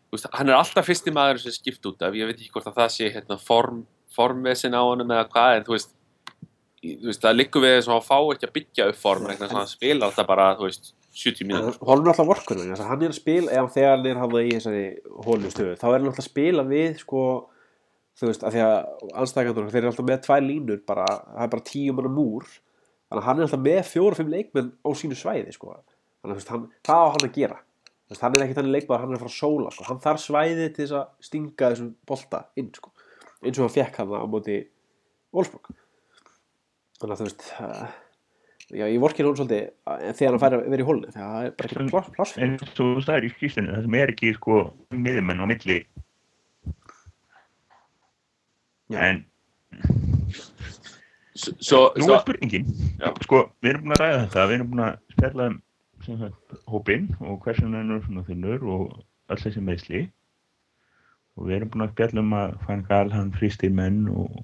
þú 0.08 0.18
veist, 0.18 0.32
hann 0.38 0.52
er 0.52 0.58
alltaf 0.58 0.88
fyrsti 0.88 1.14
maður 1.14 1.42
sem 1.42 1.52
er 1.52 1.58
skipt 1.58 1.90
út 1.90 2.04
af, 2.06 2.18
ég 2.18 2.30
veit 2.30 2.38
ekki 2.38 2.52
hvort 2.56 2.70
að 2.70 2.82
það 2.82 2.92
sé 2.96 3.12
hérna, 3.16 3.40
form, 3.42 3.84
formvesin 4.14 4.76
á 4.76 4.82
honum 4.82 5.14
eða 5.14 5.28
hvað, 5.32 5.56
en 5.56 5.66
þú 5.66 5.76
veist, 5.76 5.94
þú 6.78 7.10
veist 7.10 7.24
það 7.24 7.36
liggur 7.40 7.64
við 7.64 7.74
þess 7.74 7.90
að 7.90 7.96
hann 7.96 8.06
fá 8.06 8.18
ekki 8.34 8.48
að 8.48 8.54
byggja 8.54 8.88
upp 8.92 9.02
form 9.02 9.26
þess 9.28 9.48
að 9.48 9.58
hann 9.58 9.70
spila 9.70 10.08
alltaf 10.08 10.28
bara, 10.28 10.48
þú 10.58 10.68
veist 10.68 10.92
70 11.18 11.48
mínútur. 11.48 11.78
horfum 11.82 12.10
alltaf 12.12 12.28
vorkunum 12.28 12.68
hann 12.70 13.02
er 13.02 13.12
að 13.12 13.18
spila, 13.18 13.50
ef 13.50 13.72
þegar 13.74 13.96
hann 13.96 14.06
er 14.06 14.20
hann 14.22 14.36
í 14.38 14.50
þessari 14.52 14.84
hólu 15.26 15.50
stöðu, 15.50 15.76
þá 15.80 15.86
er 15.88 15.96
hann 15.96 16.10
alltaf 16.10 16.22
að 16.22 16.28
spila 16.28 16.64
við 16.68 17.00
sko, 17.02 17.22
þú 18.18 18.30
veist, 18.30 18.44
af 18.46 18.54
því 18.54 18.64
að 18.64 18.74
anstæðgandur, 19.22 19.68
þeir 19.72 19.80
eru 19.82 19.90
alltaf 19.92 20.08
með 20.08 20.22
tvær 20.26 20.42
línur 20.44 20.82
bara, 20.88 21.06
það 21.06 21.44
er 21.44 21.52
bara 21.54 21.66
tíu 21.68 21.94
manna 21.94 22.12
múr. 22.12 22.48
Þannig 23.08 23.22
að 23.22 23.28
hann 23.28 23.38
er 23.38 23.46
alltaf 23.46 23.62
með 23.64 23.80
fjóra-fimm 23.88 24.32
leikmenn 24.34 24.72
á 24.84 24.88
sínu 25.00 25.18
svæði, 25.18 25.54
sko. 25.54 25.76
Þannig 26.18 26.32
að 26.32 26.34
þú 26.34 26.38
veist, 26.40 26.52
hann, 26.54 26.66
það 26.88 27.04
á 27.04 27.08
hann 27.14 27.28
að 27.28 27.36
gera? 27.38 27.60
Þú 28.08 28.14
veist, 28.14 28.24
hann 28.24 28.36
er 28.36 28.44
ekki 28.44 28.58
þannig 28.58 28.74
leikmaður, 28.74 29.04
hann 29.04 29.14
er 29.14 29.22
að 29.22 29.28
að 29.28 29.36
sóla 29.36 29.72
sko. 29.74 29.86
hann 29.88 30.02
þarf 30.04 30.24
svæði 30.24 30.66
til 30.66 30.84
þess 30.84 30.96
að 30.98 31.28
stinga 31.28 31.70
þessum 31.72 31.94
bolta 32.08 32.42
inn, 32.58 32.72
sko. 32.76 32.92
Eins 33.38 33.60
og 33.60 33.68
hann 33.68 33.76
fekk 33.76 34.02
hann 34.02 34.12
á 34.18 34.26
móti 34.28 34.58
Wolfsburg. 35.36 35.72
Þannig 36.98 37.14
að 37.14 37.20
þú 37.20 37.28
veist 37.28 37.48
uh, 37.62 37.96
já, 38.74 38.84
ég 38.84 38.98
vorkir 39.00 39.28
hún 39.28 39.36
svolítið 39.38 39.70
uh, 39.88 40.10
þegar 40.12 40.34
hann 40.34 40.42
fær 40.42 40.56
að 40.56 40.66
vera 40.72 40.84
í 40.84 40.88
hólni 40.88 41.12
þegar 41.12 41.30
það 41.30 41.46
er 41.46 41.54
bara 41.58 41.70
ekki 41.70 41.92
pláss, 41.92 42.10
pláss 42.16 42.34
fyrir 42.34 42.48
en 42.48 42.72
svo 42.74 42.88
það 42.98 43.14
er 43.14 43.26
í 43.28 43.30
skýslinu 43.34 43.74
það 43.74 43.86
sem 43.86 43.96
er 44.00 44.12
ekki 44.12 44.32
sko 44.36 44.58
miðjumenn 44.92 45.44
á 45.44 45.46
milli 45.48 45.78
Já. 45.78 45.94
En 48.96 49.24
S- 51.38 51.54
Svo, 51.62 51.92
nú 51.96 52.08
er 52.10 52.20
spurningin. 52.24 52.64
Já. 52.98 53.12
sko 53.22 53.44
við 53.62 53.70
erum 53.70 53.82
búin 53.84 53.94
að 53.94 54.00
ræða 54.02 54.22
þetta 54.24 54.46
við 54.48 54.54
erum 54.56 54.70
búin 54.72 54.84
að 54.86 54.94
spjalla 55.14 55.46
um 55.48 55.58
hópinn 56.72 57.04
og 57.20 57.36
hversu 57.44 57.62
hann 57.68 57.76
er 57.94 58.00
svona 58.06 58.24
þunnur 58.26 58.64
og 58.74 58.86
öll 59.28 59.42
þessi 59.42 59.60
meðsli 59.62 60.00
og 61.36 61.46
við 61.46 61.56
erum 61.58 61.70
búin 61.74 61.84
að 61.86 61.92
spjalla 61.92 62.24
um 62.24 62.32
að 62.40 62.56
fann 62.66 62.82
gal 62.88 63.10
hann 63.12 63.30
fristir 63.36 63.70
menn 63.70 64.08
og, 64.10 64.40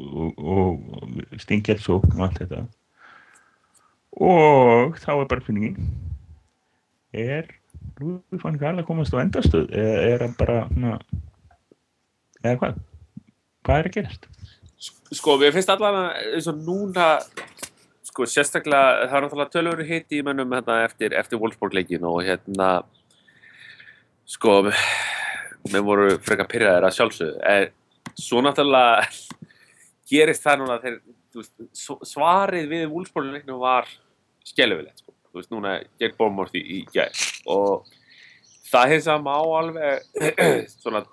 og, 0.00 0.40
og 0.40 1.38
stingjart 1.44 1.84
sókn 1.84 2.16
og 2.16 2.24
allt 2.26 2.40
þetta. 2.42 2.64
Og 4.24 4.98
þá 4.98 5.10
er 5.20 5.28
bara 5.30 5.44
spurningin 5.44 5.78
er 7.14 7.52
Lúi 8.00 8.40
fann 8.42 8.58
gal 8.58 8.74
að 8.80 8.88
komast 8.88 9.14
á 9.14 9.22
endastöð? 9.22 9.68
Eða 9.70 10.02
er 10.10 10.22
hann 10.24 10.34
bara 10.38 10.64
svona, 10.72 10.96
eða 12.42 12.56
hvað 12.58 12.82
hvað 13.64 13.80
er 13.80 13.90
að 13.90 13.96
gerast? 13.98 14.28
Sko, 15.14 15.36
mér 15.40 15.54
finnst 15.54 15.70
allan 15.72 16.00
að 16.00 16.34
eins 16.34 16.48
og 16.50 16.60
núna 16.66 17.08
sko, 18.04 18.26
sérstaklega, 18.30 19.08
það 19.08 19.16
er 19.16 19.24
náttúrulega 19.24 19.54
tölur 19.54 19.82
hitt 19.88 20.14
í 20.14 20.20
mönnum 20.26 20.52
hérna, 20.54 20.82
eftir, 20.86 21.14
eftir 21.18 21.40
Wolfsburg 21.40 21.74
leikin 21.76 22.04
og 22.08 22.20
hérna 22.26 22.68
sko, 24.28 24.60
mér 25.72 25.86
voru 25.86 26.12
frekar 26.22 26.48
pyrraðir 26.50 26.88
að 26.88 26.96
sjálfsögðu. 26.98 27.40
En 27.48 28.20
svo 28.20 28.42
náttúrulega 28.44 29.08
gerist 30.10 30.44
það 30.44 30.60
núna 30.62 30.78
þegar 30.82 31.00
veist, 31.34 31.90
svarið 32.12 32.70
við 32.70 32.86
Wolfsburg 32.92 33.32
leiknum 33.32 33.60
var 33.62 33.88
skelfilegt 34.46 35.02
sko. 35.02 35.14
þú 35.30 35.40
veist, 35.40 35.50
núna 35.50 35.74
gegn 36.00 36.16
Bournemouth 36.18 36.54
í, 36.58 36.84
gær. 36.94 37.10
Og 37.50 37.88
það 38.70 38.94
hins 38.94 39.10
að 39.10 39.24
má 39.24 39.34
alveg 39.34 40.26
svona 40.82 41.04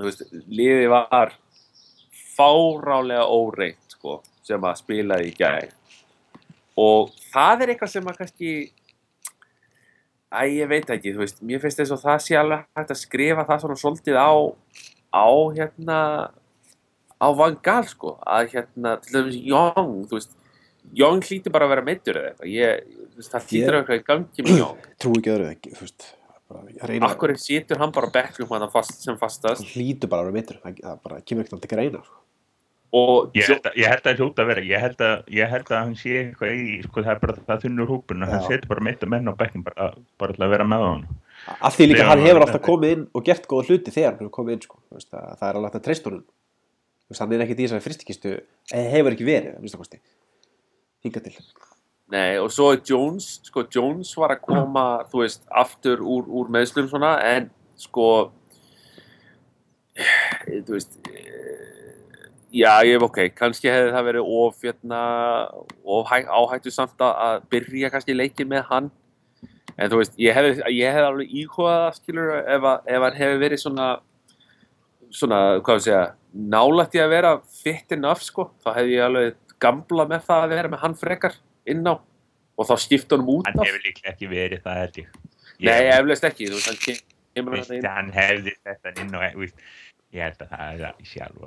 veist, 0.00 0.22
liðið 0.48 0.90
var 0.92 1.34
fárálega 2.32 3.24
óreitt 3.28 3.96
sko, 3.96 4.20
sem 4.46 4.62
að 4.64 4.78
spilaði 4.80 5.30
í 5.30 5.34
gær. 5.36 5.72
Og 6.80 7.12
það 7.32 7.64
er 7.64 7.74
eitthvað 7.74 7.92
sem 7.92 8.08
að 8.08 8.22
kannski 8.22 8.52
Æ, 10.32 10.48
ég 10.48 10.68
veit 10.70 10.88
ekki, 10.88 11.10
þú 11.12 11.20
veist, 11.20 11.42
mér 11.44 11.60
finnst 11.60 11.76
þess 11.82 11.92
að 11.92 12.04
það 12.06 12.22
sé 12.24 12.36
alveg 12.40 12.62
hægt 12.78 12.92
að 12.94 12.98
skrifa 13.02 13.42
það 13.44 13.58
svona 13.66 13.74
svolítið 13.82 14.16
á, 14.16 14.32
á 15.12 15.28
hérna, 15.58 15.98
á 17.20 17.28
Van 17.36 17.58
Gaal, 17.60 17.84
sko, 17.90 18.14
að 18.24 18.54
hérna, 18.54 18.94
til 19.04 19.12
dæmis 19.18 19.36
Young, 19.44 19.98
þú 20.08 20.16
veist, 20.16 20.32
Young 20.96 21.20
hlýtur 21.28 21.52
bara 21.52 21.68
að 21.68 21.74
vera 21.74 21.84
meittur 21.84 22.20
eða 22.22 22.30
eitthvað, 22.30 22.54
ég, 22.54 22.96
þú 23.12 23.20
veist, 23.20 23.34
það 23.34 23.46
hlýtur 23.50 23.76
eitthvað 23.76 24.00
í 24.00 24.04
gangi 24.08 24.46
með 24.46 24.62
Young. 24.62 24.88
trú 25.04 25.12
ekki 25.18 25.34
öðru 25.34 25.50
ekki, 25.50 25.74
þú 25.76 25.84
veist 25.84 26.08
Akkur 27.08 27.32
situr 27.40 27.80
hann 27.82 27.94
bara 27.94 28.10
á 28.10 28.14
bekknum 28.16 28.50
hann 28.52 28.68
fast, 28.72 29.00
sem 29.04 29.16
fastast 29.20 29.62
hann 29.62 29.72
hlýtur 29.72 30.10
bara 30.12 30.24
að 30.24 30.30
vera 30.30 30.36
mittur 30.38 30.60
það, 30.62 30.82
það 30.82 31.00
bara 31.06 31.22
kemur 31.26 31.46
ekkert 31.46 31.64
til 31.64 31.70
greina 31.72 32.02
sko. 32.04 32.20
og 33.00 33.38
Ég 33.38 33.48
held 33.48 33.68
að, 33.70 33.78
ég 33.80 33.92
held 33.92 34.08
að 34.10 34.22
hljóta 34.22 34.44
að 34.44 34.52
vera, 34.52 34.64
ég 34.68 34.84
held 34.86 35.04
að, 35.08 35.16
ég 35.38 35.52
held 35.54 35.72
að 35.72 35.80
hann 35.80 35.96
sé 36.00 36.14
eitthvað 36.20 36.54
í, 36.58 36.78
sko 36.86 37.04
það 37.06 37.12
er 37.14 37.22
bara 37.24 37.36
það 37.50 37.66
þunnur 37.66 37.92
hópun 37.92 38.26
og 38.26 38.32
hann 38.34 38.46
setur 38.48 38.72
bara 38.74 38.86
mitt 38.88 39.06
að 39.06 39.12
menn 39.14 39.32
á 39.32 39.34
bekkin 39.42 39.66
bara, 39.66 39.90
bara 40.20 40.36
til 40.36 40.46
að 40.46 40.54
vera 40.56 40.68
með 40.68 40.86
hann. 40.88 41.04
að 41.58 41.78
því 41.78 41.90
líka 41.90 42.04
Já, 42.04 42.10
hann 42.12 42.26
hefur 42.28 42.46
alltaf 42.46 42.64
komið 42.68 42.96
inn 42.96 43.04
og 43.12 43.26
gert 43.28 43.50
góða 43.50 43.68
hluti 43.70 43.94
þegar 43.94 44.12
hann 44.12 44.22
hefur 44.24 44.36
komið 44.38 44.58
inn 44.58 44.64
sko. 44.68 44.80
Þú 44.88 45.00
veist, 45.00 45.10
það, 45.10 45.28
það 45.40 45.48
er 45.50 45.60
alveg 45.62 45.80
að 45.80 46.22
Þú 47.02 47.12
veist, 47.12 47.20
hann 47.20 47.32
er 47.36 47.42
ekkert 47.44 47.58
í 47.60 47.64
þessari 47.66 47.84
fristikistu 47.84 48.30
hefur 48.72 49.12
ekki 49.12 49.26
verið, 49.26 49.56
að 49.60 49.98
hinga 51.02 51.22
til 51.22 51.34
Nei, 52.12 52.36
og 52.36 52.50
svo 52.52 52.74
Jones, 52.84 53.38
sko, 53.46 53.62
Jones 53.72 54.10
var 54.20 54.34
að 54.34 54.42
koma, 54.44 54.84
þú 55.08 55.22
veist, 55.22 55.46
aftur 55.48 56.02
úr, 56.04 56.26
úr 56.28 56.50
meðslum 56.52 56.88
svona, 56.90 57.14
en 57.24 57.46
sko, 57.80 58.08
þú 60.44 60.74
veist, 60.74 60.98
eh, 61.08 62.26
já, 62.52 62.68
ég 62.84 62.98
hef 62.98 63.06
ok, 63.06 63.20
kannski 63.38 63.70
hefði 63.72 63.94
það 63.94 64.04
verið 64.10 64.32
of, 64.42 64.58
hérna, 64.60 64.98
of 65.94 66.10
hæ, 66.10 66.18
áhættu 66.28 66.72
samt 66.74 67.00
að, 67.00 67.46
byrja 67.54 67.90
kannski 67.94 68.16
leikin 68.18 68.50
með 68.50 68.66
hann, 68.68 68.90
en 69.78 69.88
þú 69.88 70.00
veist, 70.02 70.18
ég 70.20 70.36
hefði, 70.36 70.58
ég 70.68 70.92
hefði 70.92 71.06
alveg 71.06 71.32
íhugað 71.40 71.78
það, 71.78 71.96
skilur, 72.00 72.34
ef, 72.42 72.66
ef 72.92 73.06
hann 73.06 73.16
hefði 73.22 73.38
verið 73.46 73.62
svona, 73.62 73.86
svona, 75.08 75.38
hvað 75.62 75.80
við 75.80 75.86
segja, 75.86 76.04
nálægt 76.58 77.00
í 77.00 77.02
að 77.06 77.14
vera 77.14 77.32
fit 77.62 77.96
enough, 77.96 78.20
sko, 78.28 78.50
þá 78.60 78.70
hefði 78.82 78.98
ég 78.98 79.06
alveg 79.06 79.56
gamla 79.64 80.06
með 80.12 80.28
það 80.28 80.44
að 80.44 80.54
vera 80.58 80.74
með 80.74 80.84
hann 80.84 80.98
frekar 81.00 81.40
inn 81.66 81.84
á 81.86 81.94
og 81.98 82.68
þá 82.68 82.74
skipta 82.82 83.16
honum 83.16 83.38
út 83.38 83.46
Hann 83.48 83.60
af. 83.60 83.66
hefur 83.68 83.84
líklega 83.86 84.12
ekki 84.12 84.28
verið 84.30 84.62
það 84.64 84.80
held 84.82 84.98
ég. 85.02 85.08
Nei, 85.62 85.86
eflaust 85.94 86.24
ekki, 86.28 86.48
þú 86.50 86.58
veist, 86.58 86.68
hann 86.72 86.80
kem- 86.82 87.04
kemur 87.36 87.56
Veist, 87.56 87.70
hann 87.72 87.86
hann 87.96 88.10
hefði 88.16 88.52
þetta 88.66 88.92
inn 89.00 89.14
og 89.16 89.24
veist, 89.40 89.56
ég 90.12 90.26
held 90.26 90.42
að 90.44 90.52
það 90.52 90.74
er 90.74 90.86
að 90.90 91.06
sjálf 91.08 91.38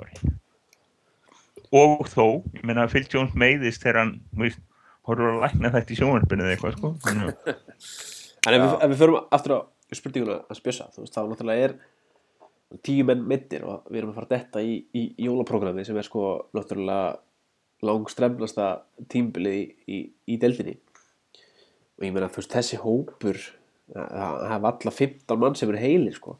og 1.76 2.06
þó, 2.12 2.24
ég 2.54 2.62
meina 2.66 2.86
Phil 2.90 3.04
Jones 3.10 3.34
meiðist 3.38 3.82
þegar 3.82 3.98
hann 4.04 4.12
veist, 4.38 4.60
horfur 5.06 5.32
að 5.34 5.40
lækna 5.44 5.70
þetta 5.74 5.92
í 5.94 5.98
sjónvarpinu 6.00 6.46
eða 6.46 6.54
eitthvað 6.56 6.76
sko 6.78 6.92
En 8.46 8.54
ef 8.54 8.76
ef 8.78 8.90
við 8.92 9.00
förum 9.00 9.16
aftur 9.34 9.56
á 9.58 9.60
spurninguna 9.96 10.36
að 10.46 10.58
spjösa, 10.60 10.86
þú 10.94 11.02
veist, 11.04 11.14
þá 11.16 11.22
náttúrulega 11.26 11.68
er 11.68 11.76
tíu 12.86 13.06
menn 13.06 13.24
mittir 13.26 13.64
og 13.66 13.86
við 13.90 14.00
erum 14.02 14.12
að 14.12 14.18
fara 14.20 14.30
detta 14.36 14.62
í, 14.62 14.76
í, 14.94 15.02
í 15.18 15.26
jólaprógrami 15.26 15.84
sem 15.86 15.98
er 15.98 16.06
sko 16.06 16.22
náttúrulega 16.54 17.16
langstremnasta 17.84 18.70
tímbilið 19.12 19.56
í, 19.56 19.62
í, 19.92 20.00
í 20.32 20.38
deildinni. 20.40 20.76
Og 21.96 22.06
ég 22.06 22.14
meina, 22.14 22.30
þú 22.32 22.42
veist, 22.42 22.54
þessi 22.54 22.80
hópur 22.80 23.40
það 23.92 24.44
hafa 24.50 24.72
alla 24.72 24.92
15 24.98 25.40
mann 25.40 25.56
sem 25.58 25.70
eru 25.70 25.80
heilir, 25.80 26.16
sko. 26.16 26.36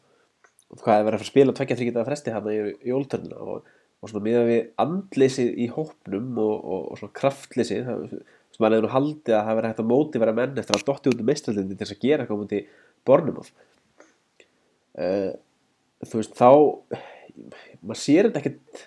Og 0.67 0.81
hvað 0.83 0.99
er 0.99 1.05
verið 1.07 1.15
að 1.15 1.21
fara 1.21 1.27
að 1.27 1.31
spila 1.31 1.57
tvekja 1.57 1.77
þryggjita 1.79 2.07
fresti 2.07 2.33
hann 2.35 2.49
í 2.51 2.57
jóltörnina 2.89 3.37
og, 3.39 3.69
og 4.03 4.11
svona 4.11 4.25
miðað 4.25 4.49
við 4.49 4.65
andleysið 4.83 5.53
í 5.63 5.69
hópnum 5.71 6.41
og, 6.43 6.55
og, 6.57 6.81
og 6.91 6.99
svona 6.99 7.15
kraftleysið 7.21 7.87
það, 7.87 8.03
sem 8.57 8.63
maður 8.63 8.75
hefur 8.75 8.87
nú 8.87 8.91
haldið 8.95 9.37
að 9.37 9.47
það 9.47 9.57
verið 9.59 9.71
hægt 9.71 9.81
að 9.83 9.89
mótivera 9.93 10.35
menn 10.35 10.59
eftir 10.59 10.77
að 10.77 10.85
dotti 10.89 11.13
út 11.13 11.23
um 11.23 11.29
meistralindi 11.29 11.77
til 11.77 11.85
þess 11.85 11.95
að 11.95 12.03
gera 12.03 12.25
eitthvað 12.25 12.41
múti 12.41 12.61
Bornumóð 13.07 13.49
uh, 14.97 15.31
þú 16.03 16.19
veist 16.19 16.37
þá 16.37 16.49
maður 17.81 18.01
sér 18.01 18.27
þetta 18.27 18.43
ekkert 18.43 18.85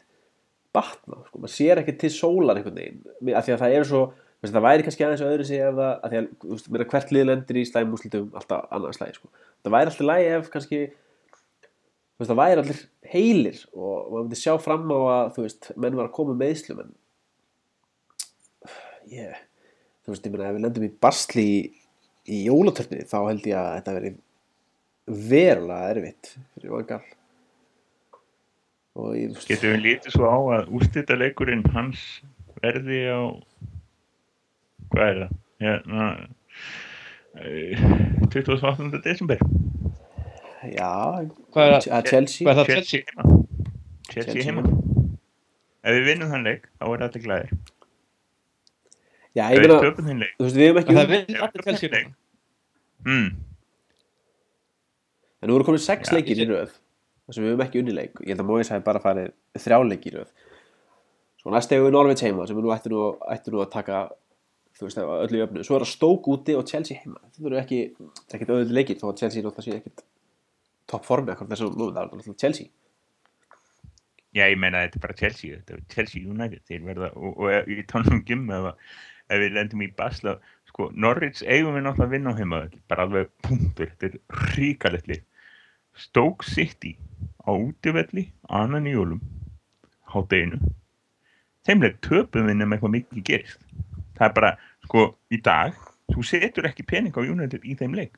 batna, 0.77 1.21
sko, 1.27 1.41
maður 1.43 1.55
sér 1.55 1.81
ekkert 1.83 2.01
til 2.03 2.13
sólar 2.15 2.59
einhvern 2.59 2.79
veginn, 2.79 3.01
af 3.35 3.47
því 3.47 3.55
að 3.57 3.63
það 3.65 3.77
eru 3.77 3.89
svo 3.91 4.03
veist, 4.41 4.55
það 4.55 4.67
væri 4.67 4.87
kannski 4.87 5.07
aðeins 5.07 5.27
öðru 5.27 5.47
sig 5.49 5.63
ef 5.65 5.77
það, 5.77 5.93
að 5.93 6.13
því 6.13 6.21
að 6.21 6.29
þú 6.45 6.53
veist, 6.55 6.71
meira, 6.71 6.89
hvert 6.93 7.13
lið 7.15 7.27
lendir 7.29 7.61
í 7.61 7.67
slæmúslitum 7.69 8.31
alltaf 8.41 8.71
annað 8.77 8.97
slæði, 8.97 9.19
sko, 9.19 9.31
það 9.65 9.77
væri 9.77 9.93
alltaf 9.93 10.09
lægi 10.11 10.31
ef 10.37 10.51
kannski 10.55 10.81
þú 10.87 12.23
veist, 12.23 12.31
það 12.31 12.41
væri 12.41 12.65
allir 12.65 12.81
heilir 13.15 13.61
og 13.75 13.93
maður 13.99 14.25
myndi 14.25 14.41
sjá 14.41 14.55
fram 14.63 14.89
á 14.95 14.99
að, 15.01 15.31
þú 15.37 15.47
veist, 15.47 15.71
menn 15.77 15.99
var 15.99 16.09
að 16.09 16.17
koma 16.17 16.35
með 16.35 16.43
meðslum 16.47 16.83
en 16.85 16.97
ég, 19.11 19.39
þú 20.05 20.15
veist, 20.15 20.27
ég 20.27 20.35
meina 20.35 20.51
ef 20.51 20.59
við 20.59 20.67
lendum 20.67 20.89
í 20.89 20.93
basli 21.07 21.47
í, 21.47 21.61
í 22.31 22.43
jólatörni 22.47 23.05
þá 23.11 23.19
held 23.27 23.49
ég 23.51 23.61
að 23.61 23.73
þetta 23.79 23.97
veri 23.99 24.15
verulega 25.31 25.95
erfitt 25.95 26.35
fyrir 26.55 26.77
vangal 26.77 27.03
ég, 29.17 29.37
getum 29.47 29.71
við 29.77 29.83
lítið 29.85 30.15
svo 30.17 30.27
á 30.27 30.39
að 30.59 30.71
ústita 30.81 31.17
leikurinn 31.19 31.63
hans 31.75 32.01
verði 32.63 33.01
á 33.07 33.21
hvað 34.91 35.07
er 35.07 35.19
það 35.21 35.33
hérna 35.61 36.07
eh, 37.41 37.75
28. 38.35 39.01
desember 39.05 39.39
já, 40.75 40.91
Hvað 41.55 41.67
er 41.67 41.75
það? 41.77 41.93
að 42.01 42.09
Chelsea 42.11 42.47
Hvað 42.49 42.53
er 42.53 42.59
það? 42.61 42.73
Chelsea 42.75 43.01
heima 43.07 43.25
Chelsea 44.11 44.33
Chelsea 44.35 44.49
heima 44.49 44.65
ef 45.81 45.95
við 45.97 46.05
vinnum 46.11 46.33
þann 46.35 46.45
leik 46.49 46.67
þá 46.81 46.85
er 46.91 47.05
þetta 47.07 47.23
glæðir 47.27 47.53
já, 49.39 49.45
ég 49.55 49.71
þann 50.11 50.25
leik 50.25 50.35
þú 50.37 50.45
veist, 50.49 50.59
við 50.59 50.67
hefum 50.67 50.83
ekki 50.83 50.97
Það 50.99 51.05
unnið- 51.07 51.15
vinn 51.31 51.41
allir 51.47 51.67
Chelsea 51.69 51.89
núna. 51.95 52.13
mm. 53.07 53.29
en 55.41 55.49
nú 55.49 55.57
eru 55.57 55.65
komin 55.71 55.81
sex 55.87 56.11
leikir 56.13 56.43
í 56.43 56.49
röð 56.51 56.75
þar 57.31 57.37
sem 57.37 57.47
við 57.47 57.53
hefum 57.55 57.67
ekki 57.67 57.83
unni 57.85 57.95
leik. 57.95 58.23
Ég 58.27 58.35
held 58.35 58.43
að 58.43 58.49
Móis 58.51 58.71
hafi 58.75 58.87
bara 58.87 59.03
farið 59.03 59.31
þrjá 59.63 59.79
leiki 59.87 60.11
í 60.11 60.17
röð. 60.17 60.33
Svo 61.41 61.55
næst 61.55 61.71
hefur 61.73 61.87
við 61.87 61.95
Norveits 61.95 62.25
heima 62.27 62.47
sem 62.49 62.59
við 62.59 62.67
nú 62.67 62.75
ættu 62.75 62.91
nú, 62.93 63.05
ættu 63.31 63.55
nú 63.55 63.63
að 63.63 63.71
taka 63.77 64.01
þú 64.81 64.89
veist, 64.89 64.99
af 65.01 65.13
öllu 65.27 65.39
í 65.39 65.45
öfnu 65.45 65.65
svo 65.67 65.77
er 65.77 65.85
það 65.85 65.93
Stoke 65.93 66.33
úti 66.35 66.57
og 66.57 66.67
Chelsea 66.69 66.99
heima. 67.01 67.21
Þetta 67.31 67.49
eru 67.51 67.61
ekki, 67.61 67.81
þetta 68.01 68.35
er 68.35 68.39
ekkert 68.39 68.53
öðvöldi 68.57 68.77
leikir 68.77 69.01
þó 69.01 69.07
að 69.11 69.23
Chelsea 69.23 69.45
náttúrulega 69.45 69.67
sé 69.67 69.79
ekkert 69.79 70.05
topp 70.91 71.07
formi 71.07 71.35
akkur 71.35 71.51
þessum 71.51 71.77
nú, 71.77 71.91
það 71.93 72.03
er 72.03 72.11
náttúrulega 72.11 72.43
Chelsea. 72.45 72.73
Já, 74.31 74.45
ég 74.47 74.59
meina 74.63 74.85
þetta 74.85 75.01
er 75.01 75.05
bara 75.05 75.19
Chelsea, 75.19 75.59
þetta 75.59 75.77
er 75.77 75.87
Chelsea 75.95 76.23
United, 76.23 76.63
þeir 76.71 76.85
verða, 76.87 77.11
og, 77.19 77.41
og 77.43 77.71
ég 77.73 77.87
tánum 77.91 78.21
um 78.21 78.23
gimm 78.27 78.53
ef, 78.55 78.69
við 79.31 79.57
lendum 79.57 79.83
í 79.83 79.91
basla, 79.97 80.37
sko, 80.71 80.89
Norwich 80.95 81.43
eigum 81.43 81.75
við 81.75 81.87
náttúrulega 81.87 82.09
að 82.09 82.15
vinna 82.15 82.35
á 82.35 82.39
heima, 82.39 82.61
bara 82.91 83.07
alveg 83.09 83.33
punktur, 83.47 83.91
þetta 83.99 84.21
er 84.21 84.55
ríkalegt 84.55 85.11
lið. 85.11 85.27
Stoke 86.01 86.47
City 86.49 86.95
á 87.45 87.53
útivelli, 87.53 88.31
annan 88.49 88.89
í 88.89 88.95
jólum, 88.95 89.21
hátteginu, 90.13 90.61
þeimlega 91.69 92.01
töpum 92.07 92.49
við 92.49 92.61
nema 92.61 92.77
eitthvað 92.77 92.97
mikið 92.97 93.25
gerist. 93.27 93.65
Það 94.19 94.27
er 94.29 94.37
bara, 94.37 94.51
sko, 94.89 95.07
í 95.33 95.41
dag, 95.45 95.77
þú 96.13 96.27
setur 96.27 96.69
ekki 96.69 96.87
pening 96.89 97.17
á 97.17 97.23
United 97.25 97.65
í 97.65 97.77
þeim 97.79 97.97
leik. 98.01 98.17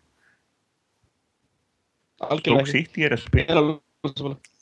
Stoke. 2.23 2.69
City 2.71 3.07
er 3.07 3.17
að 3.17 3.25
spila 3.25 3.63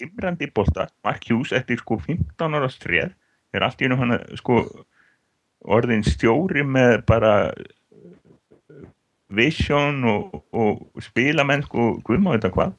gimbrandi 0.00 0.50
bolta 0.52 0.88
Mark 1.04 1.24
Hughes 1.28 1.52
eftir 1.56 1.80
sko 1.80 1.96
15 2.00 2.56
ára 2.56 2.68
streð 2.68 3.14
er 3.56 3.64
allt 3.64 3.80
í 3.80 3.88
einu 3.88 3.96
hann 4.00 4.16
að, 4.16 4.26
sko 4.40 4.60
orðin 5.60 6.04
stjóri 6.04 6.64
með 6.64 7.00
bara 7.08 7.32
uh, 7.48 8.84
vision 9.32 10.04
og, 10.08 10.42
og 10.52 11.04
spilamenn 11.04 11.64
sko 11.64 11.94
guðma 12.04 12.36
þetta 12.36 12.52
hvað 12.56 12.76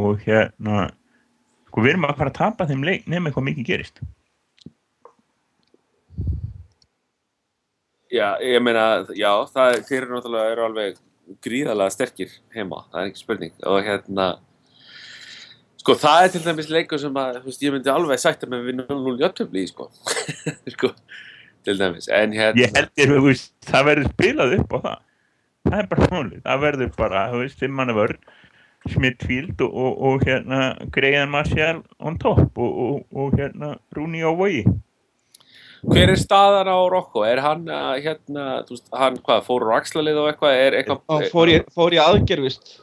og 0.00 0.20
hérna 0.24 0.88
sko 1.68 1.82
við 1.82 1.94
erum 1.94 2.06
að 2.06 2.20
fara 2.20 2.30
að 2.30 2.38
tapa 2.38 2.68
þeim 2.70 2.84
leik 2.86 3.08
nefnum 3.08 3.30
eitthvað 3.30 3.48
mikið 3.48 3.68
gerist. 3.70 4.04
Já, 8.14 8.36
ég 8.46 8.62
meina, 8.62 9.02
já, 9.18 9.30
það, 9.50 9.80
þeir 9.88 10.00
eru 10.04 10.14
náttúrulega 10.14 10.50
eru 10.52 10.64
alveg 10.68 10.98
gríðarlega 11.42 11.94
sterkir 11.94 12.34
heima, 12.54 12.84
það 12.92 13.00
er 13.00 13.10
ekki 13.10 13.22
spurning. 13.24 13.54
Og 13.66 13.80
hérna 13.82 14.26
sko, 15.80 15.96
það 15.98 16.20
er 16.20 16.34
til 16.34 16.42
dæmis 16.44 16.70
leikur 16.70 17.02
sem 17.02 17.18
að, 17.18 17.40
þú 17.40 17.50
veist, 17.50 17.64
ég 17.64 17.74
myndi 17.74 17.90
alveg 17.90 18.22
sætta 18.22 18.50
með 18.50 18.68
við 18.68 18.78
0-0 18.84 19.16
jöfntöfli 19.24 19.64
í, 19.64 19.72
sko. 19.72 19.88
Sko, 20.74 20.92
til 21.66 21.74
dæmis, 21.80 22.06
en 22.12 22.36
hérna 22.36 22.60
ég 22.60 22.76
held 22.76 23.02
ég, 23.02 23.10
þú 23.10 23.26
veist, 23.26 23.50
það 23.66 23.90
verður 23.90 24.10
spilað 24.12 24.56
upp 24.60 24.76
á 24.76 24.78
það. 24.86 25.02
Það 25.64 25.78
er 25.80 25.90
bara 25.90 26.08
málið, 26.12 26.40
það 26.44 26.64
verður 26.68 26.96
bara 26.98 27.26
þú 27.32 27.42
veist, 27.42 27.60
þeim 27.62 27.78
manna 27.80 27.96
vörn 27.96 28.18
Smithfield 28.92 29.60
og, 29.64 29.74
og, 29.74 30.00
og 30.08 30.24
hérna 30.26 30.62
Greiðan 30.92 31.32
Marcial 31.32 31.82
on 31.98 32.18
top 32.20 32.58
og, 32.58 32.72
og, 32.86 33.06
og 33.14 33.38
hérna 33.38 33.76
Rúni 33.96 34.20
á 34.20 34.32
vogi 34.34 34.64
hver 35.84 36.12
er 36.14 36.16
staðan 36.16 36.70
á 36.70 36.78
Rokko? 36.88 37.24
Er 37.28 37.42
hann, 37.44 37.66
uh, 37.68 37.92
hérna, 38.00 38.62
þú 38.64 38.76
veist, 38.76 38.86
hann, 38.96 39.18
hvað, 39.26 39.42
fór 39.44 39.66
úr 39.66 39.74
axlalið 39.76 40.20
og 40.22 40.30
eitthvað, 40.30 40.56
er 40.56 40.76
eitthvað, 40.78 41.02
Hann 41.12 41.26
fór 41.32 41.52
í, 41.52 41.58
fór 41.76 41.96
í 41.96 42.00
aðgerfist. 42.00 42.78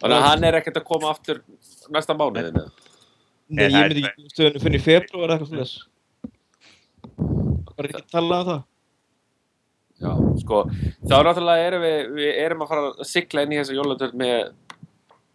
þannig 0.00 0.16
að 0.16 0.26
hann 0.28 0.46
er 0.46 0.58
ekkert 0.60 0.78
að 0.80 0.86
koma 0.86 1.10
aftur 1.10 1.42
næsta 1.90 2.14
mánuðinu? 2.14 2.66
Nei, 3.50 3.64
Nei, 3.64 3.66
ég 3.66 3.88
myndi 3.90 4.06
ekki 4.06 4.30
stöðunni 4.30 4.62
fyrir 4.62 4.84
februar 4.84 5.32
eða 5.32 5.36
eitthvað 5.36 5.50
svona 5.50 5.64
þess. 5.64 5.86
Það 7.66 7.74
var 7.74 7.88
ekki 7.88 7.98
að 7.98 8.10
tala 8.14 8.40
um 8.40 8.50
það. 8.50 8.60
Já, 10.00 10.12
sko, 10.40 10.58
þá 11.10 11.16
náttúrulega 11.26 11.64
erum 11.66 11.82
við, 11.84 11.98
við 12.16 12.30
erum 12.46 12.62
að 12.64 12.70
fara 12.70 12.84
að 12.92 13.08
sigla 13.10 13.42
inn 13.44 13.52
í 13.52 13.58
þessa 13.58 13.74
jólatörn 13.76 14.20
með 14.22 14.36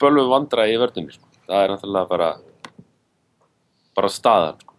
bölvu 0.01 0.25
vandra 0.31 0.67
í 0.69 0.77
vörðunni, 0.81 1.15
sko. 1.15 1.29
Það 1.45 1.61
er 1.61 1.73
náttúrulega 1.73 2.09
bara, 2.11 2.31
bara 3.97 4.11
staðan, 4.11 4.63
sko. 4.63 4.73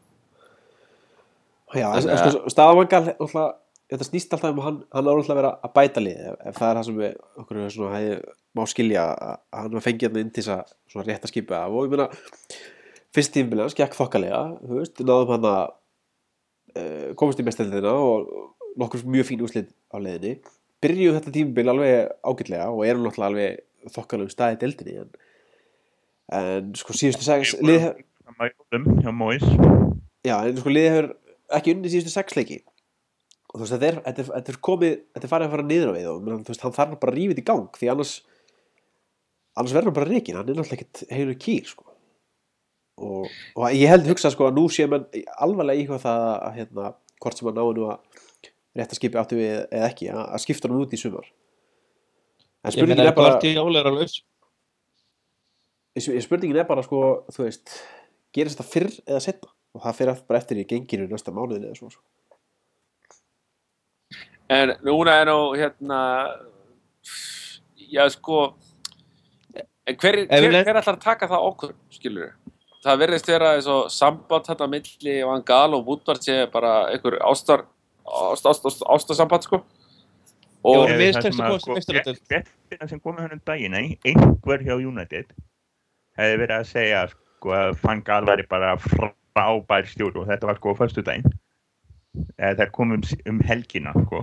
Já, 1.76 1.86
en, 1.90 2.10
en 2.10 2.20
sko, 2.22 2.52
staðavangal, 2.52 3.02
náttúrulega, 3.12 3.46
þetta 3.92 4.08
snýst 4.08 4.34
alltaf 4.34 4.54
um 4.54 4.62
hann, 4.64 4.80
hann 4.94 5.06
á 5.06 5.10
náttúrulega 5.10 5.34
að 5.34 5.40
vera 5.40 5.52
að 5.66 5.74
bæta 5.76 6.02
lið, 6.02 6.20
ef, 6.30 6.38
ef 6.50 6.58
það 6.58 6.70
er 6.70 6.78
það 6.80 6.88
sem 6.88 7.00
við, 7.02 7.16
okkur 7.42 7.60
er 7.62 7.74
svona, 7.74 8.00
hefði, 8.00 8.36
má 8.56 8.62
skilja 8.70 9.06
að 9.12 9.36
hann 9.60 9.76
var 9.76 9.84
fengið 9.84 10.08
hann 10.08 10.22
inn 10.22 10.32
til 10.34 10.46
þess 10.46 10.96
að 10.96 11.10
rétt 11.10 11.26
að 11.26 11.32
skipa 11.32 11.58
af 11.60 11.76
og 11.76 11.86
ég 11.86 11.92
meina, 11.92 12.06
fyrst 13.16 13.34
tímbil 13.34 13.62
hans 13.62 13.76
gekk 13.76 13.96
þokkalega, 13.98 14.42
þú 14.62 14.80
veist, 14.80 15.02
náðum 15.02 15.34
hann 15.34 15.48
að 15.50 15.64
uh, 16.76 17.08
komast 17.20 17.42
í 17.42 17.46
mestendina 17.46 17.92
og 17.92 18.30
nokkur 18.80 19.04
mjög 19.08 19.30
fín 19.30 19.44
úrslit 19.44 19.70
á 19.92 19.96
leiðinni, 20.00 20.38
byrjuðu 20.84 21.18
þetta 21.18 21.34
tímbil 21.36 21.68
alveg 21.72 22.10
ágætlega 22.26 22.68
og 22.72 22.82
erum 22.88 23.06
náttúrulega 23.06 23.30
alveg 23.32 23.62
þokkalegum 23.94 24.32
staði 24.32 24.56
í 24.56 24.60
deildinni 24.62 24.96
en, 25.02 25.10
en 26.40 26.70
sko 26.78 26.96
síðustu 26.96 27.26
sex 27.26 27.56
lið, 27.62 27.90
Það 28.26 28.38
en 30.50 30.56
sko 30.58 30.72
liðið 30.72 30.94
hefur 30.96 31.10
ekki 31.56 31.74
unni 31.76 31.92
síðustu 31.92 32.12
sex 32.12 32.34
leiki. 32.38 32.62
Og 33.52 33.60
þú 33.60 33.62
veist, 33.62 33.74
þetta 33.76 33.88
er, 33.88 33.98
þetta 34.08 34.24
er, 34.24 34.30
er 34.50 34.58
komið 34.68 34.94
þetta 35.14 35.28
er 35.28 35.32
farið 35.32 35.46
að 35.46 35.54
fara 35.54 35.66
niður 35.66 35.92
á 35.92 35.96
við 35.96 36.08
og 36.10 36.24
menn, 36.26 36.40
þú 36.42 36.52
veist, 36.52 36.64
hann 36.66 36.74
þarf 36.76 36.96
bara 37.02 37.14
að 37.14 37.18
rífa 37.20 37.34
þetta 37.34 37.44
í 37.44 37.48
gang 37.52 37.78
því 37.78 37.90
annars 37.92 38.14
annars 39.56 39.76
verður 39.76 39.90
hann 39.90 39.98
bara 40.00 40.10
reikin, 40.10 40.36
hann 40.36 40.50
er 40.50 40.58
náttúrulega 40.58 40.80
ekkert 40.80 41.14
heilu 41.14 41.36
kýr 41.46 41.70
sko. 41.70 41.86
Og, 42.96 43.30
og 43.56 43.76
ég 43.76 43.92
held 43.92 44.08
hugsa 44.10 44.32
sko 44.32 44.48
að 44.48 44.58
nú 44.58 44.66
sé 44.72 44.88
menn 44.90 45.06
alvarlega 45.44 45.84
íhuga 45.84 46.02
það 46.02 46.26
að 46.34 46.58
hérna, 46.58 46.92
hvort 47.22 47.38
sem 47.38 47.48
hann 47.48 47.58
náðu 47.60 47.74
nú 47.78 47.88
að 47.92 48.20
rétt 48.76 48.92
að 48.92 48.98
skipi 48.98 49.20
áttu 49.20 49.38
við 49.38 49.52
eða 49.62 49.88
ekki, 49.88 50.10
að 50.12 50.42
skipta 50.44 50.68
hann 50.68 50.80
út 50.82 50.96
í 50.96 51.00
sumar 51.00 51.28
en 52.66 52.72
Ég 52.72 52.76
spurningin 52.76 53.06
er 53.06 53.14
bara 53.14 53.38
er 53.38 53.90
alveg 53.90 54.08
spurningin 56.26 56.58
er 56.60 56.68
bara 56.68 56.82
sko, 56.84 57.02
þú 57.32 57.46
veist 57.46 57.72
gerist 58.34 58.58
þetta 58.58 58.72
fyrr 58.72 58.90
eða 59.06 59.22
setna 59.22 59.50
og 59.76 59.84
það 59.84 59.98
fyrir 60.00 60.20
bara 60.28 60.40
eftir 60.42 60.60
í 60.60 60.68
genginu 60.68 61.08
næsta 61.10 61.34
mánuðin 61.34 61.68
eða 61.68 61.78
svo 61.78 61.90
sko. 61.92 62.04
En 64.52 64.76
núna 64.86 65.16
er 65.20 65.26
nú, 65.26 65.38
hérna, 65.58 66.00
já, 67.90 68.04
sko, 68.14 68.54
en 69.56 69.96
hver, 69.98 70.20
hver, 70.30 70.50
hver 70.54 70.78
ætlar 70.78 70.94
að 70.94 71.02
taka 71.02 71.26
það 71.30 71.48
okkur, 71.48 71.72
skilur 71.90 72.34
Það 72.86 73.00
verðist 73.00 73.26
vera 73.26 73.48
eins 73.56 73.66
og 73.66 73.88
samband 73.90 74.46
þetta 74.46 74.68
milli 74.70 75.16
Van 75.26 75.42
Gaal 75.42 75.74
og 75.74 75.88
Woodward 75.88 76.22
sé 76.22 76.44
bara 76.52 76.84
einhver 76.92 77.16
ástar, 77.26 77.64
ást, 78.06 78.46
ást, 78.46 78.68
ást, 78.68 78.84
ástarsamband, 78.86 79.42
sko. 79.48 79.58
Og, 80.66 80.90
mistekst 80.98 81.36
sem 81.38 81.44
að 81.46 81.50
komast 81.52 81.66
í 81.66 81.70
sko, 81.70 81.74
meistaradeild. 81.76 82.20
fréttina 82.30 82.88
sem 82.90 83.00
komið 83.04 83.20
hann 83.26 83.36
um 83.36 83.42
daginn, 83.46 83.74
ein- 83.78 83.98
einhver 84.04 84.64
hjá 84.66 84.74
United 84.80 85.32
hefði 86.18 86.38
verið 86.42 86.56
að 86.58 86.66
segja 86.72 87.02
sko 87.12 87.52
að 87.54 87.76
Van 87.82 88.02
Gaal 88.02 88.24
væri 88.26 88.46
bara 88.50 88.74
frábær 88.82 89.86
stjóri 89.86 90.18
og 90.22 90.26
þetta 90.30 90.46
var 90.50 90.56
sko 90.60 90.72
á 90.74 90.78
föstu 90.80 91.04
daginn. 91.06 91.32
Eða 92.40 92.56
það 92.64 92.70
kom 92.72 92.92
um, 92.96 93.02
um 93.28 93.40
helgina 93.44 93.92
sko. 94.06 94.22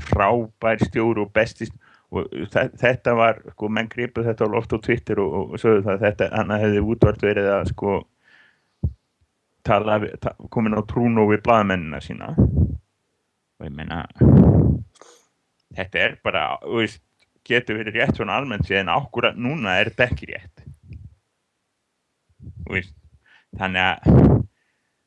Frábær 0.00 0.80
stjóri 0.86 1.20
og 1.22 1.32
bestist 1.36 1.72
og 2.10 2.30
þe- 2.52 2.70
þetta 2.80 3.14
var, 3.18 3.40
sko, 3.52 3.68
menn 3.68 3.88
gripu 3.92 4.22
þetta 4.24 4.46
á 4.46 4.52
loft 4.52 4.72
á 4.72 4.78
Twitter 4.80 5.20
og, 5.20 5.32
og, 5.34 5.52
og 5.52 5.58
sögðu 5.60 5.82
það 5.84 5.94
að 5.96 6.04
þetta, 6.06 6.28
hann 6.36 6.50
hefði 6.56 6.82
útvart 6.86 7.22
verið 7.26 7.48
að 7.52 7.70
sko 7.72 7.96
tala, 9.66 9.98
ta, 10.22 10.32
komin 10.54 10.76
á 10.78 10.82
trúnó 10.86 11.26
við 11.30 11.42
blaðmennina 11.42 11.98
sína 12.00 12.28
og 12.38 13.64
ég 13.66 13.72
meina 13.74 14.04
þetta 15.76 16.02
er 16.02 16.16
bara, 16.24 16.44
veist, 16.66 17.02
getur 17.46 17.78
verið 17.80 18.00
rétt 18.00 18.18
svona 18.18 18.36
almennt 18.40 18.66
séð 18.66 18.82
en 18.82 18.92
ákvörða 18.96 19.36
núna 19.38 19.76
er 19.80 19.92
þetta 19.92 20.08
ekki 20.10 20.30
rétt. 20.32 20.64
Veist, 22.70 22.94
þannig 23.60 23.82
að, 23.84 24.20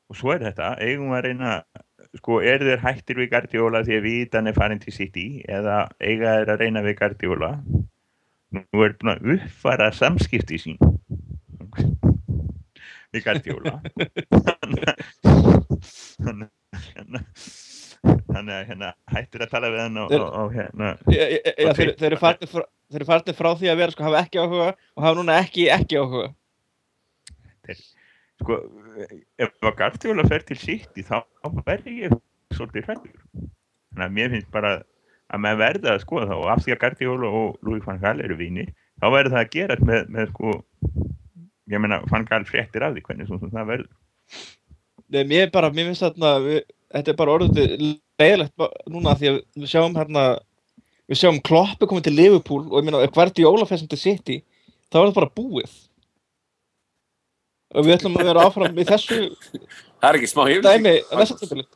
og 0.10 0.20
svo 0.20 0.34
er 0.34 0.46
þetta, 0.48 0.74
eigum 0.84 1.12
við 1.12 1.20
að 1.20 1.26
reyna, 1.28 1.54
sko, 2.22 2.40
er 2.42 2.64
þeir 2.66 2.84
hættir 2.86 3.20
við 3.20 3.32
Guardiola 3.34 3.84
því 3.86 3.98
að 3.98 4.08
vitan 4.08 4.50
er 4.50 4.58
farin 4.58 4.82
til 4.84 4.96
City 4.96 5.28
eða 5.50 5.82
eiga 6.00 6.40
þeir 6.40 6.54
að 6.56 6.64
reyna 6.64 6.86
við 6.86 7.00
Guardiola? 7.02 7.52
Nú 8.50 8.86
er 8.86 8.96
búin 8.98 9.14
að 9.14 9.34
uppfara 9.36 9.92
samskipti 9.94 10.58
sín 10.62 10.80
við 13.14 13.26
Guardiola. 13.26 13.80
Þannig 16.20 16.50
að, 16.50 17.20
þannig 18.04 18.54
að 18.56 18.68
hérna, 18.70 18.90
hættir 19.14 19.44
að 19.46 19.52
tala 19.52 19.70
við 19.74 19.82
hann 19.84 19.98
og, 20.04 20.12
Þeir- 20.12 20.24
og, 20.26 20.36
og 20.44 20.54
hérna, 20.56 20.90
já, 21.12 21.24
já, 21.34 21.40
Ok. 21.70 21.78
þeir, 21.80 21.94
þeir 22.00 22.08
eru 22.12 22.20
farnir 22.22 22.52
frá, 22.54 22.64
þeir 22.94 23.06
farnir 23.10 23.36
frá 23.40 23.50
því 23.60 23.72
að 23.74 23.80
vera 23.84 23.96
sko 23.96 24.04
hafa 24.08 24.22
ekki 24.26 24.40
áhuga 24.44 24.68
og 24.96 25.04
hafa 25.04 25.18
núna 25.20 25.40
ekki 25.44 25.66
ekki 25.76 26.00
áhuga. 26.00 26.30
sko, 28.40 28.56
ef 29.40 29.52
að 29.68 29.76
Guardiola 29.82 30.24
fer 30.30 30.46
til 30.48 30.58
City 30.62 31.04
þá 31.04 31.18
verði 31.68 31.96
ég 32.06 32.14
svolítið 32.56 32.88
hrættur. 32.88 33.18
Þannig 33.92 34.06
að 34.06 34.16
mér 34.16 34.32
finnst 34.36 34.52
bara 34.54 34.72
að 35.30 35.42
maður 35.44 35.60
verði 35.64 35.92
að 35.92 36.04
skoða 36.06 36.30
það 36.32 36.40
og 36.44 36.52
af 36.54 36.64
því 36.66 36.74
að 36.76 36.80
Guardiola 36.86 37.32
og 37.42 37.58
Louis 37.68 37.84
van 37.86 38.00
Gaal 38.02 38.22
eru 38.26 38.38
vinir, 38.40 38.72
þá 39.02 39.06
verður 39.14 39.36
það 39.36 39.44
að 39.44 39.52
gerast 39.58 39.84
með, 39.90 40.08
með 40.16 40.32
sko, 40.32 40.54
ég 41.70 41.84
meina 41.84 42.00
van 42.10 42.26
Gaal 42.30 42.46
fréttir 42.48 42.86
af 42.88 42.96
því 42.96 43.04
hvernig 43.10 43.28
svona 43.30 43.52
það 43.54 43.70
verður. 43.74 43.92
Nei, 45.10 45.24
mér 45.26 45.48
er 45.48 45.52
bara, 45.54 45.70
mér 45.74 45.90
finnst 45.90 46.06
þarna, 46.06 46.32
við, 46.46 46.60
þetta 46.94 47.12
er 47.12 47.18
bara 47.20 47.36
orðið 47.38 47.76
leiðilegt 48.20 48.70
núna 48.90 49.16
því 49.18 49.32
að 49.32 49.42
við 49.60 49.72
sjáum 49.72 49.98
hérna, 49.98 50.24
við 51.10 51.22
sjáum 51.22 51.42
Kloppi 51.46 51.90
komið 51.90 52.08
til 52.10 52.16
Liverpool 52.18 52.64
og 52.70 52.82
ég 52.82 52.98
ef 53.04 53.14
Guardiola 53.16 53.68
fer 53.70 53.82
sem 53.82 53.92
til 53.92 54.02
City, 54.02 54.40
þá 54.90 55.02
er 55.02 55.06
það 55.10 55.20
bara 55.20 55.38
búið. 55.40 55.78
Og 57.78 57.86
við 57.86 58.00
ætlum 58.00 58.18
að 58.18 58.32
vera 58.32 58.48
áfram 58.50 58.82
í 58.82 58.88
þessu 58.90 59.20
það 60.00 60.10
er 60.10 60.20
ekki 60.20 60.32
smá 60.32 60.44
tímpili. 61.44 61.68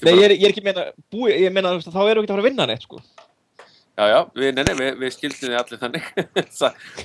Nei, 0.00 0.14
ég 0.16 0.24
er, 0.24 0.32
ég 0.32 0.46
er 0.48 0.54
ekki 0.54 0.64
meina, 0.64 0.86
búið, 1.12 1.42
ég 1.44 1.52
meina, 1.52 1.74
þá 1.84 2.00
erum 2.06 2.22
við 2.22 2.24
ekki 2.24 2.30
að 2.30 2.32
fara 2.32 2.40
að 2.40 2.48
vinna 2.48 2.66
neitt, 2.70 2.86
sko. 2.86 3.02
Já, 4.00 4.04
já, 4.08 4.18
við, 4.32 4.54
nei, 4.56 4.62
nei, 4.64 4.74
við, 4.78 4.94
við 5.02 5.12
skildum 5.12 5.42
þið 5.42 5.56
allir 5.58 5.80
þannig. 5.82 6.06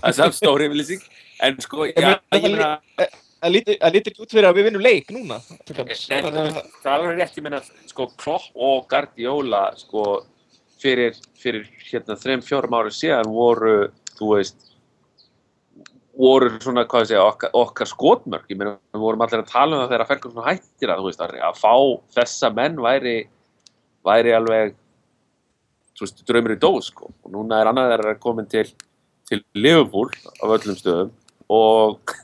það 0.06 0.22
er 0.24 0.66
yfirlýsing. 0.70 1.08
En 1.43 1.58
sko, 1.66 1.89
já, 1.91 2.14
ég 2.38 2.48
meina, 2.48 2.70
Það 3.46 3.96
ekki 4.12 4.24
út 4.26 4.34
fyrir 4.36 4.48
að 4.50 4.58
við 4.60 4.68
vinnum 4.70 4.84
leik 4.86 5.12
núna. 5.14 5.39
að- 5.39 6.70
það 6.84 6.91
er 6.91 6.96
alveg 6.96 7.18
rétt, 7.20 7.36
ég 7.38 7.43
meina, 7.46 7.62
sko, 7.91 8.08
Klopp 8.18 8.48
og 8.56 8.88
Guardiola, 8.89 9.64
sko, 9.78 10.06
fyrir, 10.82 11.18
fyrir 11.41 11.68
hérna 11.89 12.18
þreim, 12.20 12.43
fjórum 12.46 12.78
ári 12.78 12.93
síðan 12.93 13.30
voru, 13.34 13.76
þú 14.18 14.32
veist, 14.36 14.72
voru 16.16 16.50
svona, 16.64 16.86
hvað 16.88 17.04
ég 17.04 17.10
segja, 17.12 17.26
okkar, 17.28 17.52
okkar 17.60 17.89
skotmörk, 17.91 18.48
ég 18.50 18.58
meina, 18.60 18.78
við 18.93 19.04
vorum 19.04 19.24
allir 19.26 19.41
að 19.43 19.52
tala 19.52 19.76
um 19.76 19.84
það 19.84 19.93
þegar 19.93 20.08
Ferguson 20.12 20.48
hættir 20.48 20.91
að, 20.93 21.02
þú 21.02 21.10
veist, 21.10 21.24
að, 21.26 21.38
að 21.50 21.60
fá 21.60 21.74
þessa 22.16 22.52
menn 22.56 22.76
væri, 22.86 23.16
væri 24.06 24.36
alveg, 24.38 24.76
veist, 26.00 26.26
draumur 26.28 26.56
í 26.56 26.60
dós, 26.60 26.91
sko, 26.91 27.12
og 27.24 27.32
núna 27.36 27.60
er 27.62 27.72
annað 27.72 27.91
þeirra 27.93 28.20
komin 28.24 28.48
til, 28.52 28.66
til 29.28 29.43
Liverpool 29.58 30.10
af 30.41 30.56
öllum 30.56 30.80
stöðum 30.80 31.12
og 31.52 32.16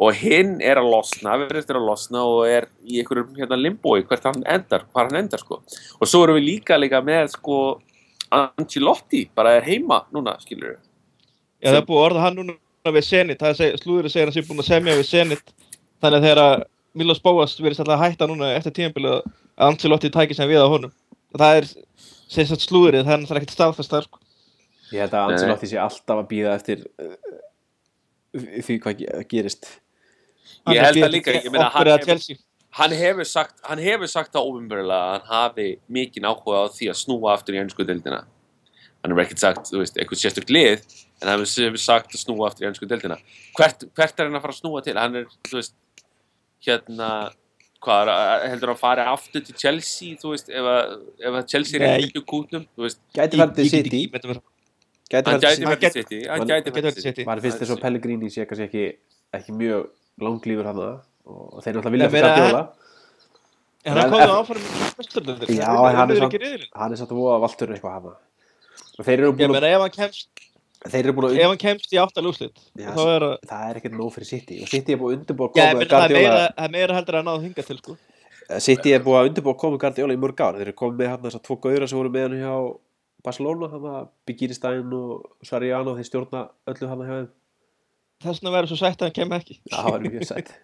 og 0.00 0.16
hinn 0.16 0.54
er 0.64 0.80
að 0.80 0.88
losna, 0.94 1.34
verðist 1.42 1.70
er 1.70 1.76
að 1.76 1.86
losna 1.90 2.22
og 2.24 2.42
er 2.48 2.66
í 2.88 3.02
einhverjum 3.02 3.34
hérna 3.36 3.58
limbói 3.60 4.00
hvert 4.08 4.24
hann 4.30 4.40
endar, 4.48 4.86
hvað 4.94 5.10
hann 5.10 5.20
endar 5.24 5.42
sko. 5.42 5.58
Og 6.00 6.08
svo 6.08 6.22
erum 6.24 6.38
við 6.38 6.46
líka 6.46 6.78
líka 6.80 7.02
með 7.04 7.34
sko 7.34 7.58
Ancelotti, 8.30 9.24
bara 9.34 9.56
er 9.58 9.66
heima 9.66 10.04
núna, 10.14 10.36
skilur 10.40 10.76
við 10.76 10.78
Já, 11.60 11.72
það 11.74 11.80
er 11.82 11.86
búið 11.90 11.98
að 12.00 12.06
orða 12.06 12.24
hann 12.24 12.38
núna 12.38 12.94
við 12.94 13.04
Zenit, 13.04 13.40
það 13.42 13.50
er 13.50 13.58
seg, 13.58 13.74
slúður 13.82 14.06
að 14.08 14.14
segja 14.14 14.24
að 14.24 14.30
hann 14.30 14.36
sé 14.38 14.44
búin 14.48 14.62
að 14.62 14.68
semja 14.70 14.94
við 14.96 15.08
Zenit. 15.10 15.50
Þannig 16.00 16.16
að 16.16 16.24
þegar 16.24 16.40
að 16.46 16.62
Milos 17.00 17.20
Bóas 17.20 17.56
verið 17.60 17.82
alltaf 17.82 17.96
að 17.98 18.04
hætta 18.06 18.28
núna 18.30 18.48
eftir 18.56 18.74
tímabilið 18.78 19.18
að 19.18 19.66
Ancelotti 19.66 20.10
tækir 20.14 20.38
sem 20.38 20.48
við 20.48 20.64
á 20.64 20.72
honum. 20.72 20.94
Það 21.36 21.58
er 21.58 21.68
sem 22.30 22.48
sagt 22.48 22.64
slúðrið, 22.64 23.04
það 23.04 23.12
er 23.12 23.20
náttúrulega 23.20 23.42
ekkert 23.44 23.58
staðfast 23.58 23.92
þar 23.92 24.06
sko. 24.08 24.22
Ég 24.94 25.04
held 25.04 25.18
að. 25.18 25.34
Ancelotti 25.34 25.68
sé 25.70 25.78
alltaf 25.82 26.22
að 26.22 26.30
býða 26.32 26.56
eftir 26.56 26.86
uh, 26.96 27.36
því 28.64 28.78
hvað 28.86 29.02
ge- 29.02 29.20
gerist 29.34 29.68
Ég 30.70 30.80
held 30.84 30.96
það 31.02 31.12
líka, 31.14 31.32
ég 31.40 31.50
meina, 31.52 31.68
hann 31.70 31.86
hefur- 31.86 32.38
hann 32.80 32.92
hefur 32.92 33.24
sagt, 33.26 33.54
hann 33.64 33.78
hefur 33.78 34.06
sagt 34.08 34.32
það 34.32 34.46
ofinbjörlega 34.50 34.98
að 35.00 35.12
hann 35.12 35.26
hafi 35.30 35.68
mikinn 35.88 36.24
áhuga 36.28 36.62
á 36.62 36.64
því 36.70 36.90
að 36.92 36.98
snúa 37.04 37.32
aftur 37.34 37.54
í 37.54 37.60
ennsku 37.62 37.86
deildina. 37.86 38.24
Hann 39.02 39.10
hefur 39.14 39.24
ekkert 39.24 39.38
sagt, 39.42 39.70
þú 39.72 39.78
veist, 39.82 39.96
eitthvað 39.96 40.20
sérstök 40.22 40.50
lið 40.52 40.82
en 41.22 41.28
hann 41.28 41.40
hefur 41.44 41.78
sagt 41.78 42.12
að 42.14 42.22
snúa 42.24 42.46
aftur 42.50 42.66
í 42.66 42.70
ennsku 42.70 42.86
deildina. 42.86 43.16
Hvert, 43.56 43.86
hvert 43.96 44.20
er 44.20 44.28
hann 44.28 44.36
að 44.38 44.42
fara 44.44 44.52
að 44.54 44.60
snúa 44.62 44.82
til? 44.84 44.94
Hann 45.00 45.16
er, 45.16 45.26
þú 45.48 45.56
veist 45.58 45.74
hérna, 46.66 47.10
hvað 47.80 48.02
er, 48.04 48.10
að- 48.12 48.46
heldur 48.52 48.72
hann 48.74 48.80
fari 48.80 49.00
aftur 49.08 49.44
til 49.46 49.54
Chelsea, 49.56 50.16
þú 50.20 50.34
veist, 50.34 50.50
ef 50.52 50.66
að, 50.74 50.96
ef 51.20 51.38
að 51.40 51.46
Chelsea 51.48 51.80
er 51.80 52.00
ekki 52.04 52.22
kútnum, 52.28 52.66
þú 52.76 52.84
veist, 52.86 53.00
Gæti 53.16 53.36
get 53.40 53.56
City. 53.56 53.80
ekki 53.80 54.00
ímyndað 54.06 54.30
mér- 54.34 54.42
Gæti 55.10 55.24
get- 55.80 55.80
til 55.80 55.92
City, 56.04 56.26
hann 56.28 56.46
gæti 56.46 56.70
til 56.72 56.82
til 56.92 57.02
City. 57.02 57.24
Var 57.24 57.40
fyrst 57.40 57.58
þess 57.58 57.70
að 57.74 57.80
Pellegrini 57.80 58.28
sé 58.30 58.44
kannski 58.46 58.68
ekki, 58.68 58.84
ekki 59.34 59.52
mjög 59.56 59.88
langlífur 60.26 60.68
hann 60.70 60.80
og 60.80 61.60
þeir 61.62 61.76
náttúrulega 61.76 61.94
vilja 61.96 62.12
fyrir 62.12 62.30
Guardiola 62.30 62.62
En 63.80 63.96
hann 63.96 64.12
komið 64.12 64.34
áfram 64.34 64.60
í 64.60 64.78
mestardeldir. 64.98 65.52
Já, 65.56 65.68
hann 65.72 66.92
er 66.92 67.00
satt 67.00 67.12
að 67.14 67.16
voða 67.16 67.38
valtur 67.46 67.70
eitthvað 67.72 67.94
hana. 67.96 68.12
Og 68.98 69.06
þeir 69.06 69.14
eru 69.16 69.30
Ég 69.30 69.38
búin 69.38 69.46
að, 69.46 69.54
meina, 69.54 69.70
ef 69.70 69.84
hann 69.86 69.94
kemst, 69.94 70.42
þeir 70.84 71.00
eru 71.00 71.14
búin 71.16 71.28
að 71.30 71.38
ef 71.38 71.48
hann 71.48 71.62
kemst 71.62 71.88
í 71.88 71.96
þá 71.96 73.00
er 73.00 73.24
það... 73.24 73.32
það 73.48 73.64
er 73.70 73.80
ekkert 73.80 73.96
nóg 73.96 74.12
fyrir 74.16 74.28
City. 74.28 74.58
Og 74.60 74.68
City 74.74 74.92
er 74.92 75.00
búin 75.00 75.14
að 75.14 75.22
undirbúa 75.22 75.48
að 75.48 75.56
koma 75.56 75.88
það 75.94 76.16
er 76.66 76.74
meira, 76.76 76.98
heldur 76.98 77.20
að 77.22 77.26
náðu 77.30 77.42
hinga 77.46 77.66
til, 77.70 77.78
sko. 77.80 77.96
City 78.60 78.92
er 78.92 79.04
búin 79.06 79.22
að 79.22 79.30
undirbúa 79.30 79.56
að 79.56 79.60
koma 79.64 79.80
Guardiola 79.80 80.16
í 80.18 80.20
mörg 80.20 80.44
ár. 80.44 80.60
Þeir 80.60 80.68
eru 80.68 80.78
komið 80.82 81.00
með 81.00 81.12
hann 81.14 81.24
þessar 81.24 81.44
tvo 81.48 81.56
gauðra 81.64 81.88
sem 81.88 82.00
voru 82.02 82.12
með 82.12 82.26
hann 82.28 82.38
hjá 82.42 82.54
Barcelona, 83.24 83.72
að 83.80 84.12
Bigirstein 84.28 84.96
og 84.96 85.46
Sariano, 85.48 85.96
þeir 85.96 86.10
stjórna 86.10 86.48
öllu 86.68 86.92
hann 86.92 87.06
hjá 87.06 87.14
þeim 87.16 87.30
Þess 88.20 88.40
vegna 88.42 88.52
verður 88.56 88.72
svo 88.74 88.80
sætt 88.80 89.00
að 89.00 89.08
hann 89.08 89.16
kemur 89.16 89.38
ekki. 89.40 89.56
Já, 89.70 89.76
það 89.80 89.94
er 89.96 90.02
mjög 90.08 90.26
sætt 90.28 90.50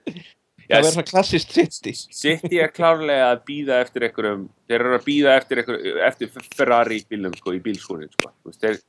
Já, 0.67 0.75
Það 0.75 0.83
verður 0.83 0.95
svona 0.97 1.07
klassist 1.13 1.53
City. 1.55 1.93
City 1.95 2.59
er 2.59 2.73
klárlega 2.75 3.27
að 3.31 3.43
býða 3.47 3.77
eftir 3.85 4.07
einhverjum, 4.09 4.41
þeir 4.67 4.81
eru 4.83 4.97
að 4.97 5.05
býða 5.07 5.35
eftir 5.39 5.61
einhverjum, 5.63 6.01
eftir 6.09 6.31
Ferrari 6.59 6.99
bílum, 7.07 7.37
sko, 7.39 7.53
í 7.55 7.61
bílskúrin, 7.63 8.11
sko. 8.17 8.33
Þeir, 8.65 8.81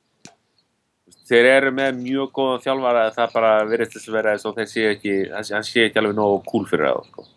þeir 1.30 1.49
eru 1.51 1.74
með 1.78 1.99
mjög 2.01 2.32
góðan 2.39 2.63
þjálfara 2.65 3.03
að 3.05 3.13
það 3.20 3.36
bara 3.36 3.51
verðist 3.70 3.93
þess 3.93 4.09
að 4.09 4.18
vera 4.18 4.34
eins 4.34 4.47
og 4.49 4.57
þeir 4.57 4.72
sé 4.74 4.88
ekki, 4.95 5.13
hann 5.36 5.68
sé- 5.70 5.86
ekki 5.86 6.01
alveg 6.01 6.18
nógu 6.18 6.39
cool 6.49 6.65
fyrir 6.72 6.89
það, 6.89 7.05
sko. 7.11 7.28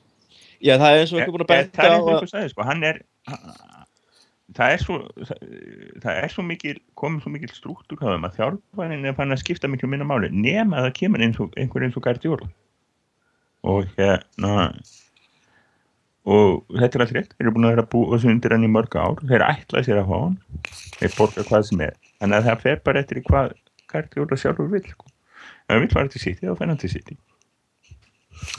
Já, 0.56 0.72
það 0.80 0.88
er 0.94 1.02
eins 1.04 1.12
og 1.12 1.20
ekki 1.20 1.36
búin 1.36 1.44
að 1.44 1.52
benda 1.52 1.84
það 1.84 1.92
á 1.92 2.00
eins 2.00 2.32
og 2.32 2.40
að... 2.40 2.48
sko, 2.54 2.68
hann 2.70 2.88
er 2.94 3.02
það 4.56 4.72
er 4.74 4.82
svo 4.82 4.96
það, 5.28 5.44
það 6.02 6.20
er 6.22 6.32
svo 6.32 6.44
mikil 6.46 6.76
komið 6.98 7.24
svo 7.24 7.32
mikil 7.34 7.50
þeim 7.52 8.26
að 8.26 8.38
þjálfærin 8.38 9.06
er 9.06 9.16
fann 9.18 9.34
að 9.34 9.42
skipta 9.42 9.70
miklu 9.70 9.90
minna 9.90 10.08
máli 10.08 10.30
nema 10.32 10.80
að 10.80 10.88
það 10.88 10.96
kemur 10.98 11.24
eins 11.26 11.38
og, 11.42 11.54
einhver 11.60 11.86
eins 11.86 11.98
og 11.98 12.04
Guardiola. 12.06 12.50
Og 13.70 13.88
hérna 13.98 14.54
og 16.30 16.66
þetta 16.76 16.98
er 16.98 17.04
allt 17.04 17.16
rétt. 17.16 17.34
Þeir 17.36 17.46
eru 17.46 17.54
búin 17.56 17.68
að 17.68 17.74
vera 17.74 17.88
búa 17.94 18.12
þessu 18.14 18.30
undir 18.32 18.54
hann 18.54 18.66
í 18.66 18.70
mörg 18.70 18.96
ár. 18.96 19.22
Þeir 19.24 19.46
ætla 19.46 19.84
sér 19.86 20.02
að 20.02 20.10
fá 20.10 20.16
hann. 20.18 20.38
Þeir 20.98 21.16
borga 21.16 21.46
hvað 21.48 21.66
sem 21.70 21.84
er. 21.86 21.98
Þannig 22.20 22.38
að 22.38 22.48
það 22.48 22.64
fer 22.66 22.82
bara 22.86 23.02
eftir 23.04 23.22
hvað 23.26 23.54
Guardiola 23.90 24.38
sjálfur 24.40 24.70
vil 24.72 24.86
sko. 24.86 25.06
ef 25.70 25.74
hann 25.74 25.84
vil 25.84 25.92
fara 25.92 26.10
til 26.10 26.22
City 26.22 26.46
þá 26.48 26.64
hann 26.64 26.80
til 26.80 26.90
City. 26.92 27.16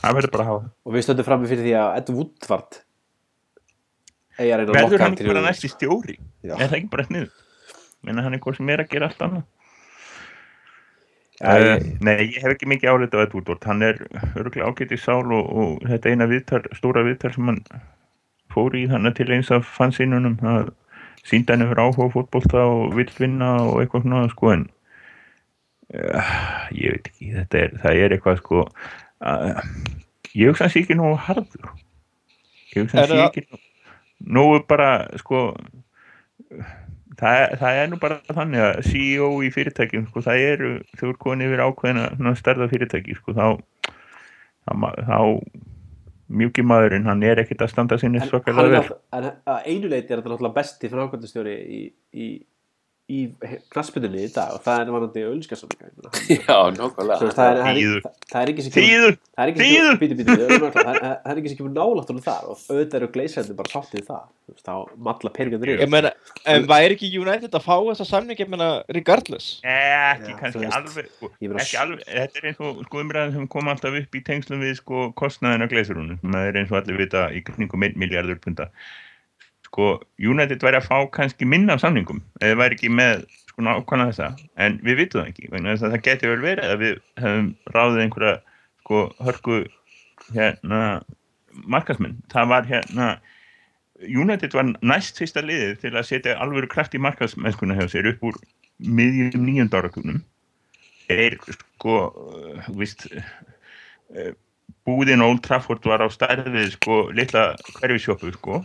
Það 0.01 0.15
verður 0.17 0.33
bara 0.35 0.43
að 0.43 0.49
hafa 0.51 0.63
það. 0.63 0.71
Og 0.85 0.95
við 0.95 1.05
stöndum 1.05 1.27
frammi 1.27 1.49
fyrir 1.49 1.65
því 1.65 1.75
að 1.81 1.93
Ed 1.97 2.11
Woodward 2.15 2.79
eigi 2.79 2.79
að 2.79 4.30
reyna 4.30 4.30
að 4.30 4.30
verður 4.75 5.03
hann 5.05 5.15
ekki 5.17 5.27
bara 5.31 5.41
næsti 5.45 5.69
stjóri? 5.71 6.17
Já. 6.43 6.55
er 6.57 6.67
það 6.67 6.77
ekki 6.81 6.91
bara 6.95 7.07
sniður 7.09 7.31
menna 8.03 8.23
hann 8.25 8.33
er 8.33 8.39
hvað 8.41 8.57
sem 8.57 8.69
er 8.73 8.81
að 8.81 8.89
gera 8.95 9.07
allt 9.11 9.19
annað. 9.21 9.43
Já, 11.41 11.51
uh, 11.53 11.61
ég- 11.77 12.01
nei, 12.05 12.15
ég 12.33 12.41
hef 12.41 12.51
ekki 12.55 12.67
mikið 12.69 12.89
álit 12.91 13.13
á 13.17 13.21
Ed 13.25 13.33
Woodward. 13.33 13.63
Hann 13.65 13.81
er 13.85 13.97
örgulega 14.37 14.67
ágætt 14.69 14.91
í 14.93 14.97
sál 15.01 15.25
og, 15.33 15.47
og 15.53 15.85
þetta 15.89 16.09
eina 16.13 16.27
viðtal, 16.29 16.61
stóra 16.77 17.03
viðtal 17.05 17.33
sem 17.33 17.45
hann 17.49 17.61
fór 18.53 18.75
í 18.77 18.83
þannig 18.89 19.15
til 19.17 19.29
eins 19.33 19.49
af 19.53 19.65
fansinunum 19.77 20.37
að 20.41 20.69
sínda 21.25 21.53
hann 21.55 21.65
yfir 21.65 21.81
áhuga 21.81 22.09
fótbolta 22.13 22.61
og 22.65 22.93
vill 22.97 23.09
vinna 23.17 23.51
og 23.69 23.79
eitthvað 23.81 24.05
svona 24.05 24.29
sko 24.33 24.51
en 24.53 24.65
uh, 25.93 26.33
ég 26.73 26.93
veit 26.97 27.09
ekki 27.13 27.31
þetta 27.37 27.61
er, 27.61 27.75
það 27.85 28.01
er 28.05 28.15
eitthvað 28.17 28.41
sko 28.41 28.63
uh, 28.65 29.61
ég 30.33 30.49
hugsa 30.51 30.65
hans 30.67 30.77
ekki 30.81 30.97
nógu 30.97 31.17
harður. 31.25 31.73
Ég 32.73 32.83
hugsa 32.85 33.01
Er 33.05 33.13
hans 33.13 33.29
ekki 33.29 33.45
nógu, 34.25 34.61
nógu 34.61 34.65
bara 34.69 34.91
sko 35.21 35.41
það, 37.19 37.33
er- 37.41 37.57
það 37.61 37.79
er 37.81 37.89
nú 37.91 37.99
bara 38.01 38.19
þannig 38.27 38.63
að 38.67 38.79
CEO 38.89 39.31
í 39.45 39.51
fyrirtækjum 39.53 40.07
sko, 40.09 40.23
það 40.25 40.45
eru, 40.51 40.71
þau 40.97 41.07
eru 41.09 41.17
konið 41.25 41.49
yfir 41.51 41.65
ákveðina 41.67 42.35
stærða 42.39 42.69
fyrirtæki 42.71 43.17
sko, 43.19 43.35
þá 43.37 43.47
þá, 44.65 44.73
þá 45.07 45.19
mjúki 46.31 46.63
maðurinn, 46.63 47.07
hann 47.09 47.23
er 47.27 47.41
ekkert 47.43 47.65
að 47.65 47.73
standa 47.73 47.97
sinni 47.99 48.21
svakalega 48.23 48.79
er 48.79 48.87
vel 48.87 48.99
en 49.17 49.25
einu 49.67 49.89
leiti 49.91 50.13
er 50.13 50.21
þetta 50.21 50.31
náttúrulega 50.31 50.55
besti 50.55 50.91
frákvæmdastjóri 50.91 51.55
í, 51.59 51.81
í, 52.15 52.27
í 53.11 53.19
knaspundinni 53.73 54.23
í 54.25 54.31
dag 54.33 54.53
og 54.55 54.61
það 54.65 54.81
er 54.85 54.91
vanandi 54.95 55.23
auðlískasamlinga 55.27 56.11
Já, 56.37 56.57
nákvæmlega. 56.77 57.31
það, 57.35 57.49
er- 57.51 57.61
það, 57.61 57.79
er- 57.81 58.05
það 58.31 58.41
er 58.45 58.51
ekki 58.53 58.65
sem 58.67 58.73
kemur 58.75 59.17
það 59.21 59.43
er 59.43 59.51
ekki 59.51 59.61
sem 59.61 59.71
kemur 59.71 60.75
það 60.77 60.85
það 61.21 62.13
honum 62.13 62.25
þar 62.27 62.45
og 62.51 62.61
auðvitað 62.71 62.97
eru 63.01 63.09
gleisættin 63.15 63.57
bara 63.59 63.73
sáttið 63.75 64.05
það. 64.11 64.29
Þá 64.51 64.71
malla 65.07 65.29
peningarnir 65.31 65.69
Ég 65.71 65.77
yfir 65.79 65.91
meina, 65.93 66.09
en 66.51 66.65
væri 66.67 66.95
ekki 66.97 67.07
United 67.21 67.53
að 67.55 67.63
fá 67.63 67.75
þessa 67.87 68.07
samning, 68.09 68.39
ég 68.41 68.49
meina, 68.51 68.67
regardless? 68.91 69.61
ekki 69.63 70.33
kannski 70.41 70.67
alveg 70.75 71.07
sko, 71.13 71.29
ég 71.39 71.53
alveg, 71.79 72.01
þetta 72.09 72.41
er 72.41 72.49
eins 72.49 72.59
og 72.67 72.81
sko 72.89 72.99
umræðin 73.05 73.37
sem 73.37 73.47
kom 73.53 73.71
alltaf 73.71 73.95
upp 74.01 74.17
í 74.19 74.23
tengslum 74.27 74.59
við 74.65 74.75
sko 74.81 75.05
kostnaðin 75.21 75.63
af 75.63 75.71
gleisurunum, 75.71 76.19
sem 76.19 76.35
er 76.49 76.59
eins 76.59 76.73
og 76.73 76.81
allir 76.81 76.99
vita 77.05 77.29
í 77.31 77.39
kringum 77.47 77.87
1 77.87 77.95
miljardur 78.03 78.41
punta 78.43 78.67
sko, 79.71 79.91
United 80.19 80.63
væri 80.65 80.81
að 80.81 80.89
fá 80.89 80.97
kannski 81.15 81.47
minna 81.47 81.77
af 81.77 81.83
samningum, 81.85 82.19
eða 82.43 82.59
væri 82.59 82.75
ekki 82.75 82.91
með 82.91 83.23
sko 83.47 83.63
nákvæmlega 83.63 84.11
þessa, 84.11 84.47
en 84.59 84.77
við 84.83 84.99
vitum 84.99 85.21
það 85.21 85.31
ekki 85.31 85.51
vegna 85.53 85.73
þess 85.73 85.87
að 85.87 85.95
það 85.95 86.05
geti 86.07 86.31
vel 86.31 86.41
verið 86.43 86.73
að 86.73 86.81
við 86.83 86.97
hefum 87.23 87.49
ráðið 87.75 88.03
einhverja 88.03 88.33
sko 88.81 89.03
hörku 89.23 89.59
hérna 90.35 90.81
markasminn, 91.71 92.19
það 92.31 92.51
var 92.51 92.67
hérna 92.67 93.07
United 94.01 94.55
var 94.57 94.71
næst 94.81 95.19
fyrsta 95.21 95.43
liðið 95.45 95.75
til 95.83 95.93
að 95.93 96.07
setja 96.09 96.37
alvöru 96.41 96.67
kraft 96.71 96.95
í 96.97 97.01
markasmennskuna 97.01 97.77
hjá 97.77 97.87
sér 97.91 98.09
upp 98.11 98.23
úr 98.31 98.39
miðjum 98.81 99.45
nýjönda 99.45 99.81
áratunum 99.81 100.23
er 101.11 101.37
sko 101.45 101.97
víst 102.79 103.07
uh, 103.11 104.31
búðin 104.87 105.23
Old 105.23 105.43
Trafford 105.45 105.85
var 105.85 106.01
á 106.01 106.07
stærðið 106.09 106.75
sko 106.77 107.03
litla 107.13 107.51
hverfisjópu 107.77 108.33
sko 108.35 108.61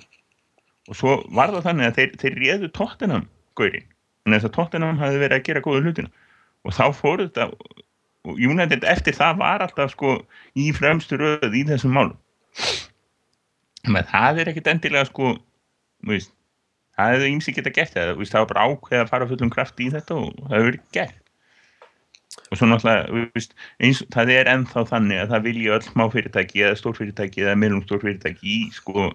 og 0.87 0.99
svo 0.99 1.19
var 1.35 1.53
það 1.55 1.69
þannig 1.71 1.91
að 1.91 1.99
þeir, 2.01 2.17
þeir 2.23 2.41
réðu 2.43 2.73
Tottenham 2.77 3.29
gaurinn 3.59 3.87
en 4.27 4.35
þess 4.35 4.49
að 4.49 4.55
Tottenham 4.57 5.01
hafði 5.01 5.21
verið 5.23 5.39
að 5.39 5.45
gera 5.47 5.63
góða 5.65 5.83
hlutina. 5.85 6.11
Og 6.67 6.75
þá 6.75 6.87
fór 6.99 7.23
þetta 7.23 7.51
og 8.27 8.41
United 8.43 8.87
eftir 8.91 9.15
það 9.15 9.37
var 9.43 9.63
alltaf 9.63 9.93
sko 9.93 10.17
í 10.59 10.71
fremstu 10.75 11.19
röð 11.21 11.55
í 11.55 11.63
þessum 11.69 11.95
málum. 11.95 12.17
Menn 13.87 14.09
það 14.11 14.43
er 14.43 14.51
ekkit 14.51 14.73
endilega 14.73 15.07
sko 15.07 15.37
veist, 16.07 16.33
það 16.99 17.13
hefði 17.15 17.31
ímsi 17.37 17.55
geta 17.55 17.75
gert 17.77 17.95
það, 17.95 18.17
veist, 18.19 18.35
það 18.35 18.43
var 18.43 18.51
bara 18.51 18.67
ákveð 18.67 19.05
að 19.05 19.13
fara 19.13 19.31
fullum 19.31 19.55
kraft 19.55 19.81
í 19.83 19.89
þetta 19.95 20.19
og 20.19 20.35
það 20.41 20.57
hefur 20.57 20.69
verið 20.73 20.85
gert. 20.97 21.23
Og 22.51 22.59
svo 22.59 22.69
náttúrulega 22.69 23.25
veist, 23.37 23.55
eins, 23.79 24.03
það 24.15 24.33
er 24.35 24.51
ennþá 24.51 24.87
þannig 24.91 25.23
að 25.23 25.35
það 25.35 25.47
vilja 25.47 25.77
öll 25.77 25.87
smá 25.87 26.05
fyrirtæki 26.13 26.65
eða 26.67 26.81
stór 26.81 26.99
fyrirtæki 26.99 27.47
eða 27.47 27.59
meðlum 27.63 27.87
stór 27.87 28.03
fyrirtæki 28.03 28.57
í 28.57 28.59
sko 28.75 29.13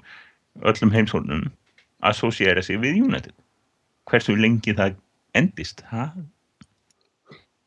öllum 0.71 0.95
heimsóknum 0.95 1.49
að 1.49 1.51
associera 2.01 2.63
sig 2.65 2.79
við 2.81 3.03
United 3.05 3.33
hversu 4.09 4.35
lengi 4.35 4.73
það 4.77 4.97
endist 5.37 5.83
ha? 5.91 6.11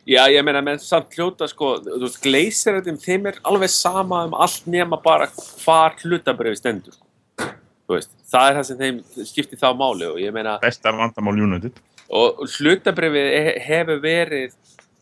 Já, 0.04 0.26
ég 0.28 0.44
meina, 0.44 0.60
menn 0.60 0.80
samt 0.82 1.14
hljóta, 1.16 1.46
sko, 1.48 1.78
þú 1.80 2.02
veist, 2.02 2.18
gleysiröndum, 2.20 2.98
þeim 3.00 3.30
er 3.30 3.38
alveg 3.48 3.70
sama 3.72 4.26
um 4.28 4.34
allt 4.36 4.66
nema 4.68 4.98
bara 5.00 5.30
hvar 5.32 5.96
hlutabriði 6.02 6.60
stendur, 6.60 6.98
sko. 6.98 7.48
Þú 7.88 7.96
veist, 7.96 8.12
það 8.28 8.50
er 8.50 8.58
það 8.58 8.66
sem 8.68 8.82
þeim 8.82 8.98
skiptir 9.30 9.60
þá 9.60 9.70
máli 9.80 10.08
og 10.10 10.20
ég 10.20 10.34
meina, 10.36 10.58
besta 10.60 10.92
vandamál 10.92 11.36
United 11.46 11.80
og 12.14 12.44
hlutabrifið 12.58 13.58
hefur 13.64 14.00
verið 14.02 14.54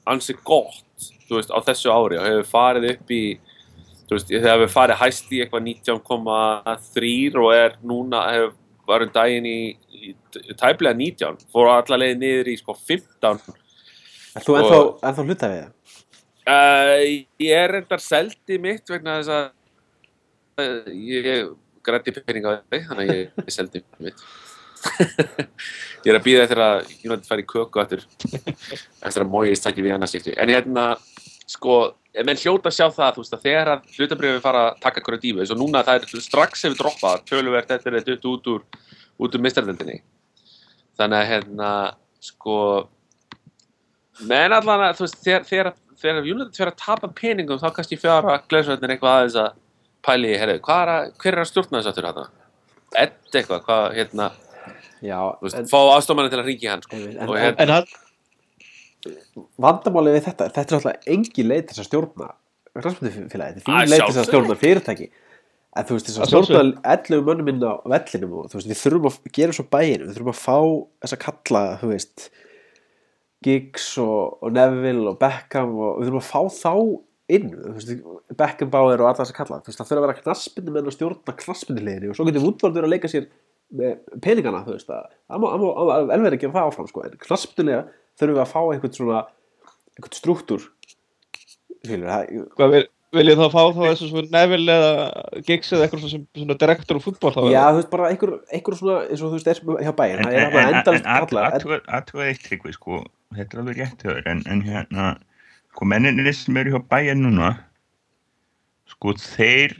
ansi 0.08 0.34
gott 0.44 1.08
þú 1.28 1.38
veist, 1.38 1.50
á 1.50 1.58
þessu 1.66 1.92
ári 1.92 2.18
og 2.18 2.26
hefur 2.26 2.48
farið 2.50 2.88
upp 2.92 3.12
í 3.14 3.22
þú 4.06 4.16
veist, 4.16 4.32
það 4.32 4.50
hefur 4.50 4.72
farið 4.74 5.00
hæst 5.02 5.32
í 5.32 5.42
eitthvað 5.42 5.68
19,3 5.68 7.42
og 7.42 7.54
er 7.56 7.78
núna 7.86 8.24
hefur 8.30 8.54
varum 8.92 9.12
daginn 9.14 9.48
í, 9.48 9.58
í 9.92 10.14
tæplega 10.56 10.94
19 10.98 11.46
fór 11.52 11.72
allar 11.74 12.02
leið 12.04 12.16
niður 12.22 12.52
í 12.52 12.56
sko 12.60 12.76
15 12.78 13.42
Er 14.32 14.44
þú 14.46 14.54
ennþá, 14.56 14.76
ennþá 15.08 15.24
hluta 15.28 15.50
við 15.52 15.58
það? 15.62 15.72
uh, 16.48 17.02
ég 17.42 17.58
er 17.58 17.74
reyndar 17.76 18.02
seldi 18.02 18.58
mitt 18.62 18.88
vegna 18.90 19.18
þess 19.20 19.34
að 19.36 19.44
uh, 20.62 20.94
ég 20.94 21.52
grætti 21.84 22.14
pening 22.16 22.46
á 22.46 22.62
þig 22.70 22.88
þannig 22.88 23.12
að 23.12 23.20
ég, 23.20 23.36
ég 23.42 23.54
seldi 23.54 23.84
mitt. 24.02 24.24
Ég 26.02 26.08
er 26.10 26.16
að 26.18 26.24
býða 26.24 26.42
eftir 26.42 26.58
að 26.58 26.88
United 27.06 27.28
fari 27.28 27.44
í 27.44 27.46
köku 27.46 27.78
eftir, 27.78 28.00
eftir 28.26 29.22
að 29.22 29.28
Moyes 29.30 29.62
takki 29.62 29.84
við 29.84 29.94
annars 29.94 30.10
skipti. 30.10 30.32
En 30.34 30.50
hérna 30.50 30.86
sko, 31.50 31.76
menn 32.24 32.38
hljóta 32.38 32.70
að 32.70 32.76
sjá 32.76 32.86
það 32.92 33.20
veist 33.20 33.36
að 33.36 33.44
þegar 33.46 33.70
að 33.74 33.92
hlutabrifi 33.96 34.42
fara 34.44 34.64
að 34.68 34.80
taka 34.84 35.02
hverju 35.04 35.22
dífu 35.22 35.42
eins 35.42 35.52
og 35.54 35.60
núna 35.60 35.84
það 35.86 36.02
er 36.02 36.24
strax 36.26 36.66
hefur 36.66 36.80
droppað 36.80 37.24
töluvert 37.30 37.70
eftir 37.76 37.96
þetta 37.98 38.16
út, 38.16 38.26
út 38.32 38.50
úr 38.52 38.64
út 39.22 39.36
úr 39.36 39.44
mistardendinni 39.44 40.02
þannig 40.98 41.18
að 41.18 41.30
hérna 41.32 41.70
sko 42.22 42.58
menn 44.28 44.54
allan 44.54 44.86
að 44.90 45.02
þegar, 45.24 45.48
þegar, 45.48 45.72
United 46.22 46.54
fyrir 46.56 46.72
að 46.72 46.80
tapa 46.82 47.10
peningum 47.16 47.60
þá 47.62 47.68
kannski 47.74 47.98
fjara 48.00 48.38
gleðsvöldin 48.50 48.94
eitthvað 48.94 49.18
aðeins 49.18 49.40
að 49.42 49.50
pæli, 50.02 50.32
er 50.34 50.56
að, 50.58 51.12
hver 51.22 51.36
er 51.36 51.42
að 51.44 51.50
stjórna 51.50 51.78
þess 51.80 51.92
aftur 51.92 52.08
hérna? 52.08 52.24
Edd 52.98 53.36
eitthvað, 53.38 53.62
hvað, 53.68 53.84
hérna, 53.96 54.30
Já, 55.02 55.18
veist, 55.42 55.56
en, 55.58 55.66
fá 55.70 55.78
aðstofmanni 55.96 56.30
til 56.30 56.38
að 56.38 56.48
ringi 56.50 56.68
hann, 56.70 56.82
sko. 56.84 56.98
en, 56.98 57.28
Og 57.28 57.36
en, 57.36 57.42
hérna- 57.42 57.62
En 57.64 57.72
hann, 57.74 57.88
vandamálið 59.62 60.16
við 60.16 60.24
þetta, 60.28 60.48
þetta 60.54 60.62
er 60.62 60.78
alltaf 60.78 61.10
engin 61.14 61.50
leið 61.50 61.66
til 61.68 61.78
að 61.80 61.88
stjórna 61.88 62.30
knastmyndufélagi, 62.80 63.58
þetta 63.58 63.72
er 63.72 63.76
Að 63.76 63.82
fín 63.82 63.92
leið 63.92 64.06
til 64.06 64.22
að 64.22 64.28
stjórna 64.30 64.56
fyrirtæki. 64.60 65.10
En 65.72 65.86
þú 65.88 65.96
veist 65.96 66.08
þess 66.08 66.20
að 66.20 66.24
Að 66.24 66.30
stjórna 66.32 66.62
11 66.94 67.26
mönnum 67.26 67.50
inn 67.52 67.64
á 67.64 67.72
vellinum 67.92 68.34
og 68.40 68.48
þú 68.52 68.58
veist 68.58 68.70
við 68.70 68.80
þurfum 68.82 69.08
að 69.08 69.18
gera 69.38 69.56
svo 69.56 69.66
bæinn, 69.72 70.06
við 70.06 70.16
þurfum 70.16 70.32
að 70.32 70.40
fá 70.40 70.58
þess 71.04 71.16
að 71.16 71.22
kalla, 71.26 71.62
þú 71.80 71.92
veist 71.92 72.26
Giggs 73.42 73.86
og, 74.00 74.36
og 74.44 74.52
Neville 74.54 75.08
og 75.10 75.16
Beckham 75.20 75.72
og 75.74 75.96
við 76.00 76.10
þurfum 76.10 76.20
að 76.22 76.28
fá 76.28 76.42
þá 76.58 76.74
inn, 77.32 77.48
veist, 77.76 77.94
Beckham 78.38 78.72
Bauer 78.72 79.00
og 79.00 79.08
alla 79.08 79.22
þess 79.22 79.32
að 79.32 79.38
kalla, 79.40 79.62
þú 79.62 79.72
veist, 79.72 79.80
það 79.80 79.88
þurfa 79.88 80.02
að 80.02 80.06
vera 80.06 80.20
knastmyndu 80.20 80.74
menn 80.76 80.90
að 80.90 80.96
stjórna 80.98 81.36
knastmynduleginu 81.40 82.12
og 82.12 82.18
svo 82.18 82.28
getur 82.28 82.46
verið 82.68 82.84
að 82.84 82.92
leika 82.92 83.10
sér 83.10 83.28
með 83.72 84.20
peningana, 84.20 84.62
þú 84.66 84.76
veist, 84.76 84.92
að 84.92 85.40
má 85.40 85.46
það 85.48 85.62
má 85.64 85.92
vel 86.12 86.22
verið 86.26 86.46
að 86.50 86.56
það 86.58 86.68
áfram, 86.68 86.88
sko, 86.90 87.04
en 87.06 87.20
knastmyndulega 87.22 87.84
þurfum 88.22 88.38
við 88.38 88.44
að 88.44 88.52
fá 88.52 88.60
einhvern 88.62 88.96
svona 88.96 89.22
einhvern 89.96 90.18
struktúr 90.18 90.66
hvað 91.82 92.74
vil, 92.76 92.82
vil 93.16 93.26
ég 93.32 93.40
þá 93.40 93.48
fá 93.52 93.62
þá 93.74 93.80
þessu 93.82 94.08
svona 94.10 94.32
Neville 94.36 94.76
eða 94.76 95.42
Giggs 95.48 95.72
eða 95.74 95.86
eitthvað 95.86 96.04
sem 96.12 96.24
svona 96.38 96.58
direktor 96.62 97.00
og 97.00 97.04
fútbol 97.06 97.34
þá? 97.34 97.42
já, 97.50 97.62
þú 97.66 97.80
veist, 97.80 97.90
bara 97.92 98.10
einhver, 98.12 98.34
einhver 98.54 98.78
svona 98.78 99.00
eins 99.08 99.24
og 99.24 99.32
þú 99.32 99.40
veist, 99.40 99.50
er 99.50 99.84
hjá 99.88 99.92
bæinn, 99.98 100.22
En, 100.22 100.30
það 100.30 100.38
er 100.38 100.70
en, 100.70 100.78
en, 100.94 101.84
aðtuga 101.98 102.28
eitt 102.28 102.46
tryggvi 102.46 102.74
sko, 102.76 103.02
þetta 103.34 103.58
er 103.58 103.64
alveg 103.64 103.82
rétt 103.82 104.06
höfður 104.06 104.30
en, 104.32 104.44
en 104.54 104.64
hérna, 104.66 105.08
sko 105.74 105.88
menninir 105.90 106.30
sem 106.36 106.62
eru 106.62 106.76
hjá 106.76 106.82
bæja 106.94 107.16
núna 107.18 107.56
sko 108.92 109.16
þeir 109.18 109.76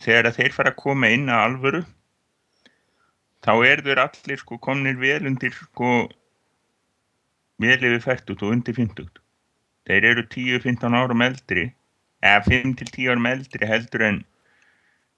þegar 0.00 0.30
að 0.30 0.40
þeir 0.40 0.56
fara 0.56 0.72
að 0.72 0.80
koma 0.80 1.10
inn 1.12 1.30
að 1.32 1.44
alvöru 1.50 1.82
þá 3.46 3.52
eru 3.68 3.86
þeir 3.86 4.02
allir 4.02 4.42
sko 4.42 4.58
komnir 4.62 4.98
vel 5.00 5.22
undir 5.28 5.54
sko 5.56 5.92
vel 7.62 7.78
yfir 7.78 8.02
fættut 8.04 8.42
og 8.42 8.52
undir 8.54 8.76
fymtugt 8.76 9.20
þeir 9.86 10.08
eru 10.12 10.24
10-15 10.34 10.96
árum 10.98 11.24
eldri 11.24 11.68
eða 12.24 12.42
5-10 12.48 13.10
árum 13.12 13.28
eldri 13.30 13.68
heldur 13.70 14.04
en 14.06 14.22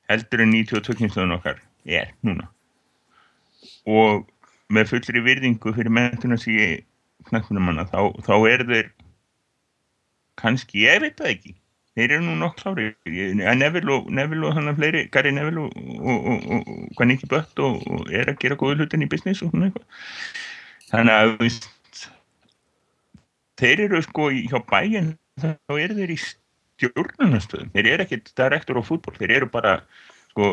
heldur 0.09 0.45
en 0.45 0.53
92 0.55 0.99
kynstöðun 0.99 1.37
okkar 1.37 1.61
er 1.89 2.13
núna. 2.25 2.49
Og 3.89 4.27
með 4.73 4.93
fullri 4.93 5.23
virðingu 5.25 5.73
fyrir 5.77 5.93
mentuna 5.93 6.37
síði 6.41 6.83
knattmyndumanna 7.29 7.87
þá, 7.89 8.13
þá 8.25 8.35
er 8.51 8.65
þeir 8.69 8.91
kannski, 10.39 10.85
ég 10.87 11.01
veit 11.05 11.17
það 11.19 11.33
ekki. 11.35 11.55
Þeir 11.99 12.13
eru 12.15 12.25
nú 12.29 12.37
nokk 12.39 12.61
klári 12.61 12.93
Neville 13.59 13.91
og, 13.91 14.11
Neville 14.15 14.47
og 14.47 14.55
þannig 14.55 14.77
fleiri 14.79 15.01
Gary 15.13 15.33
Neville 15.35 15.65
og, 15.65 15.81
og, 15.99 16.29
og, 16.55 16.69
hvað 16.95 17.11
Nicky 17.11 17.31
Butt 17.33 17.65
og, 17.65 17.81
er 18.15 18.31
að 18.31 18.39
gera 18.45 18.59
góðu 18.61 18.85
hlutin 18.85 19.03
í 19.03 19.11
business 19.11 19.43
og 19.43 19.51
svona 19.51 19.69
eitthvað. 19.69 19.89
Þannig 20.93 21.17
að 21.17 21.33
veist, 21.43 21.67
þeir 23.59 23.85
eru 23.89 24.03
sko 24.07 24.29
í, 24.35 24.45
hjá 24.51 24.61
bæinn 24.71 25.15
þá 25.43 25.75
eru 25.79 25.97
þeir 25.99 26.13
í 26.15 26.19
stjórnunastöðum 26.25 27.73
þeir 27.75 27.91
eru 27.95 28.07
ekkit 28.07 28.31
direktor 28.39 28.79
á 28.79 28.83
fútból 28.87 29.17
þeir 29.19 29.35
eru 29.41 29.49
bara 29.51 29.79
sko 30.33 30.51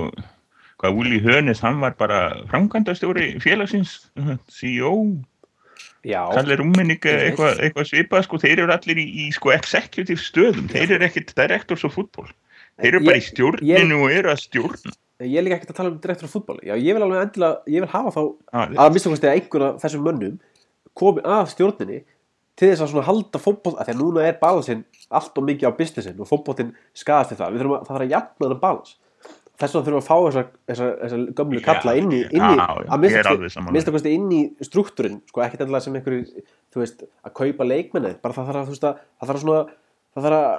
hvað 0.82 0.98
Uli 1.00 1.20
Hönes, 1.24 1.62
hann 1.64 1.80
var 1.80 1.94
bara 1.96 2.20
framkvæmdastjóri 2.52 3.38
félagsins 3.40 4.10
CEO, 4.52 4.92
Rúmenik 6.06 7.06
Einmitt. 7.06 7.06
eitthvað, 7.06 7.62
eitthvað 7.64 7.88
svipað, 7.90 8.26
sko, 8.28 8.40
þeir 8.44 8.60
eru 8.66 8.74
allir 8.76 9.00
í, 9.00 9.06
í 9.24 9.30
sko 9.34 9.54
executive 9.56 10.20
stöðum, 10.22 10.68
þeir 10.70 10.98
eru 10.98 11.08
ekkit 11.08 11.32
directors 11.38 11.86
of 11.88 11.96
fútból, 11.96 12.28
þeir 12.82 12.92
eru 12.92 13.06
bara 13.08 13.18
í 13.18 13.24
Ég- 13.24 13.30
stjórninu 13.32 14.02
og 14.04 14.12
eru 14.14 14.34
að 14.34 14.42
stjórna. 14.44 14.94
Ég 15.24 15.38
er 15.40 15.46
líka 15.48 15.56
ekkert 15.62 15.72
að 15.72 15.80
tala 15.80 15.90
um 15.94 15.98
direktur 16.04 16.28
á 16.28 16.34
fútbol 16.36 16.60
já, 16.60 16.76
ég 16.76 16.92
vil 16.98 17.06
alveg 17.08 17.22
endilega, 17.24 17.62
ég 17.72 17.86
vil 17.86 17.92
hafa 17.96 18.12
þá 18.12 18.22
Ah, 18.52 18.68
að 18.68 18.94
mista 18.98 19.10
kosti 19.14 19.30
að 19.32 19.36
einhver 19.40 19.64
af 19.70 19.82
þessum 19.86 20.04
mönnum 20.10 20.36
komi 20.94 21.24
að 21.24 21.46
stjórninni 21.56 22.02
til 22.56 22.70
þess 22.72 22.84
að 22.86 22.92
svona 22.94 23.08
halda 23.10 23.42
fótboll 23.42 23.76
að 23.76 23.90
því 23.90 23.96
að 23.96 24.02
núna 24.02 24.28
er 24.28 24.38
balansinn 24.42 24.84
allt 25.16 25.40
og 25.40 25.48
mikið 25.48 25.72
á 25.72 25.78
businessin 25.80 26.22
og 26.24 26.30
fótbollin 26.30 26.76
skadast 26.96 27.34
til 27.34 27.40
það, 27.40 27.56
við 27.56 27.64
þurfum 27.64 27.76
að, 27.76 27.82
það 27.88 27.98
þarf 27.98 28.06
að 28.06 28.14
jafna 28.14 28.46
þennan 28.46 28.62
balans. 28.62 28.96
Þess 29.56 29.76
vegna 29.76 29.86
þurfum 29.88 30.02
að 30.02 30.08
fá 30.08 30.16
þessa, 30.26 30.44
þessa, 30.70 30.88
þessa 31.02 31.20
gömlu 31.40 31.62
kalla 31.64 31.96
inn 32.00 32.12
í, 32.12 32.22
inn 32.28 32.44
í 32.44 32.56
já, 32.60 32.66
já, 32.68 32.88
að 32.92 33.06
ég 33.08 33.18
er 33.20 33.30
alveg 33.30 33.44
minnsta 33.46 33.56
saman 33.56 33.76
minnsta 33.76 33.96
kosti 33.96 34.16
inn 34.16 34.32
í 34.36 34.40
struktúrin 34.68 35.22
sko 35.32 35.44
ekkert 35.46 35.64
endilega 35.64 35.86
sem 35.86 35.96
einhverju 35.96 36.44
þú 36.76 36.82
veist, 36.82 37.06
að 37.24 37.36
kaupa 37.40 37.68
leikmenni 37.68 38.12
bara 38.20 38.36
það 38.36 38.50
þarf 38.50 38.60
að, 38.60 38.66
þú 38.66 38.76
veist, 38.76 38.88
að 38.90 39.00
það 39.06 39.30
þarf 39.30 39.40
að 39.40 39.46
svona 39.46 39.62
það 40.16 40.28
þarf 40.28 40.40
að 40.42 40.50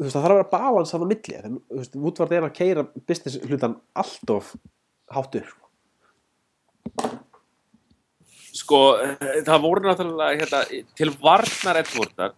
þú 0.00 0.06
veist, 0.06 0.16
það 0.16 0.24
þarf 0.24 0.34
að 0.34 0.38
vera 0.40 0.50
balans 0.56 0.90
að 0.90 1.02
það 1.04 1.10
milli. 1.12 1.40
Þú 1.44 1.78
veist, 1.78 1.96
Woodward 2.02 2.34
er 2.34 2.46
að 2.46 2.56
keira 2.56 2.86
business 3.06 3.38
hlutan 3.46 3.78
allt 4.00 4.34
of 4.34 4.54
hátt 5.14 5.38
upp 5.38 5.50
sko. 8.60 8.80
Eh, 9.02 9.40
það 9.46 9.64
voru 9.64 9.86
náttúrulega, 9.88 10.42
hérna, 10.42 10.84
til 10.98 11.12
varnar 11.22 11.80
Edwardar, 11.82 12.36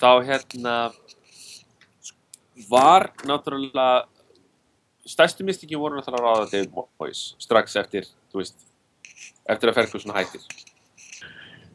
þá, 0.00 0.10
hérna, 0.26 0.78
var 2.70 3.10
náttúrulega, 3.28 4.06
stærstu 5.08 5.46
mistingi 5.46 5.78
voru 5.80 5.98
náttúrulega 5.98 6.26
ráða 6.26 6.50
David 6.50 6.74
Moyes, 6.76 7.30
strax 7.40 7.78
eftir, 7.80 8.08
þú 8.32 8.42
veist, 8.42 8.58
eftir 9.48 9.70
að 9.70 9.80
Ferguson 9.80 10.14
hættir. 10.16 10.44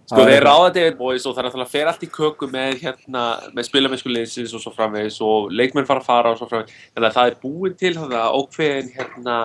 Sko, 0.06 0.22
þeir 0.22 0.43
ráða 0.46 0.70
David 0.74 1.00
Moyes 1.00 1.24
og 1.26 1.34
það 1.34 1.41
er 1.41 1.48
náttúrulega 1.48 1.72
fer 1.72 1.89
allt 1.89 2.04
í 2.06 2.10
köku 2.14 2.50
með, 2.52 2.76
hérna, 2.84 3.22
með 3.58 3.66
spilamennsku 3.72 4.12
liðsins 4.12 4.54
og 4.54 4.62
svo 4.62 4.74
framvegis 4.76 5.18
og 5.26 5.50
leikmenn 5.50 5.88
fara 5.89 6.04
að 6.04 6.10
fara 6.12 6.34
og 6.34 6.38
svo 6.38 6.48
framvegis. 6.52 6.76
Að 6.93 7.08
það 7.16 7.32
er 7.32 7.38
búin 7.41 7.78
til 7.80 7.93
það 7.98 8.14
ákveðin, 8.22 8.91
hérna, 9.00 9.38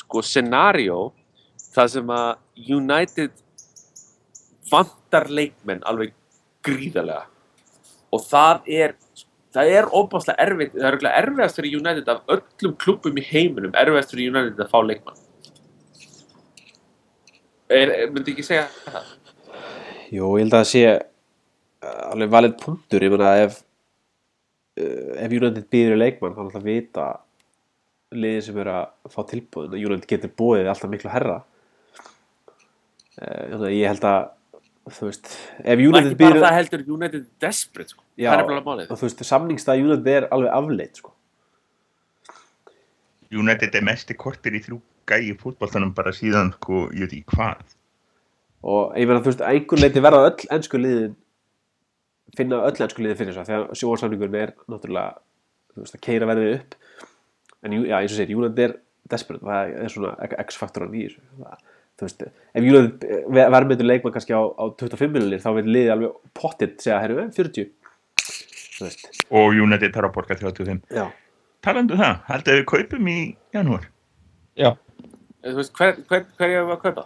sko, 0.00 0.22
scenario 0.24 1.02
það 1.74 1.92
sem 1.94 2.12
að 2.14 2.30
United 2.78 3.44
vantar 4.70 5.28
leikmenn 5.32 5.84
alveg 5.88 6.14
gríðarlega. 6.66 7.26
Og 8.12 8.24
það 8.24 8.70
er 8.78 8.96
það 9.54 9.70
er 9.74 9.88
óbáslega 9.92 10.44
erfitt 10.44 10.74
það 10.74 10.82
er 10.82 10.90
örugglega 10.90 11.20
erfiðast 11.22 11.58
fyrir 11.58 11.78
United 11.78 12.10
af 12.12 12.34
öllum 12.34 12.74
klubbum 12.82 13.20
í 13.20 13.24
heiminum 13.30 13.76
erfiðast 13.76 14.12
fyrir 14.12 14.32
United 14.32 14.60
að 14.64 14.72
fá 14.72 14.78
leikmann. 14.84 15.22
Myndi 17.68 18.32
ekki 18.32 18.44
segja 18.46 18.66
það? 18.88 19.14
Jú, 20.08 20.28
ég 20.38 20.44
held 20.44 20.54
að 20.56 20.62
það 20.62 20.68
sé 20.70 20.84
uh, 20.88 22.04
alveg 22.08 22.30
valið 22.32 22.54
punktur, 22.62 23.04
ég 23.04 23.12
meina 23.12 23.32
ef 23.42 23.58
uh, 24.80 25.16
ef 25.20 25.34
United 25.36 25.66
býður 25.72 25.96
í 25.98 26.02
leikmann 26.04 26.36
þá 26.36 26.40
er 26.40 26.46
alltaf 26.46 26.62
að 26.62 26.70
vita 26.70 27.08
liðið 28.16 28.44
sem 28.46 28.60
er 28.62 28.72
að 28.72 29.12
fá 29.12 29.20
tilbúðin 29.28 29.76
að 29.76 29.84
United 29.84 30.08
getur 30.08 30.32
búið 30.38 30.70
alltaf 30.70 30.92
miklu 30.92 31.12
herra 31.12 31.42
ég 33.18 33.88
held 33.90 34.04
að 34.08 34.28
þú 34.88 35.08
veist, 35.10 35.30
ef 35.64 35.80
United 35.84 36.12
ekki 36.12 36.20
bara 36.22 36.42
það 36.44 36.58
heldur 36.58 36.84
United 36.96 37.20
er 37.20 37.26
desperate 37.44 37.92
sko. 37.92 38.04
Já. 38.18 38.30
það 38.32 38.42
er 38.42 38.50
bara 38.50 38.64
málið 38.66 38.92
og 38.92 39.00
þú 39.00 39.08
veist, 39.08 39.24
samningstað 39.28 39.82
United 39.84 40.12
er 40.12 40.28
alveg 40.34 40.54
afleitt 40.54 41.00
sko. 41.02 41.14
United 43.34 43.74
er 43.76 43.84
mesti 43.84 44.16
kortir 44.16 44.56
í 44.56 44.62
þrjú 44.64 44.80
gæi 45.08 45.34
fútboltanum 45.40 45.92
bara 45.96 46.12
síðan 46.16 46.54
sko, 46.56 46.86
ég 46.92 47.06
veit 47.06 47.16
ekki 47.18 47.36
hvað 47.36 47.74
og 48.68 48.98
ég 48.98 49.06
meina 49.06 49.22
þú 49.22 49.30
veist, 49.30 49.44
að 49.44 49.54
einhver 49.54 49.82
leiti 49.82 50.02
verða 50.02 50.28
öll 50.28 50.50
ennsku 50.56 50.80
liðin 50.80 51.16
finna 52.36 52.60
öll 52.66 52.74
ennsku 52.84 53.04
liðin 53.04 53.20
fyrir 53.20 53.36
þess 53.36 53.44
að 53.44 53.52
þegar 53.52 53.80
sjónsamningurinn 53.80 54.40
er 54.40 54.54
náttúrulega 54.66 55.20
þú 55.74 55.84
veist, 55.84 55.96
að 55.96 56.04
keira 56.08 56.28
verðið 56.28 56.54
upp 56.56 56.78
en 57.62 57.76
já, 57.78 57.96
eins 58.00 58.14
og 58.14 58.18
segir, 58.18 58.38
United 58.38 58.64
er 58.64 58.76
desperate, 59.08 59.44
það 59.46 59.74
er 59.84 59.94
svona 59.94 60.30
x-faktoran 60.44 60.96
í 60.96 61.06
þessu 61.06 61.22
það, 61.38 61.62
þú 61.98 62.06
veist, 62.06 62.24
ef 62.28 62.62
United 62.62 63.06
verður 63.34 63.68
með 63.72 63.84
leikmann 63.88 64.14
kannski 64.14 64.36
á, 64.36 64.42
á 64.42 64.64
25 64.78 65.14
miljonir 65.14 65.42
þá 65.42 65.50
vil 65.58 65.66
liðið 65.68 65.94
alveg 65.94 66.18
pottitt 66.38 66.82
segja, 66.84 67.00
herru, 67.02 67.20
eh, 67.24 67.30
40 67.34 67.70
þú 68.78 68.86
veist, 68.86 69.08
og 69.30 69.58
United 69.66 69.94
þarf 69.96 70.10
að 70.10 70.16
borga 70.18 70.38
35 70.38 70.82
já. 70.94 71.06
Talandu 71.66 71.96
um 71.96 72.02
það, 72.04 72.20
haldið 72.28 72.54
að 72.54 72.60
við 72.60 72.68
kaupum 72.70 73.10
í 73.10 73.18
janúar? 73.56 73.88
Já, 74.58 74.72
Þú 75.38 75.54
veist, 75.54 75.72
hver, 75.78 76.00
hver, 76.10 76.24
hver 76.38 76.50
ég 76.50 76.70
að 76.72 76.80
kaupa? 76.82 77.04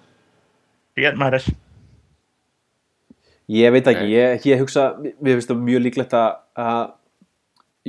Ríad 0.96 1.18
Mares 1.20 1.50
Ég 3.52 3.72
veit 3.74 3.88
ekki, 3.90 4.06
ég, 4.14 4.44
ég 4.48 4.60
hugsa, 4.62 4.92
finnst 5.20 5.50
það 5.50 5.64
mjög 5.66 5.82
líklegt 5.84 6.14
að, 6.16 6.36
að 6.56 6.92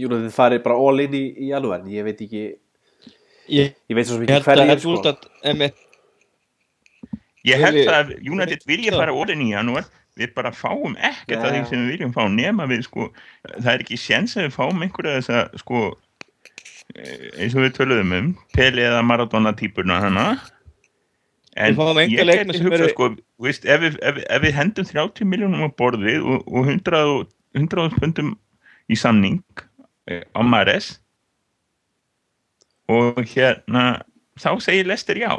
United 0.03 0.33
fari 0.33 0.59
bara 0.63 0.75
all 0.81 1.03
in 1.03 1.13
í, 1.15 1.23
í 1.45 1.51
janúar, 1.51 1.83
en 1.83 1.91
ég 1.93 2.03
veit 2.07 2.23
ekki, 2.25 2.41
ég, 3.53 3.75
ég 3.77 3.95
veit 3.95 4.09
svo 4.09 4.17
sem 4.17 4.25
ég 4.25 4.33
ekki 4.33 4.39
held 4.39 4.47
að 4.49 4.49
hverju, 4.49 4.73
Edward 4.73 5.05
sko. 5.05 5.13
að 5.13 5.51
emitt, 5.53 5.82
Ég 7.43 7.59
held 7.59 7.89
að 7.91 8.13
United 8.23 8.61
vilja 8.69 8.93
fara 8.95 9.11
orðin 9.13 9.41
í 9.43 9.49
janúar 9.51 9.83
við 10.15 10.29
bara 10.35 10.51
fáum 10.55 10.93
ekkert 10.95 11.41
Nei. 11.41 11.45
af 11.49 11.51
því 11.55 11.61
sem 11.69 11.81
við 11.83 11.91
viljum 11.97 12.13
fá 12.15 12.23
nema 12.31 12.67
við 12.69 12.83
sko, 12.85 13.07
það 13.57 13.71
er 13.73 13.81
ekki 13.83 13.97
séns 13.99 14.35
að 14.37 14.45
við 14.47 14.53
fáum 14.55 14.83
einhverja 14.85 15.15
þess 15.17 15.33
að 15.39 15.57
sko 15.63 15.81
eh, 16.95 17.29
eins 17.41 17.55
og 17.57 17.63
við 17.65 17.73
töluðum 17.79 18.13
um 18.19 18.29
Peli 18.55 18.85
eða 18.85 19.01
Maradona 19.03 19.51
típurna 19.57 19.97
hana. 20.03 20.25
En 21.55 21.75
ég 22.09 22.23
geti 22.47 22.63
eru- 22.79 22.89
sko 22.93 23.09
veist, 23.43 23.65
ef, 23.65 23.81
við, 23.83 23.97
ef, 24.01 24.15
við- 24.17 24.29
ef 24.37 24.41
við 24.41 24.55
hendum 24.57 24.85
30 24.89 25.27
miljónum 25.29 25.65
á 25.65 25.69
borðið 25.77 26.23
og, 26.25 26.47
og 26.47 26.69
100 26.71 27.03
og- 27.17 27.27
100 27.53 27.99
pundum 27.99 28.31
í 28.89 28.95
samning 28.97 29.43
eh, 30.07 30.23
á 30.33 30.41
Mares 30.41 30.99
og 32.89 33.19
hérna 33.33 34.01
þá 34.39 34.49
segir 34.61 34.87
Lester 34.89 35.15
já 35.21 35.35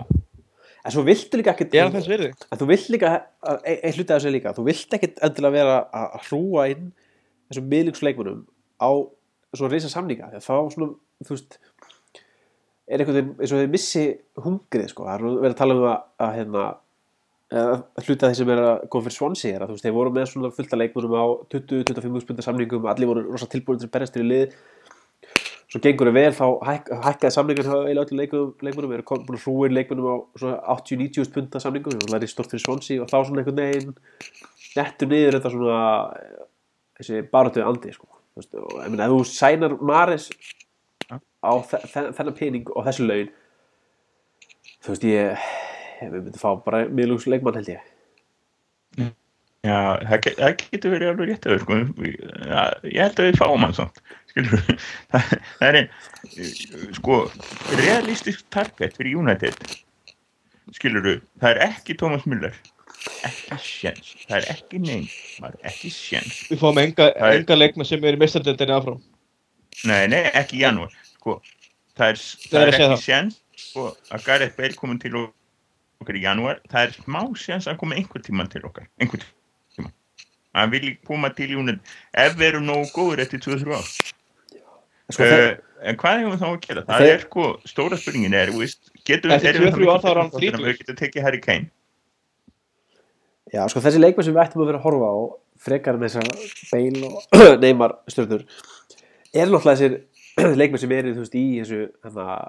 En 0.85 0.93
svo 0.93 1.05
viltu 1.07 1.41
líka 1.41 1.55
ekkert 1.55 1.75
Er? 1.79 1.91
En 2.53 2.61
þú 2.61 2.69
vilt 2.69 2.91
líka, 2.93 3.13
ein, 3.49 3.79
ein 3.79 3.95
hluti 3.97 4.13
af 4.13 4.19
þessu 4.19 4.33
líka 4.35 4.53
þú 4.57 4.67
vilt 4.69 4.97
ekkert 4.99 5.23
endilega 5.25 5.57
vera 5.57 5.77
að 5.89 6.17
að 6.19 6.27
hrúa 6.29 6.67
inn 6.75 6.91
þessum 7.49 7.71
miðlingsleikmunum 7.73 8.43
á 8.85 8.91
svo 9.55 9.71
reysa 9.71 9.91
samninga 9.93 10.29
að 10.29 10.45
þá 10.45 10.55
svona, 10.75 10.91
þú 11.25 11.37
veist 11.37 11.59
er 12.85 13.01
einhvern 13.01 13.17
veginn 13.17 13.35
eins 13.39 13.53
og 13.55 13.61
þeir 13.63 13.73
missi 13.73 14.05
hungrið 14.45 14.91
sko, 14.93 15.07
það 15.09 15.15
er 15.15 15.25
nú 15.25 15.35
verið 15.39 15.55
að 15.55 15.61
tala 15.63 15.77
um 15.79 15.87
að, 15.89 16.01
að 16.27 16.35
hérna 16.39 16.65
að 17.55 18.07
hluti 18.09 18.25
af 18.25 18.33
því 18.33 18.39
sem 18.39 18.51
er 18.51 18.63
að 18.65 18.87
koma 18.91 19.07
fyrir 19.07 19.17
Swansea 19.17 19.57
er 19.57 19.63
að 19.63 19.71
þú 19.71 19.77
veist, 19.77 19.87
þeir 19.87 19.95
voru 19.95 20.13
með 20.15 20.31
svona 20.31 20.51
fullta 20.57 20.79
leikmunum 20.81 21.15
á 21.15 21.25
20-25 21.55 22.25
spundar 22.25 22.47
samningum 22.47 22.89
allir 22.91 23.11
voru 23.11 23.25
rosa 23.29 23.49
tilbúin 23.51 23.81
til 23.81 23.89
að 23.89 23.95
berjast 23.95 24.17
til 24.17 24.25
í 24.25 24.31
lið 24.31 24.57
svo 25.75 25.81
gengur 25.83 26.07
það 26.13 26.17
vel 26.21 26.33
þá 26.39 26.45
hæk, 26.69 26.91
hækkaði 27.05 27.35
samningar 27.35 27.67
hjá 27.67 27.75
eiginlega 27.81 28.05
öllum 28.07 28.21
leikmunum, 28.23 28.51
leikmunum 28.63 28.93
eru 28.95 29.07
kom- 29.09 29.25
búin 29.27 29.39
að 29.41 29.45
hrúin 29.49 29.75
leikmunum 29.75 30.07
á 30.07 30.17
svona 30.39 30.59
80-90 30.77 31.27
spundar 31.27 31.65
samningum 31.65 31.97
það 32.07 32.23
er 32.23 32.31
stort 32.31 32.53
fyrir 32.55 32.63
Swansea 32.63 33.03
og 33.03 33.11
þá 33.11 33.17
svona 33.27 33.43
einhvern 33.43 33.59
veginn 33.59 33.97
nettur 34.79 35.11
niður 35.11 35.39
þetta 35.41 35.53
svona 35.57 35.81
eh, 36.21 36.45
þessi 37.01 37.23
baratuði 37.35 37.67
andi 37.67 37.95
sko. 37.97 38.07
Og 38.39 38.79
ég 38.85 38.91
meina 38.95 39.07
ef 39.09 39.13
þú 39.15 39.25
sænar 39.31 39.75
Maris 39.83 40.29
á 41.11 41.53
þe 41.71 41.81
þe 41.91 42.05
þennan 42.17 42.39
pening 42.39 42.71
og 42.75 42.87
þessu 42.87 43.07
laun 43.11 43.29
þú 44.85 44.95
veist 44.95 45.05
ég 45.11 45.45
við 46.05 46.17
myndum 46.21 46.41
fá 46.43 46.51
bara 46.65 46.85
miðlúks 46.91 47.27
leikmann 47.31 47.59
held 47.59 47.75
ég 47.75 47.91
Já, 49.65 49.97
það, 50.05 50.27
það 50.37 50.57
getur 50.61 50.93
verið 50.93 51.09
alveg 51.09 51.31
rétt 51.31 51.47
að 51.49 51.63
sko. 51.63 51.77
ja, 52.51 52.65
ég 52.85 52.99
held 53.01 53.21
að 53.23 53.29
við 53.31 53.39
fáum 53.41 53.63
hann 53.65 53.73
skilur 53.73 53.93
það, 55.13 55.33
er 55.63 55.77
ein 55.79 55.91
sko, 56.97 57.21
realistisk 57.79 58.43
target 58.55 58.97
fyrir 58.99 59.21
United. 59.21 59.59
Skilur 60.75 61.05
það 61.39 61.51
er 61.53 61.61
ekki 61.69 61.95
Thomas 62.01 62.25
Müller. 62.27 62.57
Ekki 63.27 63.59
sjens, 63.63 64.15
það 64.27 64.37
er 64.41 64.47
ekki 64.55 64.81
neyn 64.81 65.05
maður 65.43 65.67
ekki 65.69 65.91
sjens 65.93 66.39
Við 66.49 66.61
fáum 66.63 66.79
enga, 66.81 67.11
enga 67.29 67.57
leikmenn 67.59 67.89
sem 67.89 68.05
er 68.07 68.17
í 68.17 68.21
mestardildinni 68.21 68.75
áfram. 68.75 69.03
nei, 69.85 70.07
nei, 70.09 70.23
ekki 70.33 70.59
í 70.59 70.65
janúar. 70.65 70.95
Sko, 71.19 71.37
það 71.99 72.15
er, 72.15 72.21
það 72.49 72.61
er 72.63 72.73
ekki 72.79 73.01
sjens 73.05 73.39
sko, 73.61 73.87
að 74.11 74.27
Gareth 74.27 74.59
Bale 74.59 74.79
komin 74.79 75.01
til 75.03 75.15
okkar 75.21 76.19
í 76.19 76.25
janúar 76.25 76.63
það 76.73 76.89
er 76.89 76.97
smá 76.97 77.21
sjens 77.39 77.69
að 77.71 77.79
koma 77.85 78.01
einhver 78.01 78.25
tíman 78.25 78.51
til 78.51 78.65
okkar. 78.67 78.89
Einhver 78.99 79.23
tíman 79.23 79.95
hann 80.55 80.71
vil 80.75 80.97
koma 81.07 81.31
til 81.35 81.55
United. 81.59 81.95
Ef 82.15 82.37
við 82.39 82.53
erum 82.53 82.69
nógu 82.69 82.91
góður 82.95 83.25
eftir 83.27 83.43
2-3 83.43 84.14
ár 85.09 85.17
sko, 85.17 85.29
uh, 85.29 85.55
en 85.85 85.99
hvað 86.01 86.19
hefum 86.21 86.35
við 86.35 86.43
þá 86.43 86.49
að 86.49 86.59
gera? 86.67 86.85
Það 86.89 87.07
er 87.11 87.25
sko, 87.27 87.47
stóra 87.69 87.99
spurningin 88.01 88.37
er, 88.41 88.53
veist, 88.57 88.91
getum 89.05 89.35
Eftir 89.37 89.59
erum 89.61 89.75
2-3 89.77 89.91
ár 89.93 90.03
þá 90.05 90.11
er 90.11 90.21
hann 90.23 90.33
Við 90.33 90.39
þrítugur. 90.41 90.79
getum 90.81 91.01
tekið 91.03 91.27
Harry 91.29 91.43
Kane. 91.45 91.71
já, 93.55 93.63
sko 93.71 93.83
þessi 93.85 94.01
leikmann 94.01 94.27
sem 94.27 94.35
við 94.35 94.45
ættum 94.47 94.65
að 94.65 94.71
vera 94.73 94.81
að 94.81 94.87
horfa 94.89 95.13
á 95.13 95.17
frekar 95.65 95.99
en 95.99 96.05
þessar 96.07 96.29
Bale 96.73 97.11
og 97.11 97.61
Neymar 97.63 97.99
stjórnur 98.11 98.43
er 99.35 99.49
náttúrulega 99.53 99.77
þessir 99.77 99.99
leikmenn 100.61 100.83
sem 100.83 100.95
veist 100.95 101.37
í 101.39 101.47
þessu 101.61 101.83
að 102.11 102.45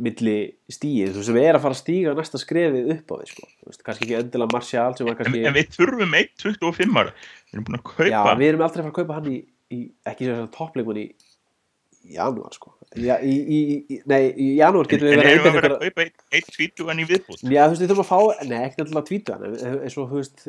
milli 0.00 0.34
stíið, 0.70 1.10
þú 1.12 1.20
veist, 1.20 1.28
sem 1.28 1.38
er 1.40 1.56
að 1.56 1.64
fara 1.64 1.74
að 1.76 1.80
stíga 1.80 2.12
næsta 2.16 2.40
skrefið 2.40 2.90
upp 2.94 3.10
á 3.10 3.14
því, 3.20 3.26
sko 3.32 3.46
þú 3.48 3.70
veist, 3.70 3.82
kannski 3.86 4.06
ekki 4.06 4.18
endilega 4.20 4.54
Martial 4.54 4.92
sem 4.96 5.08
var 5.08 5.16
En, 5.16 5.18
kannski 5.20 5.42
en 5.50 5.56
við 5.56 5.72
þurfum 5.74 6.14
1.25 6.20 7.00
ára. 7.00 7.14
Við 7.50 7.56
erum 7.56 7.66
búin 7.66 7.78
að 7.80 7.84
kaupa. 7.90 8.06
Já, 8.08 8.20
við 8.40 8.46
erum 8.52 8.64
aldrei 8.66 8.80
að 8.80 8.86
fara 8.86 8.92
að 8.92 8.98
kaupa 9.00 9.18
hann 9.18 9.28
í, 9.30 9.38
í 9.70 9.80
ekki 10.10 10.26
sem 10.26 10.34
þess 10.36 10.46
að 10.46 10.52
toppleikmann 10.56 11.00
í 11.02 11.08
janúar 12.16 12.54
sko 12.56 12.72
Já, 12.98 13.20
í, 13.22 13.34
í, 13.38 13.58
í, 13.86 13.96
nei, 14.10 14.32
í 14.34 14.46
janúar 14.58 14.88
en 14.90 14.98
við 14.98 15.12
verið 15.14 15.44
að 15.46 15.56
vera 15.60 15.76
að 15.76 15.82
kaupa 15.84 16.06
1.20 16.40 17.02
í 17.04 17.04
viðbútt? 17.06 17.44
Já, 17.44 17.60
þú 17.68 17.74
veist, 17.74 17.82
við 17.84 17.92
þurfum 17.92 18.02
að 18.02 18.08
fá, 18.08 18.46
nei, 18.50 18.56
ekki 18.66 18.82
alltaf 18.82 18.98
að 18.98 19.04
tvítu 19.10 19.34
hann 19.36 19.44
en 19.46 19.76
eins 19.84 19.94
og, 20.00 20.08
þú 20.10 20.18
veist, 20.18 20.42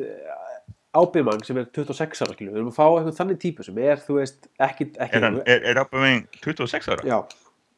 ábyrmang 0.98 1.44
sem 1.46 1.60
er 1.62 1.68
26 1.70 2.24
ára, 2.24 2.34
skilju, 2.34 2.50
við 2.50 2.58
þurfum 2.58 2.72
að 2.72 2.78
fá 2.80 2.86
eitthvað 2.88 3.20
þannig 3.20 3.38
típu 3.44 3.66
sem 3.68 3.78
er, 3.78 4.02
þú 4.02 4.18
veist, 4.18 4.50
ekki, 4.66 4.88
ekki 5.06 5.20
Er, 5.22 5.38
er, 5.54 5.62
er 5.70 5.80
Aubameyang 5.84 6.26
26 6.42 6.90
ára? 6.96 7.06
Já, 7.06 7.16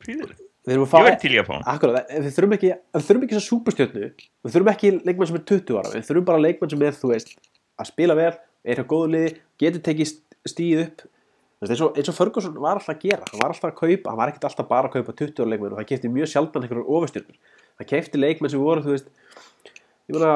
Príður. 0.00 0.32
við 0.64 0.78
þurfum 0.78 0.80
að 0.80 0.88
Ég 0.88 0.92
fá 0.94 0.98
verði 1.04 1.20
til 1.26 1.34
í 1.34 1.40
að 1.42 1.48
fá 1.50 1.54
hann. 1.58 1.66
Akkurat, 1.74 2.14
við 2.24 2.32
þurfum 2.38 2.56
ekki, 2.56 2.72
við 2.96 3.06
þurfum 3.10 3.26
ekki 3.28 3.36
þessa 3.36 3.50
súperstjörnu 3.50 4.08
Við 4.08 4.54
þurfum 4.56 4.72
ekki 4.72 4.94
leikmann 5.04 5.30
sem 5.30 5.38
er 5.38 5.44
20 5.52 5.78
ára 5.82 5.92
Við 5.94 6.08
þurfum 6.08 6.28
bara 6.32 6.42
leikmann 6.42 6.72
sem 6.72 6.86
er, 6.88 6.96
þú 6.98 7.12
veist 7.12 7.34
að 7.74 7.90
spila 7.90 8.16
vel, 8.18 8.32
er 8.64 8.80
hjá 8.80 8.86
góðu 8.88 9.12
liði 9.12 9.34
getur 9.60 9.84
tekið 9.90 10.14
stíð 10.48 10.82
upp 10.88 11.04
eins, 11.62 11.80
og, 11.80 11.94
eins 11.94 12.10
og 12.10 12.16
Ferguson 12.16 12.56
var 12.58 12.78
alltaf 12.78 12.94
að 12.96 13.04
gera 13.06 13.28
hann 13.30 13.42
var 13.42 13.54
alltaf 13.54 13.70
að 13.70 13.78
kaupa, 13.78 14.10
hann 14.10 14.20
var 14.20 14.32
ekkert 14.32 14.48
alltaf 14.50 14.68
bara 14.70 14.90
að 14.90 14.98
kaupa 14.98 15.16
20 15.20 15.42
ára 15.44 15.52
leikmenn 15.52 15.74
og 15.74 15.80
hann 15.80 15.90
kefti 15.90 16.10
mjög 16.12 16.32
sjaldan 16.32 16.66
einhverjum 16.66 16.90
ofurstjörnur 16.96 17.36
hann 17.80 17.90
kefti 17.90 18.20
leikmenn 18.20 18.52
sem 18.52 18.62
voru, 18.62 18.84
þú 18.84 18.94
veist 18.94 19.08
ég 20.08 20.18
meina, 20.18 20.32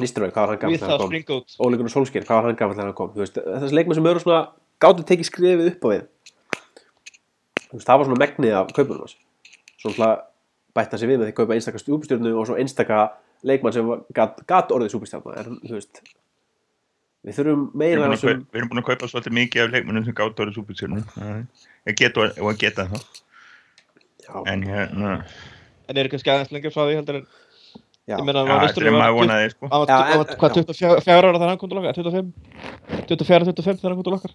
Nistelrooy, 0.00 0.32
hvað 0.34 0.48
var 0.48 0.56
hann 0.58 0.72
Við 0.72 0.80
þegar 0.82 0.90
það 0.90 1.04
hann 1.04 1.26
kom? 1.28 1.76
Gunnar 1.78 1.92
Solskjær, 1.92 2.24
hvað 2.26 2.40
var 2.40 2.48
hann 2.48 2.56
gamall 2.58 2.74
þegar 2.74 2.88
hann 2.88 2.96
kom? 2.98 3.10
Þú 3.14 3.20
veist, 3.22 3.36
þessi 3.38 3.76
leikmenn 3.78 3.98
sem 4.00 4.08
eru 4.10 4.22
svona 4.24 4.40
gátu 4.82 5.04
tekið 5.06 5.28
skrifið 5.28 5.68
upp 5.70 5.84
á 5.86 5.88
við. 5.92 6.02
Þú 7.68 7.76
veist, 7.76 7.86
það 7.86 8.00
var 8.00 8.08
svona 8.08 8.22
megnið 8.24 8.56
af 8.58 8.72
kaupunum 8.74 9.12
svona 9.84 10.10
bætta 10.74 10.98
sig 10.98 11.10
við 11.10 11.20
með 11.20 11.28
því 11.28 11.34
að 11.34 11.38
kaupa 11.38 11.54
einstaka 11.54 11.78
við 17.24 17.36
þurfum 17.38 17.62
Við 17.72 17.78
meira 17.82 18.00
erum, 18.04 18.14
búin 18.14 18.34
að, 18.34 18.42
við 18.52 18.58
búin 18.72 18.82
að 18.82 18.88
kaupa 18.90 19.08
svolítið 19.10 19.36
mikið 19.38 19.62
af 19.64 19.72
leikmennum 19.74 20.04
sem 20.08 20.16
gátt 20.18 20.42
árið 20.44 20.58
get 22.00 22.18
og 22.40 22.50
að 22.52 22.58
geta 22.64 22.86
það. 22.90 23.06
já, 24.24 24.34
En 24.54 24.62
hérna, 24.68 25.14
En 25.88 26.00
eru 26.00 26.12
kannski 26.12 26.32
aðeins 26.32 26.52
lengur 26.54 26.72
frá 26.74 26.84
því 26.88 26.94
heldur 26.98 27.18
en 27.20 27.26
já, 28.08 28.16
ég 28.18 28.24
meina 28.24 28.42
já, 28.44 28.54
að 28.56 28.80
er 28.88 28.96
maður 28.96 29.16
vonaði, 29.20 29.50
sko. 29.54 29.68
Var, 29.72 29.86
Já, 29.88 29.98
var, 30.00 30.26
en- 30.28 30.38
hvað, 30.40 30.58
24 30.58 31.14
ára 31.14 31.38
þegar 31.38 31.52
hann 31.52 31.60
kom 31.60 31.72
til 31.72 31.80
okkar? 31.80 31.98
25? 32.00 32.32
24, 33.08 33.48
25 33.52 33.80
þegar 33.80 33.90
hann 33.94 34.00
kom 34.00 34.08
til 34.08 34.16
okkar? 34.18 34.34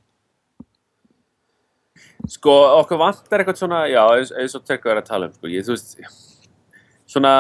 Sko, 2.29 2.53
okkur 2.83 2.99
vantar 2.99 3.41
eitthvað 3.41 3.57
svona, 3.61 3.83
já, 3.89 4.01
eins, 4.17 4.31
eins 4.37 4.55
og 4.57 4.65
tekka 4.67 4.91
er 4.91 4.99
að 5.01 5.07
tala 5.09 5.29
um, 5.29 5.33
sko, 5.37 5.49
ég, 5.49 5.63
þú 5.65 5.73
veist, 5.73 5.95
svona, 7.09 7.33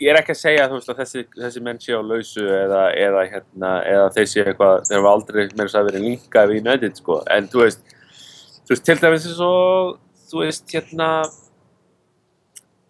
ég 0.00 0.10
er 0.10 0.18
ekki 0.20 0.34
að 0.34 0.40
segja, 0.40 0.68
veist, 0.72 0.90
að 0.90 1.02
þessi, 1.02 1.24
þessi 1.36 1.62
menn 1.66 1.80
sé 1.82 1.94
á 1.94 2.02
lausu 2.02 2.44
eða, 2.44 2.84
eða, 2.98 3.26
hérna, 3.34 3.74
eða 3.86 4.08
þeir 4.16 4.30
sé 4.32 4.44
eitthvað, 4.44 4.80
þeir 4.88 4.98
hafa 4.98 5.12
aldrei 5.16 5.42
meira 5.58 5.82
að 5.82 5.90
vera 5.90 6.02
líka 6.04 6.46
við 6.50 6.64
United, 6.64 6.96
sko, 6.98 7.20
en 7.30 7.46
þú 7.52 7.62
veist, 7.64 7.94
þú 8.64 8.74
veist, 8.74 8.86
til 8.88 8.98
dæmis 9.02 9.28
eins 9.30 9.44
og, 9.46 10.00
þú 10.30 10.42
veist, 10.42 10.66
hérna, 10.74 11.10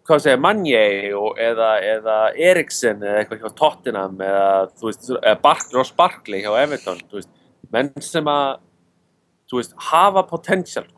hvað 0.09 0.23
segja, 0.25 0.41
Manje 0.41 0.81
og, 1.17 1.37
eða, 1.39 1.69
eða 1.93 2.17
Eriksen 2.49 3.05
eða 3.05 3.21
eitthvað 3.21 3.43
hjá 3.43 3.53
Tottenham 3.61 4.25
eða, 4.25 4.47
þú 4.79 4.89
veist, 4.89 5.11
eða 5.19 5.37
Bark, 5.45 5.69
Ross 5.75 5.93
Barkley 5.97 6.41
hjá 6.43 6.55
Everton, 6.63 7.03
þú 7.11 7.21
veist, 7.21 7.31
menn 7.71 7.93
sem 8.03 8.27
að, 8.31 8.57
þú 9.51 9.61
veist, 9.61 9.77
hafa 9.91 10.25
potential 10.27 10.89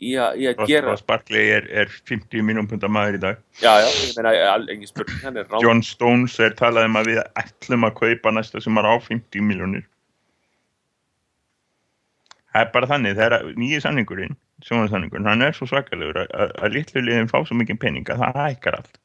í 0.00 0.14
að, 0.16 0.38
í 0.40 0.46
að 0.48 0.58
Ross, 0.62 0.70
gera 0.70 0.88
Ross 0.90 1.04
Barkley 1.06 1.50
er, 1.58 1.66
er 1.82 1.90
50 2.08 2.42
minnum 2.48 2.68
punta 2.70 2.88
maður 2.88 3.18
í 3.18 3.22
dag. 3.26 3.40
já, 3.60 3.72
já, 3.84 3.88
ég 4.06 4.16
meina, 4.16 4.32
al- 4.54 4.68
engin 4.72 4.88
spurning 4.88 5.40
er 5.42 5.50
John 5.64 5.82
Stones 5.84 6.38
er 6.40 6.54
talað 6.58 6.88
um 6.88 6.96
að 7.00 7.10
við 7.12 7.20
ætlum 7.42 7.84
að 7.88 7.96
kaupa 8.00 8.32
næsta 8.32 8.62
sem 8.64 8.80
er 8.80 8.88
á 8.88 8.94
50 9.04 9.44
miljónir. 9.44 9.84
Það 12.50 12.64
er 12.64 12.70
bara 12.74 12.88
þannig, 12.90 13.14
þegar 13.18 13.44
nýji 13.62 13.78
samningurinn, 13.84 14.32
sjónarsamningurinn, 14.66 15.28
hann 15.30 15.44
er 15.46 15.54
svo 15.54 15.68
svakalegur 15.70 16.24
að, 16.24 16.56
litlu 16.74 17.04
liðin 17.06 17.28
fá 17.30 17.38
svo 17.46 17.54
mikið 17.60 17.78
peninga, 17.84 18.16
það 18.18 18.40
hækkar 18.40 18.80
allt. 18.80 18.98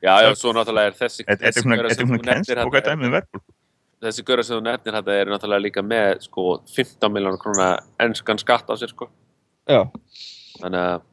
já, 0.00 0.14
já, 0.24 0.30
svo 0.38 0.54
náttúrulega 0.56 0.92
er 0.94 0.96
þessi 1.02 1.26
Þetta 1.26 1.36
er 1.36 1.52
þessi 1.52 1.62
svona, 1.66 1.76
er 1.76 2.24
kennst 2.30 2.54
og 2.62 2.72
hvað 2.72 2.88
dæmið 2.88 3.12
verður. 3.18 3.42
þessi 4.06 4.24
göra 4.28 4.44
sem 4.46 4.56
þú 4.56 4.62
nefnir 4.64 4.96
þetta 4.96 5.14
er 5.20 5.30
náttúrulega 5.34 5.64
líka 5.66 5.82
með 5.84 6.08
sko 6.24 6.46
15 6.72 7.12
miljónar 7.12 7.40
króna 7.42 7.68
ennskan 8.06 8.40
skatt 8.40 8.68
á 8.72 8.74
sér 8.80 8.92
sko 8.94 9.10
Já. 9.66 9.82
Þannig 10.62 10.82
að 10.86 11.04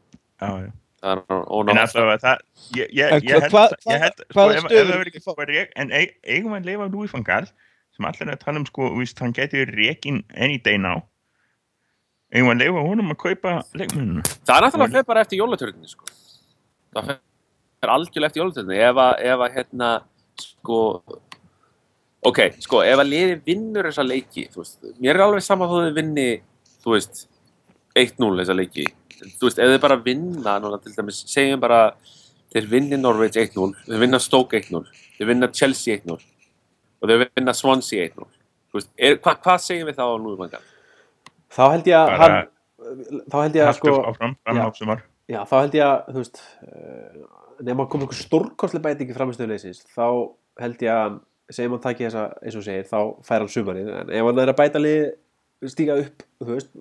Já, 0.43 0.49
já. 0.59 0.71
það 1.03 1.11
er 1.13 1.21
En 1.33 1.43
ónátt 1.57 1.81
alltaf 1.83 2.09
að 2.13 2.23
það, 2.23 2.41
ég, 2.77 2.89
ég, 2.97 3.11
En 3.17 3.21
ég 3.27 3.43
held, 3.43 3.51
hvað- 3.53 3.73
sko, 3.79 3.91
ef 4.51 4.63
stöður 4.65 5.67
en 5.75 5.89
eig- 5.99 6.15
eigum 6.23 6.51
við 6.53 6.59
að 6.61 6.65
lifa 6.71 6.87
Louis 6.93 7.11
van 7.13 7.23
Gaal, 7.27 7.47
sem 7.95 8.05
allir 8.09 8.27
er 8.27 8.35
að 8.35 8.43
tala 8.45 8.59
um, 8.59 8.65
sko, 8.65 8.89
víst, 8.97 9.19
hann 9.19 9.33
geti 9.33 9.65
rekin 9.69 10.23
any 10.35 10.57
day 10.57 10.77
now, 10.77 11.03
eigum 12.33 12.49
við 12.49 12.55
að 12.55 12.63
lifa 12.65 12.85
honum 12.87 13.11
að 13.13 13.19
kaupa 13.23 13.53
leikmenninu. 13.77 14.23
það 14.43 14.55
er 14.57 14.65
náttúrulega 14.67 14.93
fyrir 14.95 15.05
bara 15.11 15.21
eftir 15.21 15.39
jólatörninni 15.39 15.91
sko. 15.91 16.05
Það 16.95 17.11
fer 17.13 17.93
algjörlega 17.93 18.31
eftir 18.31 18.43
jólatörninni 18.43 18.81
ef 18.89 18.95
að, 19.03 19.13
ef 19.33 19.45
að 19.47 19.53
hérna 19.59 19.91
sko 20.39 20.79
ok, 22.23 22.39
sko, 22.63 22.81
ef 22.87 22.99
að 23.03 23.09
liði 23.11 23.37
vinnur 23.45 23.85
þessa 23.89 24.05
leiki, 24.07 24.47
þú 24.53 24.63
veist, 24.63 24.79
mér 25.03 25.15
er 25.19 25.25
alveg 25.27 25.43
sama 25.45 25.67
þó 25.69 25.75
þau 25.83 25.93
vinni, 25.97 26.27
þú 26.83 26.95
veist 26.95 27.25
1-0 27.99 28.39
þessa 28.39 28.55
leiki 28.57 28.85
þú 29.39 29.47
veist, 29.49 29.59
ef 29.63 29.73
þau 29.73 29.81
bara 29.87 29.99
vinna, 30.05 30.57
núna 30.63 30.79
til 30.83 30.93
dæmis 30.95 31.23
segjum 31.31 31.61
bara, 31.63 31.81
þeir 32.53 32.69
vinni 32.71 32.99
Norwich 32.99 33.39
1-0 33.39 33.73
þeir 33.87 34.03
vinna 34.05 34.19
Stoke 34.21 34.59
1-0 34.59 34.83
þeir 35.17 35.29
vinna 35.31 35.49
Chelsea 35.53 35.97
1-0 35.99 36.17
og 36.17 37.09
þeir 37.11 37.27
vinna 37.29 37.55
Swansea 37.57 38.07
1-0 38.09 38.27
þú 38.73 38.79
veist, 38.79 38.91
er, 38.97 39.19
hva, 39.21 39.35
hvað 39.43 39.63
segjum 39.67 39.89
við 39.89 39.99
þá 39.99 40.05
á 40.05 40.15
núðumangan? 40.17 40.69
þá 41.53 41.63
held 41.75 41.89
ég 41.91 41.99
að 41.99 42.21
hann 42.23 42.37
þá 43.31 43.35
held 43.39 43.57
ég 43.57 43.67
að 43.67 43.75
sko 43.79 43.97
áfram, 44.09 44.37
fram 44.43 44.59
Já. 44.59 44.63
á 44.65 44.69
sumar. 44.77 45.03
já, 45.31 45.39
þá 45.49 45.53
held 45.59 45.75
ég 45.77 45.85
að, 45.87 46.07
þú 46.13 46.23
veist, 46.23 46.41
uh, 46.67 47.27
nema 47.63 47.85
að 47.85 47.91
koma 47.93 48.05
einhver 48.07 48.19
stórkostlega 48.19 48.87
bætingi 48.87 49.15
framistöðuleysins, 49.17 49.83
þá 49.93 50.07
held 50.63 50.83
ég 50.83 50.93
að, 50.93 51.19
segjum 51.53 51.75
hann 51.77 51.83
taki 51.83 52.07
þessa, 52.07 52.25
eins 52.43 52.57
og 52.59 52.65
segir, 52.65 52.87
þá 52.89 52.97
fær 53.27 53.45
hann 53.45 53.53
sumarið, 53.53 53.91
en 54.01 54.11
ef 54.17 54.27
hann 54.29 54.41
er 54.43 54.51
að 54.51 54.59
bæta 54.59 54.81
lið, 54.81 55.05
stíga 55.71 55.99
upp, 56.01 56.25
þú 56.41 56.49
veist, 56.49 56.73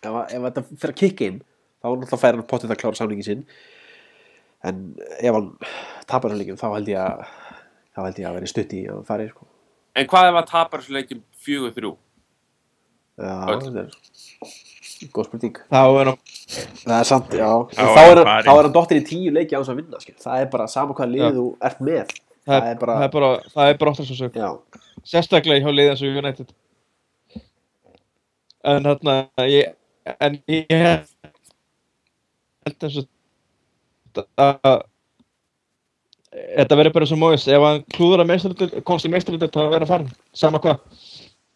ef, 0.00 0.08
ef 0.08 0.46
þetta 0.46 0.64
fyrir 0.70 0.94
að 0.94 1.00
kikka 1.02 1.28
inn, 1.28 1.42
þá 1.84 1.88
náttúrulega 1.92 2.20
fær 2.24 2.38
hann 2.38 2.46
pottið 2.48 2.72
að 2.74 2.80
klára 2.80 2.96
samningi 2.98 3.26
sinn, 3.26 3.44
en 4.64 4.80
ef 5.20 5.36
hann 5.36 5.50
tapar 6.08 6.32
hann 6.32 6.40
líkjum, 6.40 6.56
þá 6.60 6.68
held 6.78 6.88
ég 6.88 7.00
að, 7.04 7.24
þá 7.92 8.00
held 8.06 8.20
ég 8.22 8.28
að 8.30 8.38
vera 8.40 8.50
stutt 8.54 8.72
í 8.72 8.80
að 8.88 8.94
hann 8.96 9.08
fari, 9.10 9.28
sko. 9.28 9.44
En 9.94 10.08
hvað 10.10 10.30
ef 10.32 10.40
að 10.40 10.48
tapar 10.50 10.80
þessu 10.82 10.96
leikjum 10.96 11.20
fjögur 11.44 11.74
þrjú? 11.76 11.92
Já, 13.20 13.34
þetta 13.60 13.84
er 13.84 15.10
góð 15.14 15.28
spurning. 15.28 15.58
Þá 15.70 15.80
er 16.00 16.08
hann, 16.10 16.18
Það 16.84 16.94
er 16.98 17.06
sant, 17.08 17.32
já. 17.38 17.50
Þá 17.74 17.82
þá, 17.94 18.00
er 18.08 18.20
hann 18.26 18.48
er 18.48 18.48
hann 18.64 18.72
dottir 18.74 18.98
í 19.00 19.04
tíu 19.06 19.30
leiki 19.34 19.54
á 19.54 19.60
þess 19.60 19.70
að 19.74 19.78
vinna, 19.82 20.00
skil. 20.02 20.16
Það 20.24 20.40
er 20.42 20.48
bara 20.56 20.66
sama 20.72 20.96
hvað 20.98 21.12
lið 21.12 21.22
Já. 21.24 21.30
þú 21.36 21.44
ert 21.68 21.80
með. 21.86 22.12
það, 22.44 22.58
Það 22.58 22.68
er 22.72 22.80
bara- 22.82 22.96
það 22.98 23.04
er 23.06 23.12
bara, 23.14 23.30
það 23.54 23.70
er 23.74 23.78
bara 23.80 23.92
óttast 23.94 24.10
svo 24.10 24.16
sög. 24.18 24.34
Já, 24.40 24.50
Sérstaklega 25.04 25.62
hjá 25.64 25.72
liðan 25.76 25.98
svo 26.00 26.10
United. 26.22 26.52
En 28.64 28.82
þarna, 28.88 29.14
ég, 29.52 29.74
en 30.20 30.38
ég 30.48 31.06
held 32.64 32.88
eins 32.88 32.98
og 33.02 33.06
að 34.40 34.82
þetta 36.34 36.78
verður 36.78 36.96
bara 36.96 37.08
svo 37.08 37.18
móðis 37.20 37.46
ef 37.50 37.62
hann 37.62 37.84
klúður 37.94 38.24
að 38.24 38.30
meistaröldur, 38.32 38.74
komst 38.86 39.06
í 39.06 39.12
meistaröldur 39.12 39.52
þá 39.54 39.60
verður 39.62 39.86
að 39.86 39.92
fara, 39.92 40.16
sama 40.34 40.60
hvað. 40.62 40.80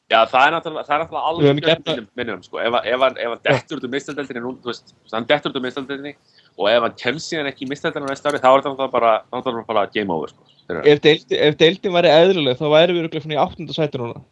Já, 0.08 0.22
það 0.24 0.44
er 0.46 0.54
náttúrulega, 0.54 0.86
það 0.88 1.02
er 1.02 1.16
alveg 1.28 1.58
minnum, 1.58 2.06
minnum 2.16 2.44
sko. 2.44 2.60
ef, 2.62 2.76
hann- 3.02 3.42
dettur 3.44 3.76
út 3.76 3.84
úr 3.84 3.90
mistadeldinni 3.92 4.40
nú, 4.40 4.54
þú 4.62 4.70
veist, 4.70 4.94
hann 5.12 5.26
dettur 5.28 5.52
út 5.52 5.58
úr 5.58 5.66
mistadeldinni 5.66 6.14
og 6.56 6.70
ef 6.70 6.86
hann 6.86 6.94
kemst 7.02 7.28
síðan 7.28 7.50
ekki 7.50 7.66
í 7.66 7.68
mistadeldinni 7.68 8.08
næsta 8.08 8.30
ári, 8.30 8.40
þá 8.40 8.48
er 8.48 8.62
náttúrulega 8.64 8.90
bara, 8.90 9.64
bara 9.68 9.84
game 9.92 10.14
over, 10.14 10.32
sko. 10.32 10.46
Ef, 10.80 11.02
deildi, 11.04 11.36
deildin 11.60 11.92
væri 11.92 12.14
eðluleg 12.14 12.56
þá 12.56 12.66
væri 12.72 12.96
við 12.96 13.20
svona 13.20 13.36
í 13.36 13.42
áttunda 13.44 13.76
sæti 13.76 14.00
núna. 14.00 14.24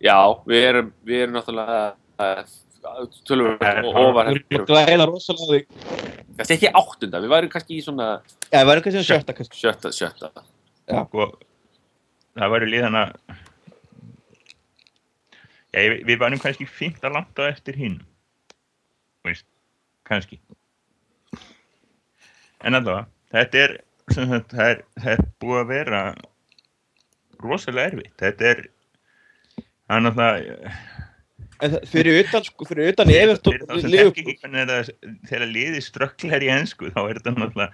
Já, 0.00 0.16
við 0.48 0.64
erum, 0.70 0.92
við 1.04 1.26
erum 1.26 1.36
náttúrulega 1.36 2.46
tölvöld 3.28 3.58
Það 3.60 3.78
er 3.80 3.86
og 3.90 4.00
ofar 4.04 4.30
erum 4.30 4.58
að 4.60 4.66
glæða 4.70 5.06
rosalega 5.10 5.50
því 5.50 5.60
Kannski 6.40 6.54
ekki 6.56 6.70
áttunda, 6.80 7.20
við 7.20 7.32
værum 7.34 7.50
kannski 7.52 7.76
í 7.76 7.82
svona 7.84 8.06
já, 8.50 8.60
við 8.62 8.68
væri 8.70 8.82
kannski 8.86 9.00
að 9.02 9.08
sjötta 9.10 9.34
kannski. 9.36 9.58
Sjötta, 9.60 9.90
sjötta. 9.92 10.30
sko, 10.88 11.26
það 12.38 12.52
væri 12.54 12.68
liðana 12.70 13.02
já, 15.74 15.80
ég- 15.84 16.04
við 16.08 16.18
varum 16.22 16.40
kannski 16.42 16.66
fínt 16.66 17.02
að 17.04 17.14
landa 17.18 17.48
eftir 17.50 17.76
hinn. 17.78 17.98
Veist, 19.26 19.44
kannski. 20.08 20.40
En 22.64 22.74
allavega 22.74 23.06
þetta 23.32 23.62
er, 23.66 23.76
það 24.10 24.64
er 24.70 24.82
það 24.96 25.12
er 25.14 25.22
búið 25.40 25.60
að 25.60 25.70
vera 25.74 26.00
rosalega 27.40 27.92
erfitt. 27.92 28.16
Þetta 28.20 28.50
er 28.54 28.64
það 29.60 29.96
er 29.96 30.04
náttúrulega 30.06 30.74
en 31.64 31.78
fyrir 31.90 32.20
utan, 32.24 32.44
sko, 32.46 32.66
fyrir 32.68 32.92
utan 32.94 33.10
hvernig 34.40 34.70
þetta 34.70 35.08
þegar 35.28 35.48
liðið 35.54 35.82
strögglar 35.86 36.44
í 36.46 36.52
ennsku 36.54 36.92
þá 36.94 37.00
er 37.02 37.20
þetta 37.20 37.34
náttúrulega 37.36 37.72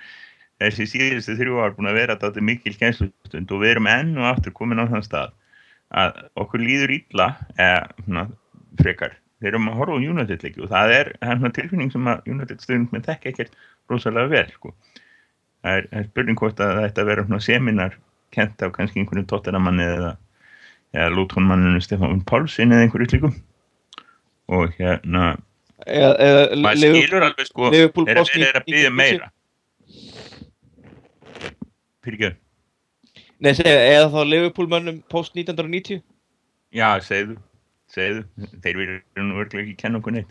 þessi 0.62 0.86
síðustu 0.88 1.36
þrjú 1.36 1.60
ár 1.60 1.74
búin 1.76 1.90
að 1.90 1.98
vera 2.00 2.16
þetta 2.20 2.44
mikil 2.44 2.74
kænslustund 2.78 3.52
og 3.52 3.62
við 3.62 3.74
erum 3.74 3.90
enn 3.92 4.16
og 4.16 4.30
aftur 4.30 4.54
komin 4.56 4.80
á 4.80 4.88
þann 4.88 5.04
stað 5.04 5.34
að 5.96 6.20
okkur 6.42 6.62
líður 6.64 6.94
illa 6.96 7.28
eða 7.60 8.26
frekar. 8.80 9.16
Þeir 9.40 9.52
erum 9.52 9.68
að 9.70 9.80
horfa 9.80 9.98
á 10.00 10.06
United 10.10 10.44
leiki 10.44 10.62
og 10.64 10.70
það 10.72 10.94
er 10.96 11.10
tilfinning 11.54 11.92
sem 11.92 12.08
að 12.08 12.30
United 12.32 12.62
stundum 12.64 12.88
með 12.94 13.10
þekki 13.10 13.32
ekkert 13.32 13.58
rosalega 13.92 14.32
vel 14.32 14.46
sko. 14.54 14.72
það 15.62 15.80
er, 15.80 15.88
er 15.92 16.08
spurning 16.08 16.38
hvort 16.40 16.62
að 16.62 16.80
þetta 16.84 17.04
vera 17.04 17.26
svona 17.26 17.44
seminar 17.44 17.98
kent 18.34 18.62
af 18.62 18.72
kannski 18.74 19.00
einhverjum 19.00 19.28
tóttaramanni 19.30 19.84
eða, 19.84 20.12
eða 20.96 21.12
lútonmanninu 21.14 21.82
Stefán 21.84 22.24
Pálsson 22.28 22.72
eða 22.72 22.86
einhverju 22.86 23.10
slíkum 23.12 23.36
og 24.52 24.74
hérna 24.78 25.26
maður 25.86 26.82
skilur 26.82 27.26
alveg 27.26 27.48
sko 27.50 27.70
þeir 27.74 27.88
eru 28.14 28.22
að 28.22 28.66
byggja 28.66 28.92
90. 28.92 28.96
meira. 28.96 29.30
Ekki 32.06 32.32
Nei, 33.42 33.52
segja, 33.52 33.80
eða 33.92 34.06
þá 34.14 34.20
Liverpool 34.24 34.68
mönnum 34.72 35.02
post 35.12 35.34
1990 35.36 36.00
já, 36.72 36.88
segðu, 37.04 37.36
segðu. 37.92 38.22
Þeir 38.64 38.78
verður 38.80 39.26
nú 39.26 39.42
örglega 39.42 39.66
ekki 39.66 39.76
kenna 39.82 40.00
okkur 40.00 40.16
neitt. 40.16 40.30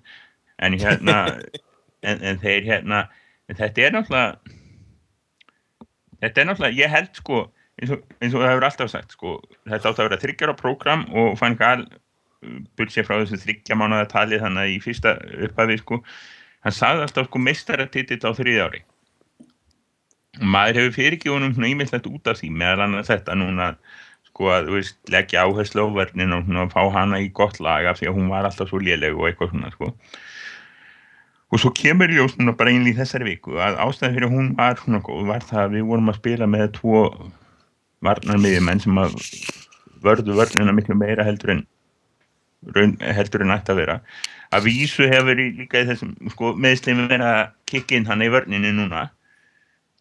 En 0.64 0.74
hérna 0.80 1.18
en, 2.10 2.22
en 2.22 2.40
þeir 2.42 2.66
hérna 2.66 3.04
en 3.50 3.60
þetta 3.60 3.86
er 3.86 3.94
náttúrulega 3.96 4.56
þetta 6.24 6.42
er 6.42 6.50
náttúrulega, 6.50 6.80
ég 6.80 6.94
held 6.96 7.20
sko 7.20 7.44
eins 7.76 7.92
og, 7.92 8.04
eins 8.22 8.34
og 8.34 8.42
það 8.42 8.52
hefur 8.54 8.68
alltaf 8.70 8.92
sagt 8.94 9.16
sko 9.16 9.36
þetta 9.68 9.92
átt 9.92 10.00
að 10.00 10.10
vera 10.10 10.22
þryggjara 10.24 10.58
prógram 10.60 11.06
og 11.14 11.36
fann 11.40 11.58
gal 11.60 11.84
burt 11.86 12.05
sér 12.94 13.08
frá 13.08 13.18
þessu 13.20 13.40
þryggja 13.44 13.78
mánuða 13.80 14.10
tali 14.12 14.40
þannig 14.42 14.64
að 14.64 14.74
í 14.74 14.82
fyrsta 14.84 15.16
upphafi 15.48 15.78
sko. 15.82 16.02
Hann 16.66 16.76
sagði 16.76 17.06
alltaf 17.06 17.30
sko 17.30 17.42
meistaratitill 17.46 18.22
á 18.26 18.32
þriði 18.38 18.64
ári. 18.66 18.82
Og 20.42 20.48
maður 20.56 20.82
hefur 20.82 20.96
fyrirgið 20.98 21.36
honum 21.36 21.54
svona 21.56 21.72
ímyndilegt 21.72 22.10
út 22.10 22.32
af 22.32 22.42
því 22.42 22.52
meðal 22.60 22.86
annars 22.88 23.12
þetta 23.12 23.38
núna 23.40 23.70
sko 24.28 24.50
að 24.52 24.72
veist, 24.74 24.98
leggja 25.14 25.46
áherslu 25.46 25.86
á 25.88 25.96
verðin 25.96 26.36
og 26.36 26.48
svona, 26.48 26.66
fá 26.74 26.82
hana 26.92 27.22
í 27.24 27.30
gott 27.32 27.62
lag 27.64 27.88
af 27.88 28.02
því 28.02 28.10
að 28.10 28.18
hún 28.18 28.32
var 28.34 28.48
alltaf 28.48 28.72
svo 28.72 28.82
léleg 28.84 29.16
og 29.16 29.30
eitthvað 29.30 29.54
svona 29.54 29.72
sko. 29.76 29.94
Og 31.54 31.62
svo 31.62 31.72
kemur 31.78 32.12
ljós 32.12 32.36
núna 32.36 32.56
bara 32.58 32.74
einlega 32.74 32.98
í 32.98 33.00
þessari 33.00 33.30
viku 33.30 33.56
að 33.64 33.78
ástæðan 33.86 34.18
fyrir 34.18 34.34
hún 34.34 34.50
var 34.58 34.82
svona 34.82 35.00
góð 35.06 35.30
var 35.30 35.46
það 35.46 35.62
að 35.62 35.78
við 35.78 35.88
vorum 35.92 36.12
að 36.12 36.20
spila 36.20 36.50
með 36.52 36.66
tvo 36.82 37.06
varnarmiðjumenn 38.04 38.84
sem 38.84 39.00
að 39.00 39.16
vörðu 40.04 40.36
vörnina 40.38 40.76
miklu 40.76 40.98
meira 41.00 41.24
heldur 41.26 41.56
en 41.56 41.64
raun, 42.76 42.96
heldur 43.02 43.46
en 43.46 43.54
ætti 43.56 43.74
að 43.74 43.80
vera. 43.82 44.00
Að 44.56 44.68
vísu 44.70 45.08
hefur 45.12 45.40
í- 45.42 45.54
líka 45.60 45.82
í 45.84 45.88
þessum 45.90 46.16
sko, 46.32 46.54
meðslimi 46.56 47.08
verið 47.10 47.30
að 47.30 47.54
kikka 47.70 47.96
inn 47.98 48.06
hann 48.10 48.24
í 48.26 48.32
vörninu 48.34 48.72
núna. 48.74 49.10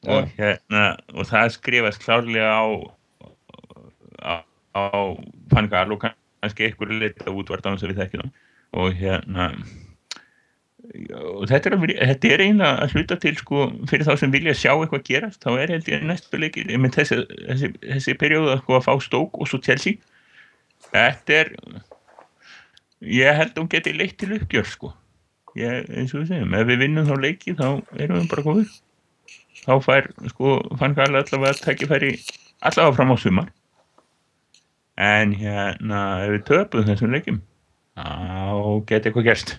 Og, 0.05 0.29
hérna, 0.37 0.99
og 1.15 1.25
það 1.31 1.55
skrifast 1.55 2.03
klárlega 2.05 2.51
á 2.61 2.65
á, 4.21 4.35
á 4.77 4.83
Fangal 5.53 5.93
og 5.93 6.03
kannski 6.05 6.69
einhverju 6.69 7.01
leita 7.01 7.33
útvart 7.33 7.65
á 7.65 7.73
þess 7.73 7.87
að 7.87 7.93
við 7.95 8.03
þekkjum. 8.03 8.31
Og 8.75 8.93
hérna 9.01 9.49
og 11.15 11.47
þetta 11.49 11.71
er, 11.73 11.77
þetta 12.11 12.29
er 12.35 12.43
eiginlega 12.45 12.85
að 12.85 12.93
hluta 12.95 13.17
til 13.23 13.33
sko 13.41 13.62
fyrir 13.89 14.05
þá 14.05 14.19
sem 14.21 14.35
vilja 14.35 14.53
sjá 14.59 14.73
eitthvað 14.75 15.07
gerast 15.09 15.41
þá 15.41 15.51
er 15.62 15.73
held 15.73 15.89
ég 15.89 16.05
næstu 16.05 16.41
leikir 16.41 16.69
þessi, 16.69 17.23
þessi, 17.49 17.71
þessi 17.81 18.17
perjóða 18.21 18.59
sko 18.61 18.77
að 18.77 18.85
fá 18.85 18.93
stók 19.01 19.41
og 19.41 19.49
svo 19.49 19.62
Chelsea. 19.65 19.97
Þetta 20.93 21.39
er 21.39 21.53
ég 23.05 23.39
held 23.39 23.53
að 23.55 23.63
hún 23.63 23.71
geti 23.73 23.95
leitt 23.97 24.17
til 24.21 24.33
uppgjör 24.39 24.69
sko. 24.69 24.93
Ég, 25.59 25.87
eins 25.95 26.15
og 26.15 26.25
við 26.25 26.33
segjum, 26.33 26.55
ef 26.59 26.67
við 26.67 26.81
vinnum 26.83 27.07
þá 27.07 27.15
leiki 27.23 27.55
þá 27.55 27.67
erum 28.01 28.19
við 28.19 28.31
bara 28.33 28.45
góður 28.49 28.73
þá 29.65 29.75
fær 29.85 30.09
sko 30.33 30.57
fann 30.81 30.97
Karl 30.97 31.21
allavega 31.21 31.55
tækifæri 31.63 32.17
allavega 32.61 32.97
fram 32.97 33.15
á 33.15 33.17
sumar. 33.21 33.51
En 34.99 35.35
hérna 35.39 36.01
ef 36.25 36.35
við 36.35 36.47
töpum 36.51 36.89
þessum 36.89 37.15
leikim 37.15 37.43
þá 37.95 38.83
geti 38.89 39.11
eitthvað 39.11 39.29
gerst. 39.31 39.55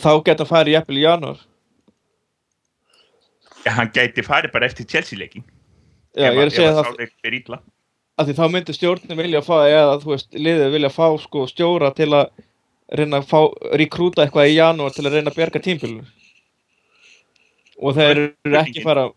Þá 0.00 0.10
geta 0.24 0.48
farið 0.48 0.78
jafnvel 0.78 1.00
í 1.00 1.04
janúar. 1.04 1.42
Ja, 3.64 3.76
hann 3.78 3.92
gæti 3.92 4.24
farið 4.24 4.52
bara 4.52 4.68
eftir 4.68 4.88
Chelsea 4.88 5.16
leikin 5.16 5.44
Já, 6.14 6.28
ég 6.28 6.36
er 6.36 6.50
að 6.50 6.52
segja 6.52 6.72
það. 6.76 6.88
Það 6.98 7.28
er 7.28 7.36
illa 7.38 7.58
að 8.18 8.28
því 8.30 8.34
þá 8.38 8.44
myndi 8.54 8.74
stjórnin 8.76 9.18
vilja 9.18 9.40
fá 9.42 9.56
eða 9.66 9.96
þú 10.02 10.12
veist, 10.14 10.34
liðið 10.38 10.74
vilja 10.76 10.90
fá 10.94 11.06
sko 11.22 11.46
stjóra 11.50 11.90
til 11.96 12.10
að 12.14 12.28
reyna 12.94 13.18
að 13.22 13.28
fá 13.30 13.40
rekrúta 13.80 14.22
eitthvað 14.26 14.50
í 14.52 14.58
janúar 14.58 14.94
til 14.94 15.06
að 15.08 15.16
reyna 15.18 15.32
að 15.32 15.38
bjarga 15.40 15.62
tímbilinu 15.64 16.04
og 17.82 17.96
þeir 17.98 18.20
eru 18.20 18.58
ekki 18.60 18.84
fara 18.84 19.08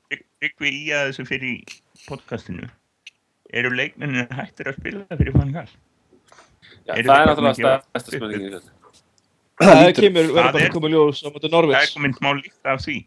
Ykkur 0.47 0.69
í 0.69 0.83
að 0.93 1.07
þessu 1.11 1.25
fyrir 1.25 1.75
podcastinu? 2.07 2.67
Eru 3.53 3.71
leikmennin 3.73 4.27
hættir 4.37 4.69
að 4.71 4.79
spila 4.79 5.17
fyrir 5.17 5.33
fann 5.37 5.53
Karl 5.55 5.69
Já, 6.87 6.93
Eru 6.97 7.09
það 7.09 7.21
er 7.21 7.29
náttúrulega 7.31 7.51
að- 7.51 7.85
stærsta 7.87 8.15
spurning 8.15 8.47
í 8.47 8.51
þessu. 8.53 8.71
það 9.57 9.91
kemur, 9.97 10.27
verður 10.27 10.37
það 10.37 10.53
bara 10.53 10.67
að 10.67 10.73
koma 10.77 10.91
ljós 10.93 11.21
á 11.25 11.29
móti 11.33 11.49
það 11.51 11.75
er 11.81 11.93
komin 11.93 12.13
smá 12.17 12.29
líkt 12.37 12.69
af 12.73 12.81
því. 12.85 12.97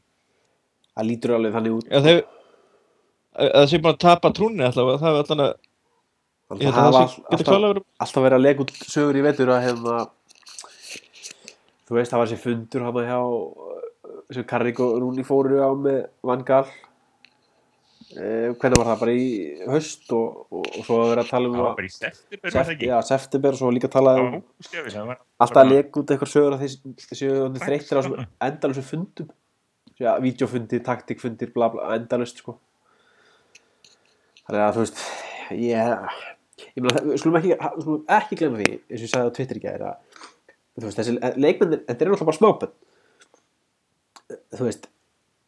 Það 0.99 1.07
lítur 1.11 1.35
alveg 1.37 1.53
þannig 1.55 1.77
út. 1.79 1.87
Já, 1.91 2.01
þeir 2.07 2.19
að 3.41 3.53
það 3.55 3.69
sé 3.71 3.79
búin 3.79 3.95
að 3.95 4.01
tapa 4.05 4.33
trúnni 4.37 4.65
allavega, 4.67 4.99
það 5.01 5.15
er 5.15 5.23
allan 5.25 5.45
að 5.47 5.53
Þannig 6.51 6.65
ég 6.67 6.71
að 6.71 6.75
að 6.75 6.77
það 6.77 6.87
hafa 6.91 7.03
alltaf, 7.39 7.83
alltaf 8.05 8.25
verið 8.27 8.37
að 8.41 8.45
lega 8.47 8.65
út 8.65 8.73
sögur 8.91 9.19
í 9.21 9.25
vetur 9.27 9.53
að 9.55 9.65
hefna 9.69 9.97
þú 11.87 11.97
veist, 11.99 12.11
það 12.13 12.21
var 12.23 12.31
þessi 12.31 12.43
fundur 12.45 12.85
hann 12.87 13.03
hjá 13.07 13.19
uh, 13.23 13.83
sem 14.35 14.47
Karrik 14.51 14.81
og 14.83 14.97
Rúni 15.03 15.25
fóru 15.27 15.59
á 15.63 15.71
með 15.75 16.01
Van 16.27 16.43
Gaal. 16.47 16.67
Uh, 18.11 18.51
hvernig 18.59 18.79
var 18.81 18.89
það? 18.91 19.01
Bara 19.05 19.13
í 19.15 19.27
haust 19.71 20.09
og, 20.17 20.41
og, 20.51 20.65
og 20.81 20.87
svo 20.87 20.97
að 21.05 21.11
vera 21.13 21.23
að 21.23 21.29
tala 21.31 21.47
um 21.51 21.55
Það 21.55 21.63
var 21.63 21.69
að- 21.71 21.77
bara 21.79 21.87
í 21.87 21.93
september, 21.95 22.53
seft, 22.57 22.71
ekki? 22.75 22.89
já, 22.91 22.97
september 23.07 23.55
og 23.55 23.61
svo 23.61 23.71
líka 23.75 23.87
að 23.91 23.95
tala 23.95 24.15
um 24.19 24.33
Áskjafi, 24.65 24.95
það. 24.97 25.07
Var 25.13 25.21
alltaf 25.47 25.61
að 25.63 25.71
leka 25.71 26.01
út 26.03 26.11
eitthvað 26.15 26.33
sögur 26.33 26.57
að 26.57 26.65
þeir 26.65 27.21
séu 27.21 27.37
orðnir 27.45 27.63
þreyttir 27.69 27.95
á 27.95 28.01
þessum 28.03 28.25
endalösum 28.49 28.87
fundum. 28.91 29.31
Já, 30.01 30.11
vídeofundir, 30.25 30.83
taktikfundir, 30.83 31.53
bla 31.55 31.69
bla, 31.71 31.91
endalöst 32.01 32.43
sko. 32.43 32.57
Þannig 34.49 34.63
að 34.65 34.75
þú 34.79 34.85
veist 34.87 35.03
ég, 35.61 36.19
ég 36.77 36.85
meina, 36.85 37.03
við 37.07 37.19
skulum 37.23 37.41
ekki, 37.41 37.57
skulum 37.81 38.05
ekki 38.19 38.39
glemma 38.41 38.61
því 38.63 38.71
eins 38.77 39.01
og 39.01 39.05
ég 39.07 39.13
sagði 39.15 39.33
á 39.33 39.37
Twitter 39.39 39.61
í 39.61 39.65
gæðir 39.65 39.85
að 39.89 40.23
þú 40.81 40.87
veist, 40.87 41.01
þessi 41.01 41.17
leikmennir, 41.45 41.85
þetta 41.89 42.01
er 42.07 42.11
náttúrulega 42.11 42.31
bara 42.31 42.41
smápenn 42.41 42.73
þú 44.57 44.67
veist 44.69 44.89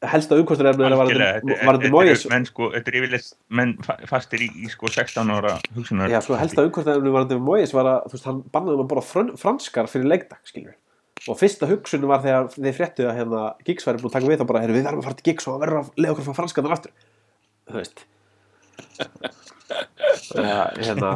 helsta 0.03 0.35
umkostur 0.41 0.67
er 0.67 0.75
að 0.75 1.91
Moyes 1.93 2.25
eru 2.25 2.33
menn 2.33 2.47
sko, 2.49 2.69
þetta 2.75 2.91
er 2.91 2.97
yfirleitt 2.99 3.29
menn 3.55 3.75
fa- 3.87 3.99
fastir 4.11 4.43
í, 4.43 4.49
í 4.65 4.71
sko 4.73 4.91
16 4.91 5.31
ára 5.31 5.53
hugsunar 5.77 6.11
Já, 6.11 6.19
sko, 6.25 6.35
helsta 6.41 6.65
umkvæmstæðinu 6.67 7.13
varandi 7.15 7.39
við 7.39 7.45
Moyes 7.47 7.75
var 7.77 7.91
að, 7.91 8.09
þú 8.09 8.17
veist, 8.17 8.27
hann 8.31 8.41
bannaði 8.55 8.83
um 8.83 8.95
að 8.97 9.05
fran, 9.07 9.31
franskar 9.39 9.91
fyrir 9.91 10.11
leikdag, 10.11 10.41
skilur. 10.49 10.75
Og 11.31 11.39
fyrsta 11.39 11.69
hugsunum 11.71 12.11
var 12.11 12.25
þegar 12.25 12.49
þeir 12.57 12.75
fréttu 12.81 13.07
að 13.07 13.19
hérna 13.21 13.43
Giggs 13.63 13.87
væri 13.87 14.03
búin 14.03 14.11
að 14.11 14.17
taka 14.17 14.31
við 14.33 14.41
þá 14.43 14.47
bara, 14.51 14.63
heyrðu, 14.65 14.75
við 14.81 14.87
verðum 14.89 15.03
að 15.05 15.07
fara 15.07 15.19
til 15.21 15.27
Giggs 15.29 15.47
og 15.47 15.55
það 15.55 15.63
verður 15.63 15.79
að 15.79 15.93
leiða 16.03 16.15
okkur 16.17 16.27
frá 16.27 16.39
franskarnar 16.41 16.75
aftur. 16.75 16.93
Þú 17.71 17.79
veist. 17.79 18.03
Já, 20.33 20.59
hérna, 20.79 21.13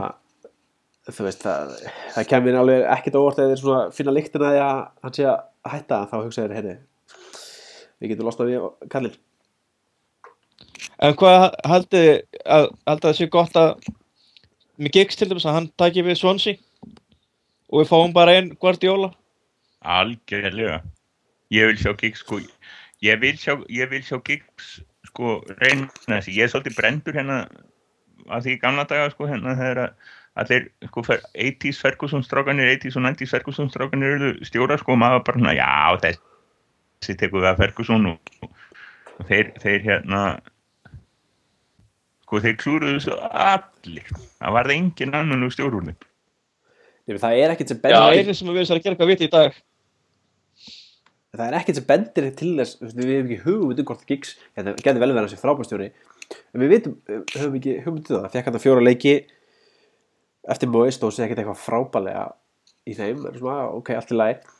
þú 1.11 1.27
veist, 1.27 1.45
það, 1.45 1.75
það 2.15 2.29
kemur 2.33 2.59
alveg 2.63 2.87
ekkert 2.97 3.19
óvart 3.21 3.41
eða 3.43 3.53
þeir 3.53 3.63
svona 3.63 3.83
finna 3.97 4.15
lyktina 4.17 4.53
því 4.53 4.63
að 4.65 4.83
hann 5.07 5.17
sé 5.17 5.29
að 5.31 5.73
hætta, 5.73 6.01
þá 6.11 6.17
hugsaður, 6.19 6.57
heyrðu, 6.59 6.75
við 8.01 8.13
getum 8.13 8.29
losnað 8.31 8.53
við 8.53 8.91
Karlin. 8.93 9.19
En 11.05 11.17
hvað 11.21 11.47
haldið 11.69 12.11
að, 12.45 12.71
haldið 12.89 12.91
að 12.93 13.03
það 13.05 13.19
sé 13.19 13.31
gott 13.33 13.61
að 13.61 13.73
með 14.77 14.97
gigs 14.97 15.19
til 15.19 15.29
dæmis 15.31 15.47
að 15.49 15.59
hann 15.59 15.71
taki 15.81 16.05
við 16.05 16.19
Swansea 16.21 16.57
og 17.71 17.83
við 17.83 17.91
fáum 17.91 18.15
bara 18.17 18.37
einn 18.37 18.53
Guardiola? 18.61 19.11
Algjörlega. 19.87 20.81
Ég 21.55 21.71
vil 21.71 21.79
sjá 21.79 21.93
Giggs 22.01 22.25
sko 22.25 22.41
ég 23.05 23.21
vil 23.23 23.37
sjá, 23.39 23.55
ég 23.71 23.91
vil 23.93 24.03
sjá 24.05 24.19
Giggs 24.25 24.79
sko 25.11 25.39
reyna 25.61 25.89
þessi, 26.07 26.35
ég 26.35 26.47
er 26.47 26.53
svolítið 26.53 26.79
brendur 26.79 27.17
hérna 27.17 27.39
að 28.31 28.47
því 28.47 28.55
í 28.57 28.61
gamla 28.63 28.87
daga 28.91 29.11
sko 29.13 29.29
hérna 29.31 29.55
þegar 29.59 29.83
að 29.85 29.93
allir 30.37 30.67
sko 30.91 31.05
fer- 31.07 31.25
80s 31.33 31.79
Ferguson 31.81 32.25
strákanir 32.25 32.73
80s 32.75 32.99
og 32.99 33.07
90s 33.07 33.33
Ferguson 33.33 33.71
strákanir 33.73 34.17
eru 34.19 34.33
stjóra 34.45 34.77
sko 34.81 34.93
og 34.97 35.01
maður 35.01 35.25
bara 35.29 35.41
svona 35.41 35.55
já 35.57 35.71
þessi 36.03 37.17
tekur 37.23 37.43
við 37.45 37.51
að 37.53 37.63
Ferguson 37.63 38.11
og, 38.13 38.35
og 39.17 39.31
þeir, 39.31 39.55
þeir 39.63 39.87
hérna 39.87 40.25
sko 42.27 42.43
þeir 42.43 42.59
klúruðu 42.61 43.01
svo 43.07 43.17
allir. 43.31 44.11
Það 44.41 44.59
var 44.59 44.69
það 44.69 44.77
engin 44.77 45.17
annan 45.17 45.47
úr 45.47 45.55
stjórnum 45.55 45.97
það 47.07 47.41
er 47.41 47.55
ekkert 47.55 47.71
sem 47.71 47.79
Já, 47.79 47.83
bendir, 47.87 48.03
það 48.03 48.13
er 48.13 48.21
einu 48.21 48.35
sem 48.35 48.49
við 48.51 48.61
erum 48.61 48.77
að 48.77 48.83
gera 48.83 48.95
eitthvað 48.97 49.11
viti 49.13 49.27
í 49.27 49.33
dag. 49.33 49.59
Það 51.37 51.45
er 51.47 51.57
ekkert 51.61 51.79
sem 51.79 51.87
bendir 51.87 52.27
til 52.35 52.53
þess, 52.59 52.79
við 52.83 53.13
hefum 53.13 53.31
ekki 53.31 53.45
hugmynd 53.45 53.83
um 53.83 53.89
hvort 53.91 54.07
Giggs, 54.09 54.33
þetta 54.57 54.75
getur 54.81 55.03
vel 55.05 55.13
verið 55.13 55.23
hans 55.23 55.37
í 55.37 55.41
frábærstjóri 55.41 55.89
en 56.35 56.63
við 56.63 56.73
vitum, 56.75 56.97
höfum 57.09 57.57
ekki 57.59 57.79
hugmynd 57.85 58.11
um 58.11 58.21
það, 58.21 58.29
fekk 58.35 58.49
hann 58.49 58.59
að 58.59 58.65
fjóra 58.65 58.85
leiki 58.85 59.15
eftir 60.53 60.71
Moist 60.71 61.05
og 61.07 61.15
sé 61.15 61.25
ekkert 61.25 61.43
eitthvað 61.43 61.63
frábælega 61.63 62.27
í 62.87 62.95
þeim, 62.95 63.25
en 63.27 63.39
svona, 63.41 63.67
ok, 63.75 63.93
allt 63.99 64.15
í 64.15 64.19
lagi. 64.19 64.55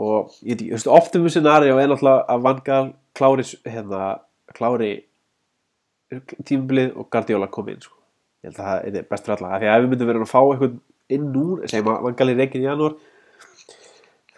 Og 0.00 0.32
ég 0.40 0.54
veit 0.54 0.62
ekki, 0.62 0.70
þú 0.70 0.76
veist, 0.78 0.90
optimum 0.96 1.32
scenario 1.32 1.76
er 1.76 1.90
náttúrulega 1.90 2.24
að 2.32 2.44
Vangal 2.46 2.82
klári, 3.18 3.46
hérna, 3.68 4.04
klári 4.56 4.92
tímabilið 6.48 6.94
og 6.96 7.10
Guardiola 7.12 7.50
komi 7.52 7.76
inn, 7.76 7.84
sko. 7.84 7.98
Ég 8.40 8.50
held 8.50 8.62
að 8.62 8.70
það 8.70 9.00
er 9.02 9.08
best 9.10 9.26
fyrir 9.26 9.36
alla, 9.36 9.52
af 9.52 9.60
því 9.60 9.68
að 9.68 9.76
ef 9.76 9.84
við 9.84 9.92
myndum 9.92 10.10
verið 10.10 10.24
að 10.24 10.32
fá 10.32 10.40
eitthvað 10.40 10.78
inn 11.10 11.32
núr, 11.34 11.64
segjum 11.68 11.92
að 11.92 12.06
Vangal 12.06 12.30
er 12.32 12.40
reikin 12.40 12.64
í 12.64 12.68
janúar 12.70 12.96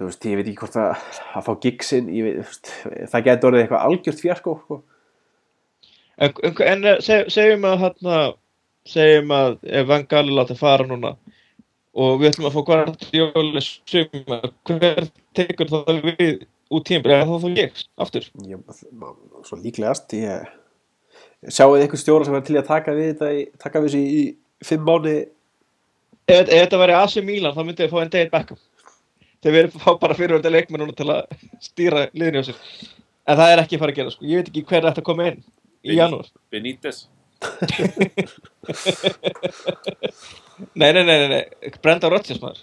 þú 0.02 0.08
veist, 0.08 0.26
ég 0.26 0.38
veit 0.38 0.48
ekki 0.48 0.60
hvort 0.64 0.78
að, 0.80 1.04
að 1.36 1.46
fá 1.46 1.52
gigsinn, 1.62 2.08
það 3.12 3.26
getur 3.28 3.50
orðið 3.50 3.64
eitthvað 3.64 3.86
algjört 3.86 4.22
fjarsko, 4.22 4.54
sko. 4.64 4.78
En, 6.18 6.32
en, 6.66 6.84
eh, 6.84 6.98
seg, 7.04 7.28
segjum 7.32 7.64
að 7.68 7.78
hérna 7.86 8.16
segjum 8.88 9.32
að 9.36 9.58
ef 9.64 9.86
Van 9.88 10.06
Gaal 10.10 10.26
er 10.28 10.36
látið 10.40 10.60
fara 10.60 10.86
núna 10.88 11.14
og 11.92 12.18
við 12.20 12.30
ætlum 12.32 12.48
að 12.48 12.56
fá 12.56 12.62
Guardiola 12.68 13.62
suma, 13.64 14.38
hver 14.68 15.06
tekur 15.36 15.70
það 15.70 16.00
við 16.06 16.46
út 16.72 16.86
tímbil, 16.88 17.12
er 17.12 17.26
það 17.28 17.44
þá 17.44 17.58
gigs, 17.58 17.84
aftur? 18.00 18.28
Ég, 18.48 18.62
ma- 18.96 19.12
svo 19.44 19.58
líklegast, 19.60 20.14
ég, 20.16 20.48
sjáu 21.52 21.74
þið 21.74 21.84
eitthvað 21.84 22.00
stjóra 22.00 22.28
sem 22.28 22.38
er 22.38 22.46
til 22.48 22.56
að 22.60 22.70
taka 22.70 22.94
við 22.96 23.10
þetta, 23.12 23.30
í, 23.36 23.42
taka 23.60 23.82
við 23.82 23.90
þessu 23.90 24.02
í, 24.20 24.24
fimm 24.64 24.88
mánu, 24.88 25.14
Ef, 26.30 26.46
ef 26.46 26.52
þetta 26.54 26.78
væri 26.78 26.94
AC 26.96 27.16
Milan, 27.26 27.52
þá 27.52 27.64
myndið 27.66 27.84
við 27.84 27.92
fá 27.92 28.00
en 28.00 28.10
Dale 28.12 28.30
Beckham. 28.32 28.58
Þegar 29.42 29.54
við 29.56 29.60
erum 29.62 29.96
bara 30.00 30.14
fyrirvöldi 30.16 30.52
leikmenn 30.52 30.92
til 30.96 31.08
að 31.10 31.32
stýra 31.60 32.04
sér. 32.14 32.60
En 33.26 33.38
það 33.40 33.50
er 33.52 33.62
ekki 33.64 33.76
að 33.76 33.82
fara 33.82 33.92
að 33.92 33.98
gera, 33.98 34.12
sko, 34.14 34.26
ég 34.30 34.38
veit 34.38 34.50
ekki 34.52 34.62
hver 34.70 34.86
þetta 34.86 35.02
að 35.02 35.08
koma 35.08 35.26
inn 35.32 35.42
í 35.82 35.98
janúar 35.98 36.28
Benítez 36.52 37.06
Nei, 40.78 40.92
nei, 40.92 41.02
nei, 41.02 41.18
nei, 41.18 41.28
nei. 41.28 41.44
Brenda 41.82 42.08
Rodgers 42.12 42.38
maður 42.42 42.62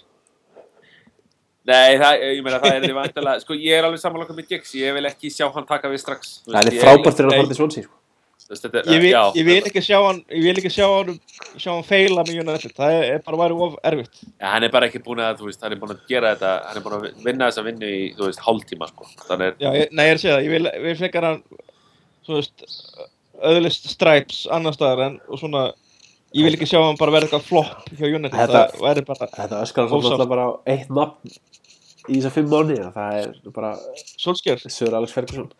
Nei, 1.68 1.98
það, 2.00 2.22
ég 2.24 2.42
meina 2.44 2.58
það 2.62 2.76
er 2.76 2.84
því 2.86 2.94
vantilega 2.96 3.40
Sko, 3.44 3.52
ég 3.60 3.76
er 3.76 3.84
alveg 3.86 4.00
samanlokkað 4.02 4.38
með 4.40 4.46
Giggs 4.54 4.72
Ég 4.78 4.94
vil 4.96 5.06
ekki 5.10 5.28
sjá 5.32 5.46
hann 5.52 5.66
taka 5.68 5.90
við 5.92 6.00
strax 6.02 6.20
það 6.48 6.70
er 6.70 6.78
frábært 6.80 7.16
fyrir 7.18 7.28
að 7.28 7.34
nei. 7.34 7.40
fara 7.42 7.50
til 7.50 7.58
svonsi, 7.58 7.80
sko. 7.84 7.94
ég 8.80 9.02
vil, 9.04 9.12
já, 9.12 9.22
ég 9.36 9.44
vil 9.46 9.58
ekki 9.68 9.82
sjá 9.84 9.98
hann 10.00 10.20
ég 10.32 10.42
vil 10.48 10.56
ekki 10.62 10.72
sjá 10.72 10.86
hann 10.88 11.12
sjá 11.52 11.70
hann 11.74 11.86
feila 11.86 12.24
með 12.24 12.40
United 12.46 12.72
það 12.80 12.90
er, 12.96 13.04
er 13.12 13.20
bara 13.26 13.40
væri 13.44 13.54
of 13.68 13.76
erfitt 13.92 14.16
ja, 14.24 14.46
Hann 14.54 14.64
er 14.66 14.72
bara 14.74 14.88
ekki 14.88 15.04
búin 15.04 15.20
að, 15.22 15.36
þú 15.42 15.50
veist, 15.50 15.60
hann 15.62 15.74
er 15.76 15.80
búin 15.82 15.94
að 15.94 16.00
gera 16.08 16.32
þetta 16.32 16.52
Hann 16.70 16.76
er 16.80 16.84
búin 16.86 16.96
að 16.96 17.04
vinna 17.28 17.50
þessa 17.50 17.66
vinnu 17.68 17.88
í, 18.00 18.02
þú 18.16 18.30
veist, 18.30 18.42
hálftíma 18.48 18.88
sko. 18.90 19.10
Þannig 19.28 19.52
er, 19.52 19.60
Já, 19.60 19.70
ég, 19.76 19.92
nei, 19.92 20.06
ég 20.08 20.14
er 20.14 20.18
að 20.18 20.24
segja 20.24 20.38
það, 20.38 20.48
ég 20.48 20.56
vil, 20.56 20.72
vil 20.88 20.96
frekar 21.04 21.28
hann 21.28 21.42
svo 22.30 22.38
veist 22.40 22.64
öðlist 23.50 23.86
stripes 23.90 24.44
annar 24.52 24.74
staðar 24.76 25.04
en 25.08 25.20
og 25.28 25.38
svona 25.42 25.66
ég 26.36 26.44
vil 26.46 26.54
ekki 26.54 26.68
sjá 26.70 26.78
hann 26.84 26.98
bara 27.00 27.14
verða 27.14 27.26
eitthvað 27.28 27.46
flopp 27.48 27.88
hjá 27.98 28.06
United, 28.06 28.36
Þetta- 28.38 28.66
það 28.76 28.84
væri 28.86 29.04
bara 29.08 29.26
Þetta 29.34 29.62
öskar 29.66 29.88
Ósátt. 29.88 30.04
náttúrulega 30.04 30.28
bara 30.34 30.48
eitt 30.74 30.90
nafn 30.94 31.34
í 32.08 32.16
þessar 32.20 32.32
fimm 32.38 32.48
mánu, 32.52 32.76
það 32.94 33.18
er 33.20 33.52
bara 33.54 33.72
solskjör 34.18 34.62
Sör 34.70 34.94
Alex 34.98 35.12
Ferguson. 35.12 35.50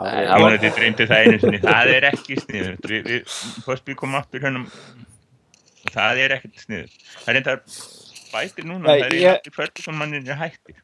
Er- 0.00 0.38
Vonandi 0.40 0.70
dreymdi 0.70 1.06
það 1.10 1.24
einu 1.26 1.38
sinni, 1.42 1.58
það 1.64 1.88
er 1.96 2.04
ekki 2.12 2.36
sniður. 2.38 2.76
Við, 2.86 3.08
við, 3.10 3.38
Fosby 3.66 3.96
kom 3.98 4.14
aftur 4.18 4.44
hérna 4.44 4.62
það 5.90 6.20
er 6.26 6.34
ekkert 6.36 6.62
sniður. 6.62 6.92
Það 7.24 7.32
er 7.32 7.40
enda 7.40 7.56
bætir 8.30 8.68
núna 8.70 8.86
Nei, 8.86 9.00
það 9.02 9.06
er 9.08 9.16
ég- 9.18 9.32
allir 9.40 9.56
Ferguson 9.56 9.98
mannir 9.98 10.38
hættir 10.38 10.78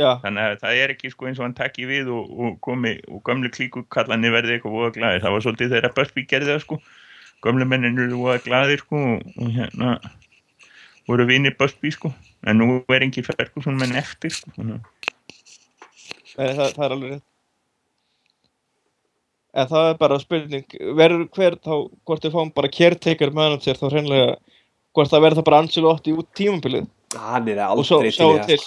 já, 0.00 0.10
þannig 0.24 0.46
að 0.46 0.56
það 0.64 0.80
er 0.84 0.94
ekki 0.94 1.12
sko 1.12 1.28
eins 1.28 1.40
og 1.40 1.46
hann 1.46 1.58
takki 1.58 1.86
við 1.90 2.10
og, 2.14 2.30
og 2.30 2.56
komi 2.64 2.96
og 3.10 3.22
gömlu 3.26 3.52
klíku 3.52 3.84
kallanir 3.92 4.34
verði 4.34 4.56
eitthvað 4.56 4.76
voða 4.78 4.94
glæðir, 4.96 5.24
það 5.24 5.36
var 5.36 5.46
svolítið 5.46 5.76
þegar 5.76 5.94
Busby 5.98 6.26
gerði 6.30 6.54
það 6.54 6.64
sko, 6.64 6.80
gömlu 7.44 7.68
mennin 7.68 8.00
eru 8.06 8.22
voða 8.24 8.40
glæðir 8.46 8.84
sko 8.84 9.04
og, 9.14 9.28
og 9.36 9.54
hérna 9.58 9.94
voru 11.10 11.26
vinir 11.26 11.56
Busby 11.58 11.90
sko. 11.90 12.12
En 12.46 12.56
nú 12.60 12.78
er 12.88 13.02
engin 13.04 13.26
Ferguson 13.26 13.76
menn 13.76 13.98
eftir 14.00 14.32
sko 14.32 14.52
nei, 16.40 16.54
það, 16.54 16.70
það 16.76 16.84
er 16.84 16.94
alveg 16.94 17.12
rétt. 17.14 17.26
En 19.50 19.66
það 19.66 19.88
er 19.90 19.96
bara 19.98 20.20
spurning 20.22 20.76
verður 20.94 21.26
hver 21.34 21.56
þá, 21.58 21.74
hvort 22.06 22.26
við 22.26 22.34
fáum 22.36 22.52
bara 22.54 22.70
caretaker 22.70 23.32
manager 23.34 23.80
þá 23.80 23.86
hreinlega 23.88 24.36
hvort 24.94 25.10
það 25.10 25.24
verður 25.24 25.40
það 25.40 25.48
bara 25.48 25.62
Ancelotti 25.64 26.14
út 26.14 26.28
tímabilið? 26.38 26.86
Hann 27.18 27.50
er 27.50 27.64
og 27.66 27.82
svo 27.86 27.98
aldrei 27.98 28.14
sjáum 28.14 28.38
í 28.38 28.46
til 28.46 28.60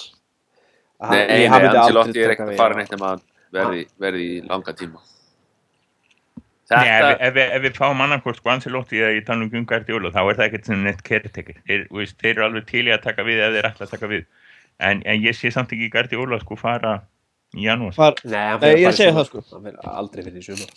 Nei, 1.12 1.24
nei, 1.28 1.48
aldrei 1.50 2.24
er 2.24 2.34
ekkert 2.36 2.54
að 2.54 2.60
fara 2.62 2.78
neitt 2.80 2.94
nema 2.94 3.10
að 3.16 3.24
verði, 3.54 3.82
verði 4.02 4.28
í 4.30 4.38
langa 4.48 4.74
tíma. 4.78 5.02
Nei, 6.74 6.88
ef, 6.88 7.04
Þetta, 7.04 7.16
ef, 7.28 7.40
ef 7.58 7.64
við 7.66 7.76
fáum 7.78 8.02
annarkvort 8.02 8.40
sko 8.40 8.50
Ancelotti 8.54 9.02
eða 9.02 9.12
ég 9.18 9.26
tala 9.28 9.44
um 9.46 9.50
Gunn 9.52 9.66
Guardiola 9.70 10.10
þá 10.16 10.22
er 10.24 10.38
það 10.40 10.46
ekkert 10.48 10.70
sem 10.70 10.86
neitt 10.86 11.02
caretaker 11.06 11.58
þeir, 11.68 11.84
þeir 11.92 12.30
eru 12.32 12.46
alveg 12.48 12.66
til 12.70 12.86
í 12.88 12.94
að 12.96 13.04
taka 13.04 13.26
við 13.28 13.42
ef 13.44 13.58
þeir 13.58 13.68
ætla 13.70 13.88
að 13.88 13.92
taka 13.98 14.10
við. 14.14 14.24
En, 14.80 15.04
en 15.06 15.20
ég 15.22 15.36
sé 15.38 15.52
samt 15.54 15.74
ekki 15.76 15.92
Guardiola 15.94 16.40
sko 16.42 16.58
fara 16.58 16.94
í 17.54 17.68
janúar. 17.68 17.94
Far, 17.98 18.18
Nei, 18.24 18.56
Nei, 18.64 18.72
ég 18.82 18.88
í 18.90 18.98
segi 18.98 19.14
það, 19.14 19.28
sko. 19.30 19.44
Hann 19.52 19.68
fer 19.68 19.78
aldrei 19.92 20.24
fyrir 20.26 20.40
í 20.40 20.46
sumar. 20.48 20.72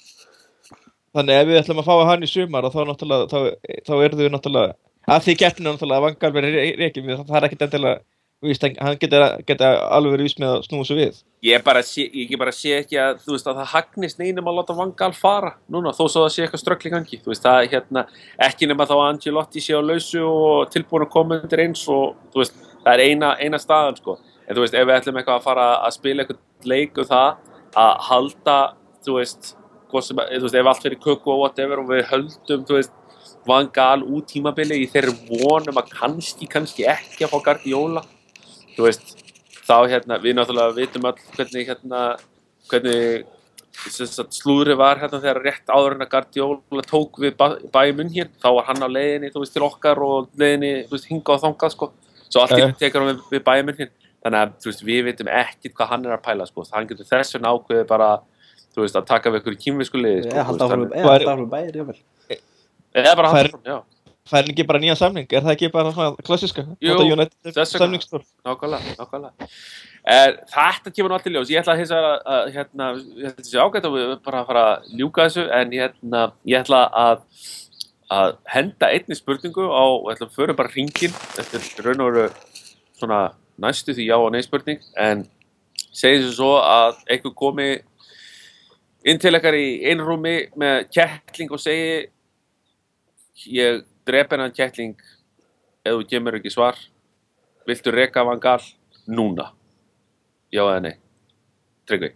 þannig 1.16 1.38
ef 1.40 1.46
við 1.48 1.60
ætlum 1.62 1.80
að 1.80 1.86
fá 1.88 1.94
hann 2.10 2.26
í 2.26 2.28
sumar 2.28 2.66
og 2.68 2.74
þá 2.74 2.82
náttúrulega 2.90 3.30
þá, 3.30 3.38
þá 3.86 3.94
eru 4.04 4.18
við 4.20 4.34
náttúrulega 4.34 4.74
að 5.06 5.22
því 5.24 5.34
keppninu 5.40 5.72
náttúrulega 5.72 6.02
að 6.02 6.06
vangal 6.10 6.32
verið 6.34 6.58
reikin 6.82 7.06
við 7.06 7.22
það 7.22 7.38
er 7.38 7.46
ekkit 7.48 7.64
endilega 7.68 8.02
víst, 8.45 8.62
hann- 8.62 8.99
getur 9.01 9.43
geta 9.47 9.68
alveg 9.97 10.12
verið 10.16 10.26
vís 10.28 10.37
með 10.41 10.51
að 10.53 10.64
snúa 10.66 10.84
svo 10.87 10.97
við. 10.97 11.22
Ég 11.43 11.62
bara 11.64 11.82
sé, 11.82 12.05
ég 12.12 12.39
bara 12.39 12.53
sé 12.53 12.74
ekki 12.82 12.99
að, 13.01 13.20
veist, 13.26 13.47
að 13.47 13.61
það 13.61 13.72
hagnist 13.72 14.18
neinum 14.18 14.49
að 14.49 14.57
láta 14.59 14.76
Vangal 14.76 15.12
fara 15.14 15.55
núna, 15.70 15.93
þó 15.93 16.05
svo 16.09 16.24
það 16.26 16.32
sé 16.34 16.43
eitthvað 16.45 16.62
ströggli 16.62 16.91
gangi, 16.91 17.20
veist, 17.24 17.43
það 17.43 17.68
hérna, 17.72 18.07
ekki 18.39 18.68
nema 18.68 18.87
þá 18.87 18.95
að 18.97 19.05
Angelotti 19.09 19.61
sé 19.61 19.72
á 19.72 19.80
lausu 19.80 20.22
og 20.24 20.70
tilbúin 20.70 21.07
að 21.07 21.12
koma 21.12 21.41
undir 21.41 21.64
eins 21.64 21.87
og, 21.89 22.16
veist, 22.34 22.55
það 22.84 22.93
er 22.95 23.05
eina, 23.07 23.37
eina 23.41 23.59
staðan, 23.59 23.97
sko, 23.97 24.18
en 24.49 24.57
ef 24.57 24.87
við 24.87 24.97
ætlum 24.99 25.16
eitthvað 25.20 25.41
að 25.41 25.47
fara 25.47 25.66
að 25.87 25.97
spila 25.97 26.24
eitthvað 26.24 26.70
leik 26.72 26.99
um 26.99 27.05
það, 27.05 27.37
að 27.76 27.97
halda 28.11 28.59
sem, 30.03 30.18
ef 30.18 30.66
allt 30.66 30.82
fyrir 30.82 30.99
köku 31.01 31.30
og 31.32 31.41
whatever 31.45 31.80
og 31.80 31.89
við 31.89 32.05
höldum, 32.11 32.66
þú 32.66 32.80
veist, 32.80 32.93
Van 33.47 33.68
Gaal 33.70 34.03
út 34.03 34.26
tímabili 34.26 34.80
í 34.82 34.89
þeirri 34.91 35.12
vonum 35.30 35.78
að 35.78 35.93
kannski, 35.95 36.49
kannski 36.51 36.87
ekki 36.91 37.22
að 37.26 37.30
fá 37.30 37.39
Guardiola, 37.45 38.03
þú 38.76 38.86
veist, 38.86 39.14
þá 39.66 39.76
hérna, 39.90 40.20
við 40.22 40.36
náttúrulega 40.38 40.76
vitum 40.76 41.08
all 41.08 41.16
hvernig 41.36 41.70
hérna, 41.70 42.02
hvernig 42.70 43.24
sem 43.76 44.08
sagt, 44.08 44.36
slúðri 44.36 44.76
var 44.78 45.00
hérna 45.00 45.20
þegar 45.20 45.42
rétt 45.44 45.70
áður 45.70 45.96
en 45.96 46.04
að 46.06 46.10
Guardiola 46.14 46.84
tók 46.88 47.18
við 47.22 47.36
bæjum 47.36 48.00
munn 48.00 48.12
hér, 48.14 48.30
þá 48.42 48.48
var 48.56 48.68
hann 48.70 48.86
á 48.86 48.88
leiðinni, 48.88 49.30
þú 49.34 49.42
veist, 49.42 49.54
til 49.56 49.64
okkar 49.66 50.00
og 50.06 50.30
leiðinni, 50.40 50.70
þú 50.88 50.96
veist, 50.96 51.08
hinga 51.10 51.34
og 51.34 51.42
þangað, 51.44 51.74
sko, 51.74 51.90
svo 52.26 52.42
allt 52.42 52.56
einu 52.56 52.78
tekur 52.80 53.02
hann 53.02 53.10
við, 53.12 53.26
við 53.34 53.44
bæjum 53.48 53.68
munn 53.70 53.80
hér, 53.82 53.90
þannig 54.24 54.40
að, 54.40 54.54
þú 54.62 54.70
veist, 54.70 54.86
við 54.88 55.02
vitum 55.10 55.32
ekkert 55.42 55.76
hvað 55.76 55.92
hann 55.92 56.08
er 56.08 56.16
að 56.16 56.24
pæla, 56.24 56.48
sko, 56.48 56.64
hann 56.72 56.88
getur 56.90 57.10
þess 57.10 57.36
vegna 57.36 57.52
ákveðið 57.52 57.90
bara, 57.92 58.08
þú 58.72 58.86
veist, 58.86 58.98
að 59.00 59.10
taka 59.12 59.34
við 59.34 59.42
ykkur 59.42 59.58
í 59.58 59.60
kýmvisku 59.66 60.00
liði, 60.00 60.24
sko, 60.24 60.32
Eða 60.32 60.46
þú 60.46 60.48
halda 60.48 60.70
veist, 60.72 60.96
áfram 60.96 61.28
áfram 61.34 61.52
bæir, 61.52 61.78
jáfnvel. 61.82 62.40
eða 62.96 63.16
bara 63.20 63.34
halda 63.34 63.52
fram, 63.52 63.66
já. 63.66 63.78
Fær 64.26 64.42
hann 64.42 64.52
ekki 64.52 64.66
bara 64.66 64.80
nýjan 64.82 64.98
samning, 64.98 65.26
er 65.30 65.44
það 65.44 65.52
ekki 65.54 65.70
bara 65.74 65.92
svona 65.94 66.24
klassiska 66.26 66.64
Jú, 66.82 66.96
þess 67.46 67.76
vegna. 67.78 68.00
nákvæmlega, 68.46 68.96
nákvæmlega. 68.98 69.50
Er, 70.06 70.34
þetta 70.52 70.92
kemur 70.94 71.12
nú 71.12 71.18
allir 71.18 71.36
ljós, 71.36 71.52
ég 71.52 71.62
ætla 71.62 71.76
að 71.76 71.82
vegar 71.84 72.08
að, 72.10 72.50
hérna, 72.56 72.88
ég 73.20 73.30
ætla 73.30 73.44
að 73.44 73.50
sé 73.50 73.62
ágætt 73.62 73.88
að 73.88 73.96
við 73.96 74.12
bara 74.26 74.42
að 74.42 74.50
fara 74.50 74.66
að 74.72 74.90
ljúka 75.00 75.28
þessu, 75.28 75.46
en 75.60 75.74
hérna, 75.74 76.24
ég 76.46 76.66
ætla 76.66 76.82
að, 77.04 77.24
að 78.18 78.36
henda 78.54 78.90
einni 78.92 79.18
spurningu 79.18 79.66
á, 79.70 79.84
og 79.86 80.12
ætla 80.14 80.28
að 80.28 80.36
förum 80.38 80.58
bara 80.58 80.74
hringin, 80.74 81.16
þetta 81.38 81.62
er 81.62 81.88
raun 81.88 82.04
og 82.04 82.12
veru 82.12 82.28
svona 82.98 83.22
næstu 83.62 83.94
því 83.96 84.10
já 84.10 84.16
og 84.18 84.30
nei 84.34 84.42
spurning, 84.44 84.82
en 84.98 85.26
segjum 85.96 86.26
sem 86.26 86.36
svo 86.36 86.54
að 86.60 86.98
einhver 87.10 87.34
komi 87.36 87.70
inn 89.06 89.20
til 89.22 89.34
ykkar 89.38 89.54
í 89.54 89.66
einrúmi 89.90 90.38
með 90.58 90.88
kettling 90.94 91.52
og 91.54 91.62
segi 91.62 92.06
ég 93.54 93.84
drep 94.07 94.34
hennan 94.34 94.54
kettling 94.54 94.94
ef 95.86 95.92
þú 95.94 96.07
gemur 96.11 96.38
ekki 96.38 96.52
svar. 96.52 96.78
Viltu 97.66 97.94
reka 97.94 98.24
Van 98.26 98.40
Gaal? 98.42 98.62
Núna. 99.07 99.50
Já 100.54 100.62
eða 100.64 100.82
nei? 100.84 100.94
Tryggvi? 101.86 102.12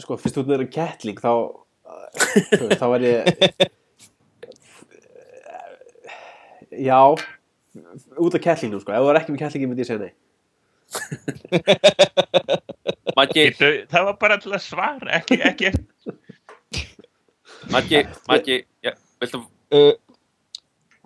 Sko, 0.00 0.16
fyrst 0.16 0.38
út 0.40 0.48
með 0.48 0.54
þeirra 0.56 0.72
kettling, 0.72 1.18
þá, 1.20 1.32
þá 2.80 2.84
var 2.88 3.02
ég, 3.04 3.26
já, 6.88 7.00
út 7.12 8.36
af 8.38 8.44
kettlingum, 8.44 8.80
sko. 8.80 8.94
Ef 8.94 9.04
þú 9.04 9.10
er 9.12 9.20
ekki 9.20 9.34
með 9.34 9.42
kettlingin, 9.44 9.72
myndi 9.72 9.84
ég 9.84 9.90
segja 9.90 10.04
nei. 10.06 10.14
Maggi, 13.18 13.44
Getu, 13.50 13.70
það 13.92 14.08
var 14.08 14.16
bara 14.24 14.40
til 14.40 14.52
að 14.56 14.64
svara, 14.64 15.10
ekki, 15.18 15.36
ekki 15.44 15.68
Maggi, 17.70 18.02
Maggi 18.28 18.58
já, 18.82 18.92
viltu 19.22 19.42
uh, 19.42 19.92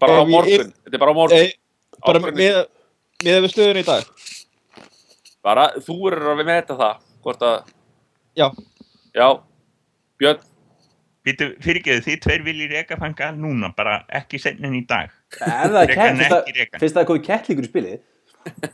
bara 0.01 0.21
á 0.21 0.25
morgun 0.29 0.73
þetta 0.73 0.97
er 0.97 1.03
bara 1.03 1.13
á 1.13 1.17
morgun 1.17 1.39
eh, 1.39 1.53
bara 2.07 2.23
með 2.33 2.63
með 3.25 3.41
við 3.45 3.53
stöðun 3.53 3.81
í 3.83 3.87
dag 3.87 4.09
bara, 5.47 5.69
þú 5.79 5.97
eru 6.11 6.33
að 6.33 6.41
við 6.41 6.49
með 6.49 6.61
þetta 6.63 6.79
það 6.81 7.09
hvort 7.27 7.47
að 7.47 7.73
Já. 8.37 8.51
já, 9.17 9.29
Björn 10.21 10.45
Býtu, 11.27 11.47
fyrirgeðu, 11.59 12.03
þið 12.05 12.19
tveir 12.23 12.43
viljið 12.47 12.75
reka 12.77 12.97
fanga 13.01 13.33
núna, 13.35 13.73
bara 13.75 13.97
ekki 14.15 14.39
senn 14.39 14.61
en 14.63 14.77
í 14.79 14.85
dag. 14.87 15.11
Er 15.43 15.73
að, 15.73 15.89
ekki 15.91 16.53
reka. 16.55 16.79
fyrst 16.79 16.95
að 16.95 17.01
það 17.01 17.09
komið 17.09 17.25
kettlingur 17.27 17.67
í 17.67 17.71
spilið? 17.73 17.97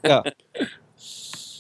Já. 0.05 0.19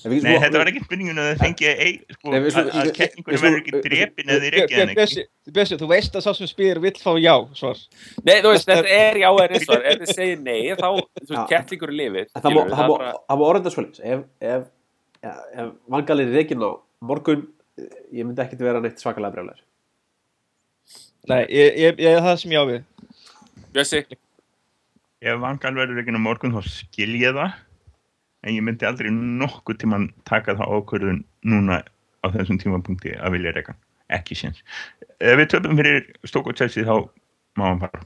Nei, 0.03 0.19
svo- 0.23 0.41
þetta 0.43 0.59
var 0.63 0.69
ekki 0.73 0.83
spurningin 0.85 1.19
að 1.23 1.27
það 1.31 1.41
fengið 1.43 1.83
ei, 1.87 1.93
sko, 2.17 2.33
að, 2.33 2.47
að 2.49 2.53
svo- 2.53 3.43
verður 3.43 3.59
ekki 3.61 3.83
drepin 3.87 4.33
eða 4.35 4.51
rekið 4.57 4.79
hann 4.83 4.93
Björn, 4.93 5.03
ekki. 5.13 5.25
Bjössi, 5.59 5.79
þú 5.83 5.89
veist 5.93 6.17
að 6.19 6.25
sá 6.27 6.31
sem 6.39 6.51
spyr 6.51 6.81
vill 6.83 6.95
fá 7.03 7.13
já 7.23 7.35
svar 7.59 7.81
Nei, 8.27 8.37
þú 8.43 8.53
veist, 8.55 8.69
Þetta 8.73 8.95
er 8.99 9.21
já 9.23 9.29
eða 9.31 9.49
nei 9.53 9.65
svar. 9.67 9.83
Ef 9.93 9.99
þið 10.03 10.15
segir 10.17 10.41
nei, 10.43 10.61
þá, 10.79 10.89
Já. 11.37 11.43
kettlingur 11.53 11.93
er 11.93 11.99
lifið. 12.03 12.31
En 12.35 12.43
það 12.43 12.57
má, 12.57 13.45
orðinda 13.49 13.75
svolítið 13.75 14.07
ef, 14.17 14.25
ef, 14.53 14.65
ef 15.23 15.73
vangalir 15.97 16.31
er 16.33 16.37
reikin 16.41 16.63
á 16.67 16.71
morgun 17.03 17.47
eh, 17.79 17.89
ég 18.19 18.27
myndi 18.27 18.43
ekkert 18.45 18.63
vera 18.67 18.81
neitt 18.83 18.99
svakalega 19.03 19.35
brjálæður 19.37 19.63
Nei, 21.31 21.45
ég, 21.55 21.77
ég, 21.79 22.01
ég 22.03 22.17
er 22.19 22.25
það 22.25 22.41
sem 22.43 22.55
ég 22.55 22.59
á 22.59 22.67
við 22.67 22.81
Bjössi, 23.73 24.03
Ef 25.23 25.39
vangal 25.39 25.71
verður 25.79 26.01
ekki 26.03 26.15
á 26.19 26.23
morgun 26.23 26.55
þá 26.57 26.65
skil 26.67 27.13
ég 27.21 27.37
það, 27.37 27.53
en 28.43 28.55
ég 28.55 28.65
myndi 28.67 28.87
aldrei 28.89 29.11
nokkuð 29.15 29.83
tíman 29.83 30.09
taka 30.29 30.57
það 30.59 30.77
ákvörðun 30.77 31.21
núna 31.47 31.83
á 32.23 32.27
þessum 32.35 32.59
tímapunkti 32.63 33.15
að 33.19 33.37
vilja 33.37 33.55
reka 33.57 33.75
hann. 33.75 33.83
Ekki 34.13 34.37
séns. 34.39 34.63
Ef 35.23 35.39
við 35.41 35.53
töpum 35.55 35.79
fyrir 35.79 36.11
stók 36.29 36.51
og 36.51 36.59
Chelsea 36.59 36.87
þá 36.87 37.09
má 37.59 37.69
hann 37.71 37.81
fara. 37.85 38.03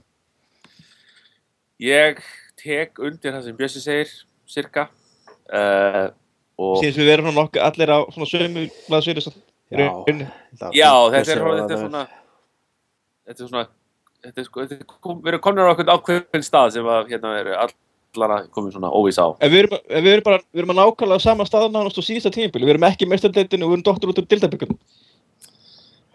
ég 1.83 2.23
tek 2.57 2.99
undir 2.99 3.35
það 3.35 3.43
sem 3.45 3.57
Bjössi 3.57 3.83
segir, 3.83 4.13
cirka. 4.49 4.89
Uh, 5.47 6.09
og 6.59 6.81
síðan 6.81 6.95
sem 6.97 7.03
við 7.03 7.11
verum 7.13 7.35
nokkuð 7.35 7.65
allir 7.67 7.93
á 7.93 7.99
svona 8.15 8.31
sömu 8.31 8.69
blaðsýri 8.89 9.25
Já, 9.67 9.89
Já, 10.71 10.91
þetta 11.11 11.33
er, 11.33 11.41
þetta 11.43 11.75
er 11.75 11.81
svona 11.81 12.03
þetta 13.27 13.43
er 13.43 13.49
svona 13.51 13.65
þetta 14.23 14.41
er 14.43 14.47
sko, 14.47 14.67
við 14.67 15.31
erum 15.33 15.43
komin 15.43 15.67
á 15.67 15.73
okkur 15.73 15.91
ákveðin 15.91 16.47
stað 16.47 16.77
sem 16.77 16.87
að 16.91 17.11
hérna 17.11 17.33
er 18.17 18.23
allara 18.25 18.39
komin 18.55 18.75
svona 18.75 18.91
óvís 18.91 19.21
á 19.21 19.27
En 19.41 19.53
við 19.53 19.65
erum, 19.65 19.81
en 19.89 20.07
við 20.07 20.15
erum 20.17 20.27
bara, 20.27 20.43
við 20.53 20.63
erum 20.63 20.75
að 20.75 20.81
nákvæmlega 20.83 21.25
sama 21.27 21.47
stað 21.49 21.69
nánast 21.75 22.01
á 22.01 22.03
síðasta 22.09 22.33
tímabili, 22.35 22.67
við 22.67 22.77
erum 22.77 22.89
ekki 22.89 23.11
mestardeildinu 23.11 23.67
og 23.67 23.73
við 23.75 23.79
erum 23.79 23.87
doktor 23.91 24.13
út 24.13 24.23
úr 24.23 24.31
dildabökkunum. 24.33 24.81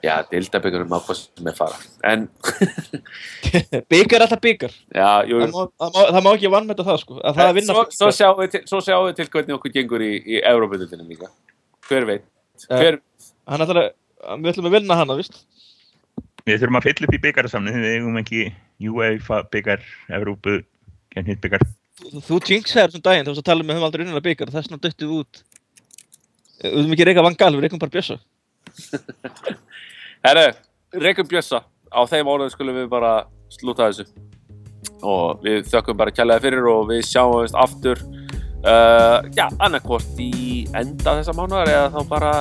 Já, 0.02 0.16
dildabyggurum 0.32 0.93
á 0.97 0.99
hvað 1.06 1.18
sem 1.20 1.47
er 1.52 1.56
fara 1.58 1.78
en, 2.10 2.24
Byggar 3.91 4.24
er 4.24 4.26
alltaf 4.26 4.41
jú 5.30 5.41
Það 5.43 5.52
má, 5.54 5.60
það, 5.78 5.91
má, 5.93 5.99
það 5.99 6.24
má 6.26 6.30
ekki 6.32 6.49
vannmeta 6.56 6.86
það 6.88 6.97
sko, 7.04 7.18
að 7.22 7.38
það 7.38 7.49
að 7.52 7.58
vinna 7.60 7.76
svo, 7.76 7.84
svo, 7.93 8.10
sjáum 8.18 8.39
við 8.41 8.49
til, 8.56 8.62
svo 8.72 8.80
sjáum 8.82 9.06
við 9.06 9.20
til 9.20 9.28
hvernig 9.36 9.58
okkur 9.60 9.76
gengur 9.76 10.02
í, 10.02 10.12
í 10.26 10.41
Európa-dildinu 10.41 11.06
líka 11.06 11.30
hver 11.86 12.10
veit 12.10 12.26
Ja. 12.70 12.78
hver, 12.78 12.99
Hann 13.49 13.64
ætlar 13.66 13.80
að, 13.82 13.93
við 14.41 14.52
ætlum 14.52 14.68
að 14.70 14.76
vinna 14.76 14.97
hana, 14.97 15.18
víst? 15.18 15.39
Við 16.45 16.60
þurfum 16.62 16.78
að 16.80 16.88
fylla 16.88 17.08
upp 17.08 17.16
í 17.16 17.22
byggarsamni 17.22 17.74
þegar 17.74 17.86
við 17.86 17.95
eigum 17.95 18.20
ekki 18.22 18.41
UEFA 18.91 19.39
byggar, 19.54 19.86
Evrópu, 20.18 20.60
kennið 21.14 21.39
byggar. 21.43 21.66
Þú, 22.01 22.21
þú 22.25 22.37
jinxaðir 22.49 22.89
þessum 22.89 23.03
daginn, 23.05 23.25
þú 23.28 23.33
varst 23.33 23.43
að 23.43 23.49
tala 23.51 23.63
um 23.63 23.69
að 23.69 23.71
við 23.71 23.78
höfum 23.78 23.87
aldrei 23.87 24.03
unnið 24.05 24.19
að 24.19 24.28
byggar, 24.28 24.51
þess 24.53 24.69
vegna 24.69 24.82
döttum 24.86 25.11
við 25.11 25.21
út. 25.21 25.41
Við 26.61 26.75
höfum 26.78 26.95
ekki 26.95 27.07
reyka 27.07 27.25
vangal, 27.25 27.51
við 27.55 27.65
reykum 27.65 27.82
bara 27.82 27.93
bjössa. 27.93 28.17
herru, 30.25 30.45
Reykjum 30.91 31.29
Bjössa. 31.32 31.63
Á 31.91 32.01
þeim 32.07 32.29
orðum 32.32 32.51
skulum 32.51 32.78
við 32.82 32.87
bara 32.91 33.13
slúta 33.51 33.89
þessu. 33.89 34.07
Og 35.07 35.41
við 35.43 35.65
þökkum 35.71 35.99
bara 35.99 36.13
kjærlega 36.15 36.43
fyrir 36.43 36.69
og 36.71 36.86
við 36.91 37.03
sjáumst 37.07 37.57
aftur 37.57 38.01
uh, 38.01 39.19
já, 39.36 39.47
annarkvort 39.59 40.21
í 40.21 40.65
enda 40.78 41.17
þessa 41.19 41.36
mánuðar 41.37 41.73
eða 41.73 41.91
þá 41.95 42.15
bara 42.15 42.32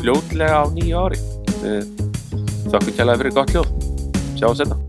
fljótlega 0.00 0.62
á 0.62 0.64
nýju 0.74 1.06
ári. 1.06 1.22
Við 1.62 1.94
þökkum 2.66 2.92
kjærlega 2.92 3.22
fyrir 3.22 3.40
gott 3.40 3.56
hljóð. 3.56 3.72
Sjáum 4.36 4.58
setna 4.58 4.85